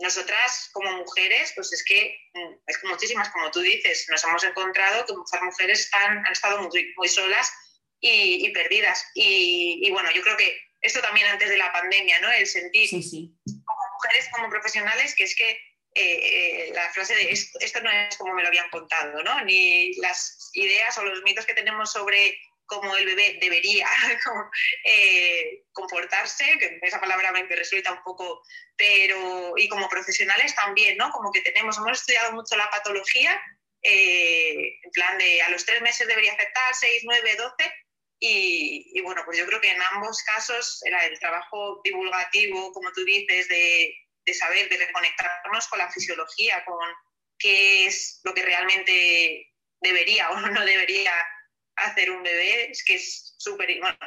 nosotras 0.00 0.70
como 0.72 0.92
mujeres, 0.92 1.52
pues 1.54 1.72
es 1.72 1.84
que, 1.84 2.16
mm, 2.34 2.54
es 2.66 2.78
que 2.78 2.88
muchísimas, 2.88 3.30
como 3.30 3.50
tú 3.50 3.60
dices, 3.60 4.06
nos 4.10 4.22
hemos 4.24 4.44
encontrado 4.44 5.06
que 5.06 5.16
muchas 5.16 5.42
mujeres 5.42 5.90
han, 5.92 6.26
han 6.26 6.32
estado 6.32 6.62
muy, 6.62 6.94
muy 6.96 7.08
solas 7.08 7.52
y, 8.00 8.50
perdidas. 8.52 9.04
Y, 9.14 9.80
y, 9.82 9.90
bueno, 9.90 10.10
yo 10.12 10.22
creo 10.22 10.36
que 10.36 10.60
esto 10.80 11.00
también 11.00 11.26
antes 11.26 11.48
de 11.48 11.56
la 11.56 11.72
pandemia, 11.72 12.20
¿no? 12.20 12.30
El 12.30 12.46
sentir 12.46 12.88
como 12.90 13.92
mujeres, 13.94 14.28
como 14.32 14.48
profesionales, 14.48 15.14
que 15.14 15.24
es 15.24 15.34
que 15.34 15.50
eh, 15.94 16.68
eh, 16.68 16.72
la 16.74 16.88
frase 16.90 17.14
de 17.14 17.30
esto, 17.30 17.80
no 17.82 17.90
es 17.90 18.16
como 18.16 18.34
me 18.34 18.42
lo 18.42 18.48
habían 18.48 18.70
contado, 18.70 19.22
¿no? 19.22 19.44
Ni 19.44 19.94
las 19.96 20.50
ideas 20.54 20.96
o 20.98 21.04
los 21.04 21.22
mitos 21.22 21.44
que 21.46 21.54
tenemos 21.54 21.90
sobre 21.90 22.38
cómo 22.66 22.94
el 22.96 23.06
bebé 23.06 23.38
debería 23.40 23.88
eh, 24.84 25.64
comportarse, 25.72 26.44
que 26.58 26.78
esa 26.82 27.00
palabra 27.00 27.32
me 27.32 27.44
resulta 27.44 27.92
un 27.92 28.02
poco, 28.04 28.42
pero 28.76 29.54
y 29.56 29.68
como 29.68 29.88
profesionales 29.88 30.54
también, 30.54 30.96
¿no? 30.98 31.10
Como 31.10 31.32
que 31.32 31.40
tenemos, 31.40 31.78
hemos 31.78 31.98
estudiado 31.98 32.32
mucho 32.32 32.56
la 32.56 32.70
patología, 32.70 33.40
en 33.82 34.90
plan 34.92 35.18
de 35.18 35.40
a 35.42 35.50
los 35.50 35.64
tres 35.64 35.80
meses 35.80 36.06
debería 36.06 36.32
aceptar, 36.32 36.74
seis, 36.74 37.02
nueve, 37.04 37.34
doce, 37.36 37.72
y, 38.20 39.00
bueno, 39.02 39.22
pues 39.24 39.38
yo 39.38 39.46
creo 39.46 39.60
que 39.60 39.70
en 39.70 39.80
ambos 39.94 40.22
casos 40.22 40.82
el 40.84 41.18
trabajo 41.20 41.80
divulgativo, 41.84 42.72
como 42.72 42.92
tú 42.92 43.04
dices, 43.04 43.48
de, 43.48 43.94
saber, 44.34 44.68
de 44.68 44.76
reconectarnos 44.76 45.68
con 45.68 45.78
la 45.78 45.90
fisiología, 45.90 46.64
con 46.64 46.78
qué 47.38 47.86
es 47.86 48.20
lo 48.24 48.34
que 48.34 48.42
realmente 48.42 49.54
debería 49.80 50.30
o 50.30 50.40
no 50.40 50.64
debería 50.64 51.12
hacer 51.76 52.10
un 52.10 52.22
bebé, 52.22 52.70
es 52.70 52.84
que 52.84 52.96
es 52.96 53.36
súper, 53.38 53.78
bueno, 53.78 53.98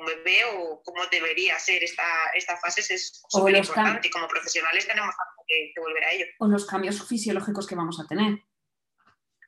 un 0.00 0.06
bebé 0.06 0.44
o 0.44 0.82
cómo 0.84 1.06
debería 1.06 1.58
ser 1.58 1.82
esta, 1.82 2.04
esta 2.34 2.58
fase 2.58 2.80
es 2.94 3.22
súper 3.28 3.56
importante 3.56 4.08
y 4.08 4.10
como 4.10 4.28
profesionales 4.28 4.86
tenemos 4.86 5.14
que, 5.46 5.72
que, 5.74 5.80
volver 5.80 6.04
a 6.04 6.12
ello. 6.12 6.26
O 6.40 6.46
los 6.46 6.66
cambios 6.66 7.06
fisiológicos 7.08 7.66
que 7.66 7.74
vamos 7.74 7.98
a 8.00 8.06
tener, 8.06 8.38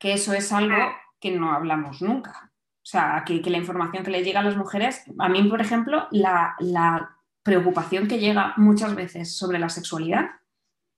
que 0.00 0.14
eso 0.14 0.32
es 0.32 0.50
algo 0.50 0.76
ah. 0.76 1.02
que 1.20 1.30
no 1.30 1.52
hablamos 1.52 2.00
nunca. 2.00 2.47
O 2.88 2.90
sea, 2.90 3.22
que, 3.26 3.42
la 3.50 3.58
información 3.58 4.02
que 4.02 4.10
le 4.10 4.24
llega 4.24 4.40
a 4.40 4.42
las 4.42 4.56
mujeres, 4.56 5.02
a 5.18 5.28
mí, 5.28 5.42
por 5.42 5.60
ejemplo, 5.60 6.08
la, 6.10 6.56
preocupación 7.42 8.08
que 8.08 8.18
llega 8.18 8.54
muchas 8.56 8.94
veces 8.94 9.36
sobre 9.36 9.58
la 9.58 9.68
sexualidad 9.68 10.30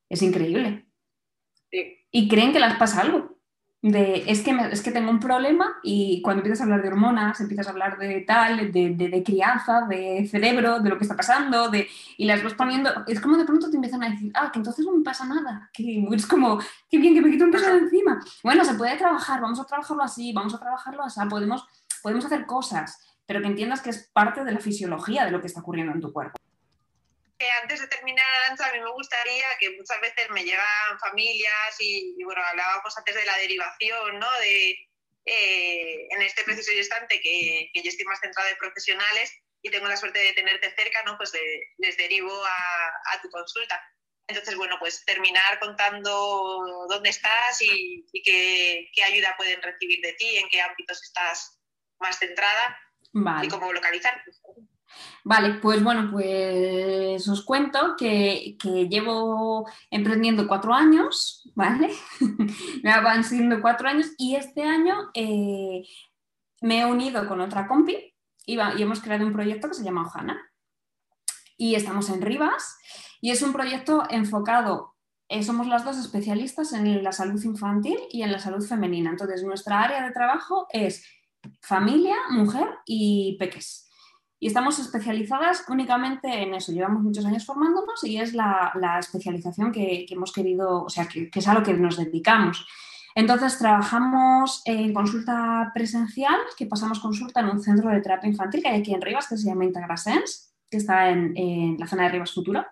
es 0.08 0.22
increíble. 0.22 0.86
Y 2.12 2.28
creen 2.28 2.52
que 2.52 2.60
les 2.60 2.74
pasa 2.76 3.00
algo 3.00 3.39
de 3.82 4.24
es 4.26 4.42
que, 4.42 4.50
es 4.70 4.82
que 4.82 4.90
tengo 4.90 5.10
un 5.10 5.20
problema 5.20 5.78
y 5.82 6.20
cuando 6.20 6.40
empiezas 6.40 6.60
a 6.60 6.64
hablar 6.64 6.82
de 6.82 6.88
hormonas, 6.88 7.40
empiezas 7.40 7.66
a 7.66 7.70
hablar 7.70 7.98
de 7.98 8.20
tal, 8.20 8.70
de, 8.72 8.90
de, 8.90 9.22
crianza, 9.22 9.86
de 9.88 10.28
cerebro, 10.30 10.80
de 10.80 10.90
lo 10.90 10.98
que 10.98 11.04
está 11.04 11.16
pasando, 11.16 11.70
de, 11.70 11.88
y 12.18 12.26
las 12.26 12.42
vas 12.42 12.54
poniendo, 12.54 12.90
es 13.06 13.20
como 13.20 13.38
de 13.38 13.44
pronto 13.44 13.70
te 13.70 13.76
empiezan 13.76 14.02
a 14.02 14.10
decir, 14.10 14.30
ah, 14.34 14.50
que 14.52 14.58
entonces 14.58 14.84
no 14.84 14.96
me 14.96 15.02
pasa 15.02 15.24
nada, 15.24 15.70
que 15.72 16.06
es 16.12 16.26
como, 16.26 16.58
qué 16.90 16.98
bien 16.98 17.14
que 17.14 17.22
me 17.22 17.30
quito 17.30 17.44
un 17.44 17.50
peso 17.50 17.72
de 17.72 17.78
encima. 17.78 18.20
Bueno, 18.44 18.64
se 18.64 18.74
puede 18.74 18.96
trabajar, 18.96 19.40
vamos 19.40 19.60
a 19.60 19.64
trabajarlo 19.64 20.02
así, 20.02 20.32
vamos 20.32 20.54
a 20.54 20.60
trabajarlo 20.60 21.02
así, 21.02 21.20
podemos, 21.30 21.66
podemos 22.02 22.24
hacer 22.26 22.44
cosas, 22.44 22.98
pero 23.24 23.40
que 23.40 23.48
entiendas 23.48 23.80
que 23.80 23.90
es 23.90 24.10
parte 24.12 24.44
de 24.44 24.52
la 24.52 24.60
fisiología 24.60 25.24
de 25.24 25.30
lo 25.30 25.40
que 25.40 25.46
está 25.46 25.60
ocurriendo 25.60 25.94
en 25.94 26.00
tu 26.00 26.12
cuerpo 26.12 26.36
antes 27.62 27.80
de 27.80 27.88
terminar, 27.88 28.26
Arancha, 28.44 28.66
a 28.66 28.72
mí 28.72 28.80
me 28.80 28.90
gustaría 28.92 29.46
que 29.58 29.70
muchas 29.70 30.00
veces 30.00 30.28
me 30.30 30.44
llegan 30.44 30.98
familias 31.00 31.76
y, 31.78 32.22
bueno, 32.24 32.42
hablábamos 32.44 32.96
antes 32.96 33.14
de 33.14 33.24
la 33.24 33.36
derivación, 33.38 34.18
¿no? 34.18 34.26
De, 34.40 34.70
eh, 35.24 36.08
en 36.10 36.22
este 36.22 36.44
preciso 36.44 36.72
instante 36.72 37.20
que, 37.20 37.70
que, 37.72 37.82
yo 37.82 37.88
estoy 37.88 38.04
más 38.06 38.20
centrada 38.20 38.50
en 38.50 38.56
profesionales 38.56 39.32
y 39.62 39.70
tengo 39.70 39.86
la 39.86 39.96
suerte 39.96 40.18
de 40.18 40.32
tenerte 40.32 40.74
cerca, 40.74 41.02
¿no? 41.04 41.16
Pues 41.16 41.32
les 41.78 41.96
derivo 41.96 42.32
a, 42.44 42.86
a, 43.12 43.22
tu 43.22 43.30
consulta. 43.30 43.82
Entonces, 44.26 44.56
bueno, 44.56 44.76
pues 44.78 45.04
terminar 45.04 45.58
contando 45.58 46.86
dónde 46.88 47.10
estás 47.10 47.60
y, 47.62 48.06
y 48.12 48.22
qué, 48.22 48.90
qué, 48.94 49.02
ayuda 49.02 49.34
pueden 49.36 49.60
recibir 49.60 50.00
de 50.00 50.12
ti, 50.12 50.36
en 50.36 50.48
qué 50.48 50.60
ámbitos 50.60 51.02
estás 51.02 51.60
más 51.98 52.18
centrada 52.18 52.78
y 53.42 53.48
cómo 53.48 53.72
localizar. 53.72 54.22
Vale, 55.24 55.54
pues 55.54 55.82
bueno, 55.82 56.10
pues 56.10 57.28
os 57.28 57.44
cuento 57.44 57.94
que, 57.96 58.56
llevo 58.88 59.68
emprendiendo 59.90 60.48
cuatro 60.48 60.74
años, 60.74 61.48
¿vale? 61.54 61.90
me 62.82 63.00
van 63.00 63.24
siendo 63.24 63.60
cuatro 63.60 63.88
años 63.88 64.08
y 64.18 64.36
este 64.36 64.62
año 64.62 65.10
eh, 65.14 65.82
me 66.60 66.80
he 66.80 66.86
unido 66.86 67.26
con 67.28 67.40
otra 67.40 67.66
compi 67.66 68.14
y, 68.46 68.54
y, 68.54 68.82
hemos 68.82 69.00
creado 69.00 69.26
un 69.26 69.32
proyecto 69.32 69.68
que 69.68 69.74
se 69.74 69.84
llama 69.84 70.02
Ojana. 70.02 70.40
Y 71.56 71.74
estamos 71.74 72.08
en 72.08 72.22
Rivas 72.22 72.78
y 73.20 73.30
es 73.30 73.42
un 73.42 73.52
proyecto 73.52 74.04
enfocado, 74.08 74.96
eh, 75.30 75.44
somos 75.44 75.68
las 75.68 75.84
dos 75.84 75.96
especialistas 75.96 76.72
en 76.72 77.04
la 77.04 77.12
salud 77.12 77.40
infantil 77.44 77.96
y 78.10 78.22
en 78.22 78.32
la 78.32 78.40
salud 78.40 78.66
femenina. 78.66 79.10
Entonces, 79.10 79.44
nuestra 79.44 79.80
área 79.80 80.04
de 80.04 80.10
trabajo 80.10 80.66
es 80.70 81.06
familia, 81.62 82.16
mujer 82.30 82.66
y 82.84 83.36
peques. 83.38 83.88
Y 84.42 84.46
estamos 84.46 84.78
especializadas 84.78 85.64
únicamente 85.68 86.42
en 86.42 86.54
eso. 86.54 86.72
Llevamos 86.72 87.02
muchos 87.02 87.26
años 87.26 87.44
formándonos 87.44 88.02
y 88.04 88.18
es 88.18 88.32
la, 88.32 88.72
especialización 88.98 89.70
que, 89.70 90.06
hemos 90.08 90.32
querido, 90.32 90.84
o 90.84 90.88
sea, 90.88 91.06
que, 91.06 91.30
es 91.32 91.46
a 91.46 91.52
lo 91.52 91.62
que 91.62 91.74
nos 91.74 91.98
dedicamos. 91.98 92.66
Entonces, 93.14 93.58
trabajamos 93.58 94.62
en 94.64 94.94
consulta 94.94 95.70
presencial, 95.74 96.38
que 96.56 96.64
pasamos 96.64 97.00
consulta 97.00 97.40
en 97.40 97.50
un 97.50 97.60
centro 97.60 97.90
de 97.90 98.00
terapia 98.00 98.30
infantil 98.30 98.62
que 98.62 98.68
hay 98.68 98.80
aquí 98.80 98.94
en 98.94 99.02
Rivas, 99.02 99.28
que 99.28 99.36
se 99.36 99.46
llama 99.46 99.66
Integrasense, 99.66 100.54
que 100.70 100.78
está 100.78 101.10
en, 101.10 101.76
la 101.78 101.86
zona 101.86 102.04
de 102.04 102.08
Rivas 102.08 102.32
Futura. 102.32 102.66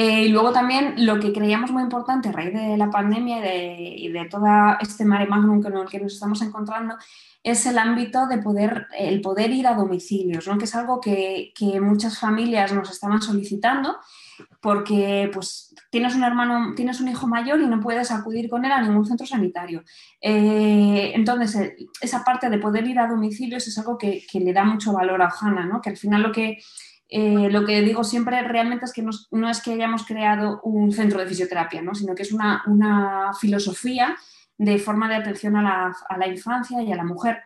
Eh, 0.00 0.26
y 0.26 0.28
luego 0.28 0.52
también 0.52 0.94
lo 1.06 1.18
que 1.18 1.32
creíamos 1.32 1.72
muy 1.72 1.82
importante 1.82 2.28
a 2.28 2.32
raíz 2.32 2.54
de 2.54 2.76
la 2.76 2.88
pandemia 2.88 3.38
y 3.38 4.08
de, 4.12 4.28
todo 4.30 4.46
este 4.80 5.04
mare 5.04 5.26
magnum 5.26 5.60
en 5.66 5.76
el 5.76 5.88
que 5.88 5.98
nos 5.98 6.14
estamos 6.14 6.40
encontrando 6.40 6.94
es 7.42 7.66
el 7.66 7.78
ámbito 7.78 8.28
de 8.28 8.38
poder, 8.38 8.86
el 8.96 9.20
poder 9.20 9.50
ir 9.50 9.66
a 9.66 9.74
domicilios, 9.74 10.48
que 10.56 10.64
es 10.66 10.74
algo 10.76 11.00
que, 11.00 11.52
muchas 11.82 12.16
familias 12.16 12.72
nos 12.72 12.88
estaban 12.92 13.20
solicitando 13.20 13.96
porque 14.60 15.28
pues, 15.34 15.74
tienes 15.90 16.14
un 16.14 16.22
hermano, 16.22 16.74
tienes 16.76 17.00
un 17.00 17.08
hijo 17.08 17.26
mayor 17.26 17.60
y 17.60 17.66
no 17.66 17.80
puedes 17.80 18.12
acudir 18.12 18.48
con 18.48 18.64
él 18.64 18.70
a 18.70 18.80
ningún 18.80 19.04
centro 19.04 19.26
sanitario. 19.26 19.82
Eh, 20.20 21.10
entonces, 21.12 21.72
esa 22.00 22.22
parte 22.22 22.48
de 22.48 22.58
poder 22.58 22.86
ir 22.86 23.00
a 23.00 23.08
domicilios 23.08 23.66
es 23.66 23.76
algo 23.78 23.98
que, 23.98 24.24
le 24.32 24.52
da 24.52 24.62
mucho 24.62 24.92
valor 24.92 25.22
a 25.22 25.28
Hanna, 25.40 25.80
que 25.82 25.90
al 25.90 25.96
final 25.96 26.22
lo 26.22 26.30
que, 26.30 26.58
eh, 27.08 27.48
lo 27.50 27.64
que 27.64 27.80
digo 27.80 28.04
siempre 28.04 28.42
realmente 28.42 28.84
es 28.84 28.92
que 28.92 29.02
no, 29.02 29.50
es 29.50 29.62
que 29.62 29.72
hayamos 29.72 30.04
creado 30.04 30.60
un 30.62 30.92
centro 30.92 31.20
de 31.20 31.26
fisioterapia, 31.26 31.80
¿no? 31.80 31.94
sino 31.94 32.14
que 32.14 32.22
es 32.22 32.32
una, 32.32 32.62
una 32.66 33.32
filosofía 33.40 34.16
de 34.58 34.78
forma 34.78 35.08
de 35.08 35.16
atención 35.16 35.56
a 35.56 35.62
la, 35.62 35.96
a 36.08 36.18
la 36.18 36.26
infancia 36.26 36.82
y 36.82 36.92
a 36.92 36.96
la 36.96 37.04
mujer. 37.04 37.38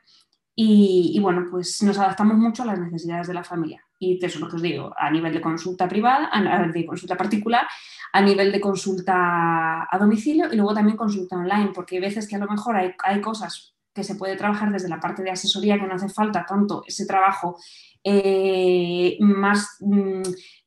Y, 0.55 1.19
bueno, 1.21 1.47
pues 1.51 1.83
nos 1.83 1.99
adaptamos 1.99 2.37
mucho 2.37 2.63
a 2.63 2.67
las 2.67 2.79
necesidades 2.79 3.27
de 3.27 3.35
la 3.35 3.45
familia. 3.45 3.83
Y 3.99 4.19
eso 4.23 4.37
es 4.37 4.41
lo 4.41 4.49
que 4.49 4.57
os 4.57 4.63
digo, 4.63 4.93
a 4.99 5.11
nivel 5.11 5.33
de 5.33 5.41
consulta 5.41 5.89
privada, 5.89 6.29
a 6.31 6.67
de 6.67 6.87
consulta 6.87 7.17
particular, 7.17 7.67
a 8.13 8.21
nivel 8.21 8.53
de 8.53 8.61
consulta 8.61 9.89
a 9.91 9.99
domicilio 9.99 10.53
y 10.53 10.57
luego 10.57 10.75
también 10.75 10.97
consulta 10.97 11.37
online, 11.37 11.71
porque 11.75 11.97
hay 11.97 12.03
veces 12.03 12.29
que 12.29 12.37
a 12.37 12.39
lo 12.39 12.49
mejor 12.49 12.77
hay, 12.77 12.95
hay 13.03 13.21
cosas 13.23 13.75
que 13.95 14.05
se 14.05 14.15
puede 14.17 14.37
trabajar 14.37 14.71
desde 14.73 14.89
la 14.89 15.01
parte 15.01 15.23
de 15.23 15.31
asesoría, 15.31 15.79
que 15.79 15.87
no 15.87 15.95
hace 15.95 16.09
falta 16.09 16.45
tanto 16.45 16.83
ese 16.87 17.07
trabajo 17.07 17.57
eh, 18.05 19.17
más 19.21 19.77
mm, 19.81 20.23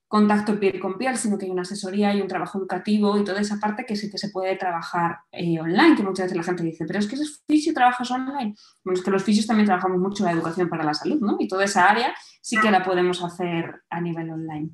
contacto 0.07 0.59
piel 0.59 0.79
con 0.79 0.97
piel, 0.97 1.17
sino 1.17 1.37
que 1.37 1.45
hay 1.45 1.51
una 1.51 1.63
asesoría 1.63 2.13
y 2.13 2.21
un 2.21 2.27
trabajo 2.27 2.57
educativo 2.57 3.17
y 3.17 3.23
toda 3.23 3.41
esa 3.41 3.59
parte 3.59 3.85
que 3.85 3.95
sí 3.95 4.09
que 4.09 4.17
se 4.17 4.29
puede 4.29 4.55
trabajar 4.55 5.19
eh, 5.31 5.59
online, 5.59 5.95
que 5.95 6.03
muchas 6.03 6.25
veces 6.25 6.37
la 6.37 6.43
gente 6.43 6.63
dice, 6.63 6.85
pero 6.85 6.99
es 6.99 7.07
que 7.07 7.15
es 7.15 7.43
fisio 7.47 7.73
trabajas 7.73 8.09
online. 8.11 8.55
Bueno, 8.83 8.97
es 8.97 9.03
que 9.03 9.11
los 9.11 9.23
fisios 9.23 9.47
también 9.47 9.65
trabajamos 9.65 9.99
mucho 9.99 10.23
la 10.23 10.31
educación 10.31 10.69
para 10.69 10.83
la 10.83 10.93
salud, 10.93 11.19
¿no? 11.19 11.37
Y 11.39 11.47
toda 11.47 11.65
esa 11.65 11.89
área 11.89 12.15
sí 12.41 12.57
que 12.59 12.71
la 12.71 12.83
podemos 12.83 13.23
hacer 13.23 13.83
a 13.89 13.99
nivel 13.99 14.29
online. 14.29 14.69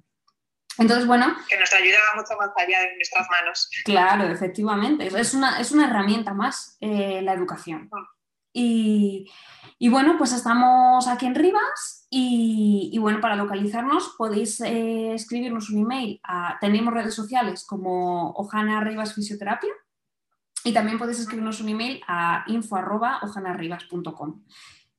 Entonces, 0.77 1.05
bueno. 1.05 1.35
Que 1.49 1.57
nos 1.57 1.73
ayuda 1.73 1.97
mucho 2.15 2.35
más 2.39 2.49
allá 2.57 2.79
de 2.81 2.95
nuestras 2.95 3.27
manos. 3.29 3.69
Claro, 3.83 4.25
efectivamente. 4.25 5.07
Es 5.07 5.33
una, 5.33 5.59
es 5.59 5.71
una 5.71 5.87
herramienta 5.87 6.33
más 6.33 6.77
eh, 6.81 7.21
la 7.23 7.33
educación. 7.33 7.89
Mm. 7.91 8.05
Y, 8.53 9.31
y, 9.79 9.89
bueno, 9.89 10.17
pues 10.17 10.33
estamos 10.33 11.07
aquí 11.07 11.25
en 11.25 11.35
Rivas 11.35 12.00
y, 12.13 12.97
bueno, 12.99 13.21
para 13.21 13.37
localizarnos 13.37 14.15
podéis 14.17 14.59
eh, 14.59 15.13
escribirnos 15.13 15.69
un 15.69 15.83
email. 15.83 16.19
A, 16.25 16.57
tenemos 16.59 16.93
redes 16.93 17.13
sociales 17.13 17.65
como 17.65 18.31
Ojana 18.31 18.81
Rivas 18.81 19.15
Fisioterapia 19.15 19.71
y 20.65 20.73
también 20.73 20.97
podéis 20.97 21.21
escribirnos 21.21 21.61
un 21.61 21.69
email 21.69 22.01
a 22.09 22.43
info.ojanarribas.com. 22.47 24.43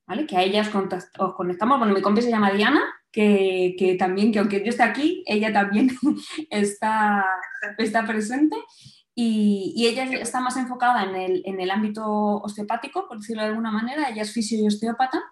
¿Vale? 0.06 0.26
Que 0.26 0.38
a 0.38 0.42
ellas 0.42 0.70
os, 1.18 1.34
conectamos. 1.34 1.78
Bueno, 1.78 1.92
mi 1.92 2.00
compi 2.00 2.22
se 2.22 2.30
llama 2.30 2.50
Diana, 2.50 2.82
que, 3.12 3.76
que, 3.78 3.94
también, 3.96 4.32
que 4.32 4.38
aunque 4.38 4.60
yo 4.64 4.70
esté 4.70 4.82
aquí, 4.82 5.22
ella 5.26 5.52
también 5.52 5.90
está, 6.50 7.26
está 7.76 8.06
presente. 8.06 8.56
Y, 9.14 9.86
ella 9.86 10.04
está 10.04 10.40
más 10.40 10.56
enfocada 10.56 11.04
en 11.04 11.14
el, 11.14 11.42
en 11.44 11.60
el, 11.60 11.70
ámbito 11.70 12.06
osteopático, 12.38 13.06
por 13.06 13.18
decirlo 13.18 13.42
de 13.42 13.48
alguna 13.48 13.70
manera, 13.70 14.08
ella 14.08 14.22
es 14.22 14.32
fisio 14.32 14.58
y 14.58 14.66
osteópata, 14.66 15.22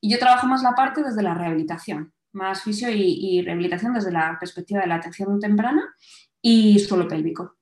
y 0.00 0.10
yo 0.10 0.18
trabajo 0.18 0.46
más 0.46 0.62
la 0.62 0.74
parte 0.74 1.02
desde 1.02 1.22
la 1.22 1.34
rehabilitación, 1.34 2.12
más 2.32 2.62
fisio 2.62 2.88
y, 2.90 3.42
rehabilitación 3.42 3.94
desde 3.94 4.12
la 4.12 4.36
perspectiva 4.38 4.80
de 4.80 4.86
la 4.86 4.96
atención 4.96 5.38
temprana 5.40 5.94
y 6.40 6.78
suelo 6.78 7.06
pélvico. 7.06 7.56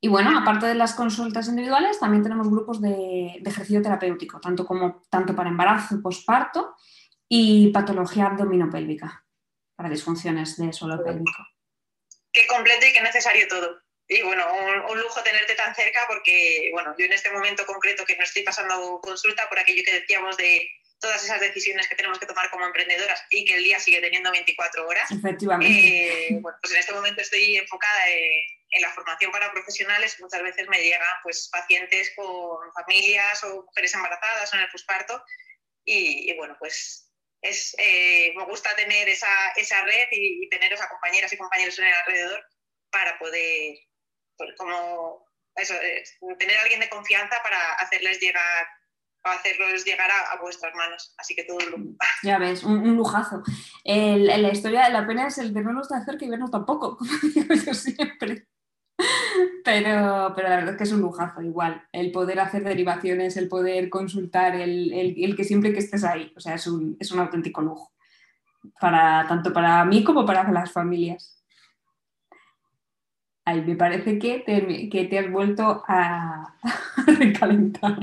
Y 0.00 0.08
bueno, 0.08 0.38
aparte 0.38 0.66
de 0.66 0.74
las 0.74 0.94
consultas 0.94 1.48
individuales, 1.48 1.98
también 1.98 2.22
tenemos 2.22 2.48
grupos 2.48 2.80
de, 2.80 3.42
ejercicio 3.44 3.82
terapéutico, 3.82 4.40
tanto, 4.40 4.66
como, 4.66 5.02
tanto 5.10 5.34
para 5.34 5.48
embarazo, 5.48 6.00
posparto 6.02 6.74
y 7.28 7.70
patología 7.72 8.26
abdominopélvica, 8.26 9.24
para 9.74 9.88
disfunciones 9.88 10.56
de 10.56 10.72
suelo 10.72 11.02
pélvico. 11.02 11.46
Qué 12.32 12.46
completo 12.46 12.86
y 12.86 12.92
qué 12.92 13.00
necesario 13.00 13.48
todo 13.48 13.86
y 14.08 14.22
bueno, 14.22 14.44
un, 14.88 15.00
lujo 15.00 15.22
tenerte 15.22 15.54
tan 15.54 15.74
cerca 15.74 16.04
porque, 16.06 16.70
bueno, 16.72 16.94
yo 16.96 17.06
en 17.06 17.12
este 17.12 17.30
momento 17.30 17.66
concreto 17.66 18.04
que 18.04 18.16
no 18.16 18.22
estoy 18.22 18.42
pasando 18.42 19.00
consulta 19.02 19.48
por 19.48 19.58
aquello 19.58 19.82
que 19.84 20.00
decíamos 20.00 20.36
de 20.36 20.68
todas 20.98 21.22
esas 21.24 21.40
decisiones 21.40 21.88
que 21.88 21.96
tenemos 21.96 22.18
que 22.18 22.26
tomar 22.26 22.50
como 22.50 22.66
emprendedoras 22.66 23.22
y 23.30 23.44
que 23.44 23.54
el 23.54 23.64
día 23.64 23.78
sigue 23.78 24.00
teniendo 24.00 24.30
24 24.30 24.86
horas. 24.86 25.10
Efectivamente. 25.10 26.28
Eh, 26.28 26.38
bueno, 26.40 26.58
pues 26.60 26.72
en 26.72 26.80
este 26.80 26.92
momento 26.92 27.20
estoy 27.20 27.56
enfocada 27.56 28.08
en, 28.08 28.82
la 28.82 28.90
formación 28.92 29.32
para 29.32 29.52
profesionales. 29.52 30.20
Muchas 30.20 30.42
veces 30.42 30.68
me 30.68 30.78
llegan 30.78 31.08
pues 31.22 31.48
pacientes 31.50 32.12
con 32.14 32.70
familias 32.74 33.42
o 33.44 33.62
mujeres 33.64 33.94
embarazadas 33.94 34.52
o 34.52 34.56
en 34.56 34.62
el 34.62 34.70
posparto 34.70 35.24
y, 35.82 36.34
bueno, 36.36 36.56
pues 36.58 37.10
es, 37.40 37.74
eh, 37.78 38.34
me 38.36 38.44
gusta 38.44 38.74
tener 38.76 39.08
esa, 39.08 39.30
esa 39.56 39.82
red 39.82 40.08
y, 40.10 40.44
y 40.44 40.48
tener 40.50 40.72
esas 40.74 40.88
compañeras 40.88 41.32
y 41.32 41.38
compañeros 41.38 41.78
en 41.78 41.86
el 41.86 41.94
alrededor 41.94 42.44
para 42.90 43.18
poder 43.18 43.78
pues, 44.36 44.50
como 44.58 45.26
eso, 45.56 45.74
tener 46.38 46.56
a 46.58 46.62
alguien 46.62 46.80
de 46.80 46.88
confianza 46.90 47.42
para 47.42 47.74
hacerles 47.74 48.20
llegar 48.20 48.68
hacerlos 49.32 49.84
llegar 49.84 50.10
a, 50.10 50.40
vuestras 50.40 50.74
manos. 50.74 51.14
Así 51.18 51.34
que 51.34 51.44
todo 51.44 51.58
un 51.74 51.96
Ya 52.22 52.38
ves, 52.38 52.62
un, 52.62 52.96
lujazo. 52.96 53.42
la 53.84 54.48
historia 54.52 54.84
de 54.84 54.92
la 54.92 55.06
pena 55.06 55.26
es 55.26 55.38
el 55.38 55.52
vernos 55.52 55.88
de 55.88 55.96
hacer 55.96 56.16
que 56.18 56.28
vernos 56.28 56.50
tampoco, 56.50 56.96
como 56.98 57.10
digo 57.34 57.54
yo 57.54 57.74
siempre. 57.74 58.46
Pero, 59.64 60.32
pero 60.34 60.48
la 60.48 60.56
verdad 60.56 60.70
es 60.70 60.76
que 60.78 60.84
es 60.84 60.92
un 60.92 61.00
lujazo 61.00 61.42
igual, 61.42 61.86
el 61.92 62.12
poder 62.12 62.40
hacer 62.40 62.64
derivaciones, 62.64 63.36
el 63.36 63.48
poder 63.48 63.90
consultar, 63.90 64.54
el, 64.54 64.92
el, 64.92 65.36
que 65.36 65.44
siempre 65.44 65.72
que 65.72 65.80
estés 65.80 66.04
ahí, 66.04 66.32
o 66.36 66.40
sea, 66.40 66.54
es 66.54 66.66
un, 66.66 66.96
es 66.98 67.10
un 67.12 67.18
auténtico 67.18 67.60
lujo, 67.60 67.92
para, 68.80 69.26
tanto 69.28 69.52
para 69.52 69.84
mí 69.84 70.02
como 70.02 70.24
para 70.24 70.50
las 70.50 70.72
familias. 70.72 71.35
Ay, 73.48 73.62
me 73.62 73.76
parece 73.76 74.18
que 74.18 74.40
te, 74.40 74.88
que 74.88 75.04
te 75.04 75.20
has 75.20 75.30
vuelto 75.30 75.84
a, 75.86 76.52
recalentar. 77.06 77.96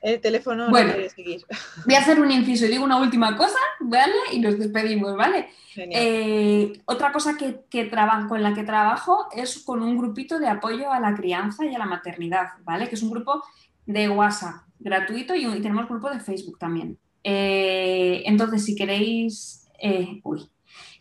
El 0.00 0.20
teléfono 0.22 0.70
bueno, 0.70 0.88
no 0.88 0.94
quiere 0.94 1.10
seguir. 1.10 1.44
Voy 1.84 1.94
a 1.94 1.98
hacer 1.98 2.18
un 2.18 2.30
inciso 2.30 2.64
y 2.64 2.68
digo 2.68 2.82
una 2.82 2.96
última 2.96 3.36
cosa, 3.36 3.58
¿vale? 3.80 4.14
Y 4.32 4.40
nos 4.40 4.58
despedimos, 4.58 5.14
¿vale? 5.18 5.50
Eh, 5.76 6.72
otra 6.86 7.12
cosa 7.12 7.36
que, 7.36 7.60
que 7.68 7.90
con 8.26 8.42
la 8.42 8.54
que 8.54 8.64
trabajo 8.64 9.28
es 9.36 9.58
con 9.58 9.82
un 9.82 9.98
grupito 9.98 10.38
de 10.38 10.48
apoyo 10.48 10.90
a 10.90 10.98
la 10.98 11.14
crianza 11.14 11.66
y 11.66 11.74
a 11.74 11.78
la 11.78 11.84
maternidad, 11.84 12.52
¿vale? 12.64 12.88
Que 12.88 12.94
es 12.94 13.02
un 13.02 13.10
grupo 13.10 13.44
de 13.84 14.08
WhatsApp 14.08 14.62
gratuito 14.78 15.34
y, 15.34 15.44
tenemos 15.60 15.90
grupo 15.90 16.08
de 16.08 16.20
Facebook 16.20 16.58
también. 16.58 16.96
Eh, 17.22 18.22
entonces, 18.24 18.64
si 18.64 18.74
queréis... 18.74 19.68
Eh, 19.78 20.22
uy, 20.24 20.48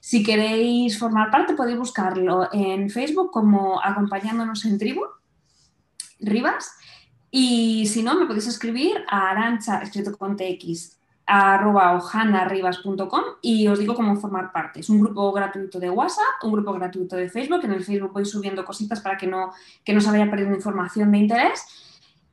si 0.02 0.24
queréis 0.24 0.98
formar 0.98 1.30
parte, 1.30 1.54
podéis 1.54 1.78
buscarlo 1.78 2.50
en 2.52 2.90
Facebook 2.90 3.30
como 3.32 3.80
Acompañándonos 3.82 4.66
en 4.66 4.80
Tribu, 4.80 5.04
Rivas. 6.20 6.76
Y 7.30 7.86
si 7.86 8.02
no, 8.02 8.16
me 8.16 8.26
podéis 8.26 8.48
escribir 8.48 9.06
a 9.08 9.30
arancha, 9.30 9.80
escrito 9.84 10.18
con 10.18 10.36
tx, 10.36 10.98
ojanarribas.com 11.28 13.22
y 13.44 13.68
os 13.68 13.78
digo 13.78 13.94
cómo 13.94 14.16
formar 14.16 14.52
parte. 14.52 14.80
Es 14.80 14.90
un 14.90 15.02
grupo 15.02 15.32
gratuito 15.32 15.80
de 15.80 15.92
WhatsApp, 15.92 16.44
un 16.44 16.54
grupo 16.54 16.74
gratuito 16.74 17.16
de 17.16 17.30
Facebook. 17.30 17.64
En 17.64 17.74
el 17.74 17.84
Facebook 17.84 18.12
voy 18.12 18.26
subiendo 18.26 18.66
cositas 18.66 19.02
para 19.02 19.18
que 19.18 19.28
no, 19.28 19.54
que 19.86 19.94
no 19.94 20.02
se 20.02 20.10
vaya 20.10 20.28
perdiendo 20.32 20.56
información 20.56 21.12
de 21.12 21.20
interés. 21.20 21.64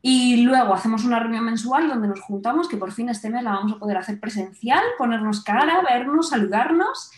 Y 0.01 0.39
luego 0.39 0.73
hacemos 0.73 1.05
una 1.05 1.21
reunión 1.21 1.45
mensual 1.45 1.87
donde 1.87 2.09
nos 2.09 2.23
juntamos, 2.23 2.67
que 2.67 2.79
por 2.79 2.93
fin 2.93 3.11
este 3.11 3.29
mes 3.29 3.43
la 3.43 3.51
vamos 3.51 3.73
a 3.73 3.79
poder 3.79 3.99
hacer 3.99 4.19
presencial, 4.19 4.83
ponernos 4.97 5.43
cara, 5.45 5.83
vernos, 5.83 6.31
saludarnos 6.31 7.11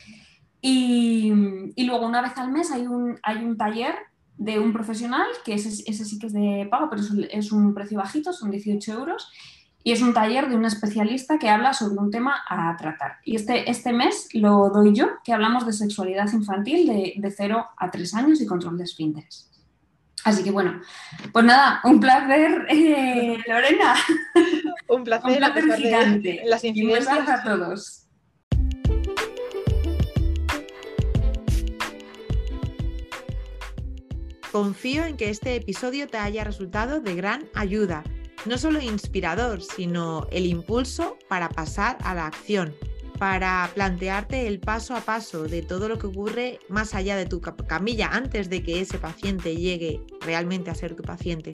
y, 0.60 1.32
luego 1.84 2.06
una 2.06 2.22
vez 2.22 2.36
al 2.36 2.50
mes 2.50 2.70
hay 2.70 2.86
un, 2.86 3.18
hay 3.22 3.38
un 3.44 3.56
taller 3.56 3.94
de 4.36 4.58
un 4.58 4.72
profesional, 4.72 5.26
que 5.44 5.54
ese, 5.54 5.70
sí 5.70 6.18
que 6.18 6.26
es 6.26 6.32
de 6.32 6.66
pago, 6.70 6.88
pero 6.88 7.02
es, 7.30 7.52
un 7.52 7.74
precio 7.74 7.98
bajito, 7.98 8.32
son 8.32 8.50
18 8.50 8.92
euros, 8.92 9.30
y 9.82 9.92
es 9.92 10.02
un 10.02 10.12
taller 10.12 10.48
de 10.48 10.56
un 10.56 10.64
especialista 10.64 11.38
que 11.38 11.48
habla 11.48 11.72
sobre 11.72 11.98
un 11.98 12.10
tema 12.10 12.42
a 12.48 12.76
tratar. 12.76 13.18
Y 13.24 13.36
este, 13.36 13.70
este 13.70 13.92
mes 13.92 14.28
lo 14.34 14.70
doy 14.70 14.94
yo, 14.94 15.08
que 15.24 15.32
hablamos 15.32 15.66
de 15.66 15.72
sexualidad 15.72 16.30
infantil 16.32 16.86
de, 16.86 17.14
de 17.16 17.30
0 17.30 17.66
a 17.76 17.90
3 17.90 18.14
años 18.14 18.40
y 18.40 18.46
control 18.46 18.78
de 18.78 18.84
esfínteres. 18.84 19.50
Así 20.24 20.42
que 20.44 20.50
bueno, 20.50 20.80
pues 21.32 21.44
nada, 21.44 21.80
un 21.84 21.98
placer, 21.98 22.66
eh, 22.68 23.38
Lorena. 23.46 23.94
Un 24.88 25.04
placer, 25.04 25.30
un 25.30 25.36
placer 25.36 25.76
gigante. 25.76 26.42
Las 26.44 26.64
incidencias. 26.64 27.28
a 27.28 27.42
todos. 27.42 28.06
Confío 34.52 35.04
en 35.04 35.16
que 35.16 35.30
este 35.30 35.54
episodio 35.54 36.08
te 36.08 36.18
haya 36.18 36.42
resultado 36.42 37.00
de 37.00 37.14
gran 37.14 37.48
ayuda, 37.54 38.02
no 38.46 38.58
solo 38.58 38.80
inspirador, 38.80 39.62
sino 39.62 40.26
el 40.32 40.44
impulso 40.46 41.16
para 41.28 41.48
pasar 41.50 41.98
a 42.02 42.16
la 42.16 42.26
acción, 42.26 42.74
para 43.16 43.70
plantearte 43.74 44.48
el 44.48 44.58
paso 44.58 44.96
a 44.96 45.02
paso 45.02 45.44
de 45.44 45.62
todo 45.62 45.88
lo 45.88 46.00
que 46.00 46.08
ocurre 46.08 46.58
más 46.68 46.96
allá 46.96 47.16
de 47.16 47.26
tu 47.26 47.40
camilla 47.40 48.08
antes 48.10 48.50
de 48.50 48.64
que 48.64 48.80
ese 48.80 48.98
paciente 48.98 49.54
llegue 49.54 50.00
realmente 50.20 50.70
a 50.70 50.74
ser 50.74 50.96
tu 50.96 51.04
paciente 51.04 51.52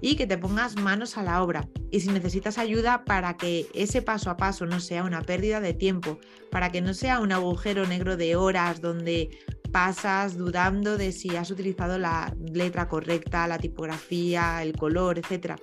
y 0.00 0.16
que 0.16 0.26
te 0.26 0.36
pongas 0.36 0.74
manos 0.74 1.16
a 1.16 1.22
la 1.22 1.44
obra. 1.44 1.68
Y 1.92 2.00
si 2.00 2.08
necesitas 2.08 2.58
ayuda 2.58 3.04
para 3.04 3.36
que 3.36 3.68
ese 3.72 4.02
paso 4.02 4.30
a 4.30 4.36
paso 4.36 4.66
no 4.66 4.80
sea 4.80 5.04
una 5.04 5.22
pérdida 5.22 5.60
de 5.60 5.74
tiempo, 5.74 6.18
para 6.50 6.72
que 6.72 6.80
no 6.80 6.92
sea 6.92 7.20
un 7.20 7.30
agujero 7.30 7.86
negro 7.86 8.16
de 8.16 8.34
horas 8.34 8.80
donde 8.80 9.30
pasas 9.72 10.36
dudando 10.36 10.98
de 10.98 11.12
si 11.12 11.34
has 11.34 11.50
utilizado 11.50 11.98
la 11.98 12.34
letra 12.52 12.88
correcta, 12.88 13.48
la 13.48 13.58
tipografía, 13.58 14.62
el 14.62 14.76
color, 14.76 15.18
etcétera, 15.18 15.56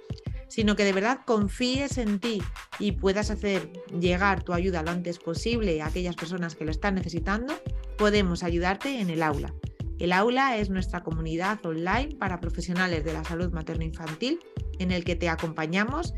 sino 0.47 0.75
que 0.75 0.83
de 0.83 0.93
verdad 0.93 1.21
confíes 1.25 1.97
en 1.97 2.19
ti 2.19 2.41
y 2.79 2.93
puedas 2.93 3.29
hacer 3.29 3.71
llegar 3.97 4.43
tu 4.43 4.53
ayuda 4.53 4.81
lo 4.81 4.91
antes 4.91 5.19
posible 5.19 5.81
a 5.81 5.87
aquellas 5.87 6.15
personas 6.15 6.55
que 6.55 6.65
lo 6.65 6.71
están 6.71 6.95
necesitando, 6.95 7.53
podemos 7.97 8.43
ayudarte 8.43 8.99
en 8.99 9.09
el 9.09 9.21
aula. 9.21 9.53
El 9.99 10.11
aula 10.13 10.57
es 10.57 10.69
nuestra 10.69 11.03
comunidad 11.03 11.63
online 11.65 12.15
para 12.17 12.39
profesionales 12.39 13.03
de 13.03 13.13
la 13.13 13.23
salud 13.23 13.51
materno-infantil 13.51 14.39
en 14.79 14.91
el 14.91 15.03
que 15.03 15.15
te 15.15 15.29
acompañamos, 15.29 16.13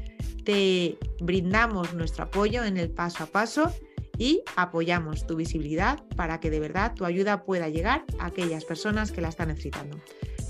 te 0.45 0.97
brindamos 1.19 1.93
nuestro 1.93 2.25
apoyo 2.25 2.63
en 2.63 2.77
el 2.77 2.89
paso 2.91 3.23
a 3.23 3.27
paso 3.27 3.73
y 4.17 4.43
apoyamos 4.55 5.25
tu 5.27 5.35
visibilidad 5.35 6.03
para 6.15 6.39
que 6.39 6.49
de 6.49 6.59
verdad 6.59 6.93
tu 6.95 7.05
ayuda 7.05 7.43
pueda 7.43 7.69
llegar 7.69 8.03
a 8.19 8.27
aquellas 8.27 8.65
personas 8.65 9.11
que 9.11 9.21
la 9.21 9.29
están 9.29 9.49
necesitando. 9.49 9.97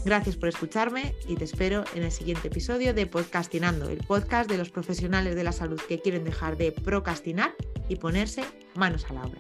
Gracias 0.03 0.35
por 0.35 0.49
escucharme 0.49 1.15
y 1.27 1.35
te 1.35 1.43
espero 1.43 1.83
en 1.93 2.03
el 2.03 2.11
siguiente 2.11 2.47
episodio 2.47 2.93
de 2.93 3.05
Podcastinando, 3.05 3.89
el 3.89 3.99
podcast 3.99 4.49
de 4.49 4.57
los 4.57 4.71
profesionales 4.71 5.35
de 5.35 5.43
la 5.43 5.51
salud 5.51 5.79
que 5.87 5.99
quieren 5.99 6.23
dejar 6.23 6.57
de 6.57 6.71
procrastinar 6.71 7.53
y 7.87 7.97
ponerse 7.97 8.43
manos 8.75 9.05
a 9.09 9.13
la 9.13 9.21
obra. 9.21 9.39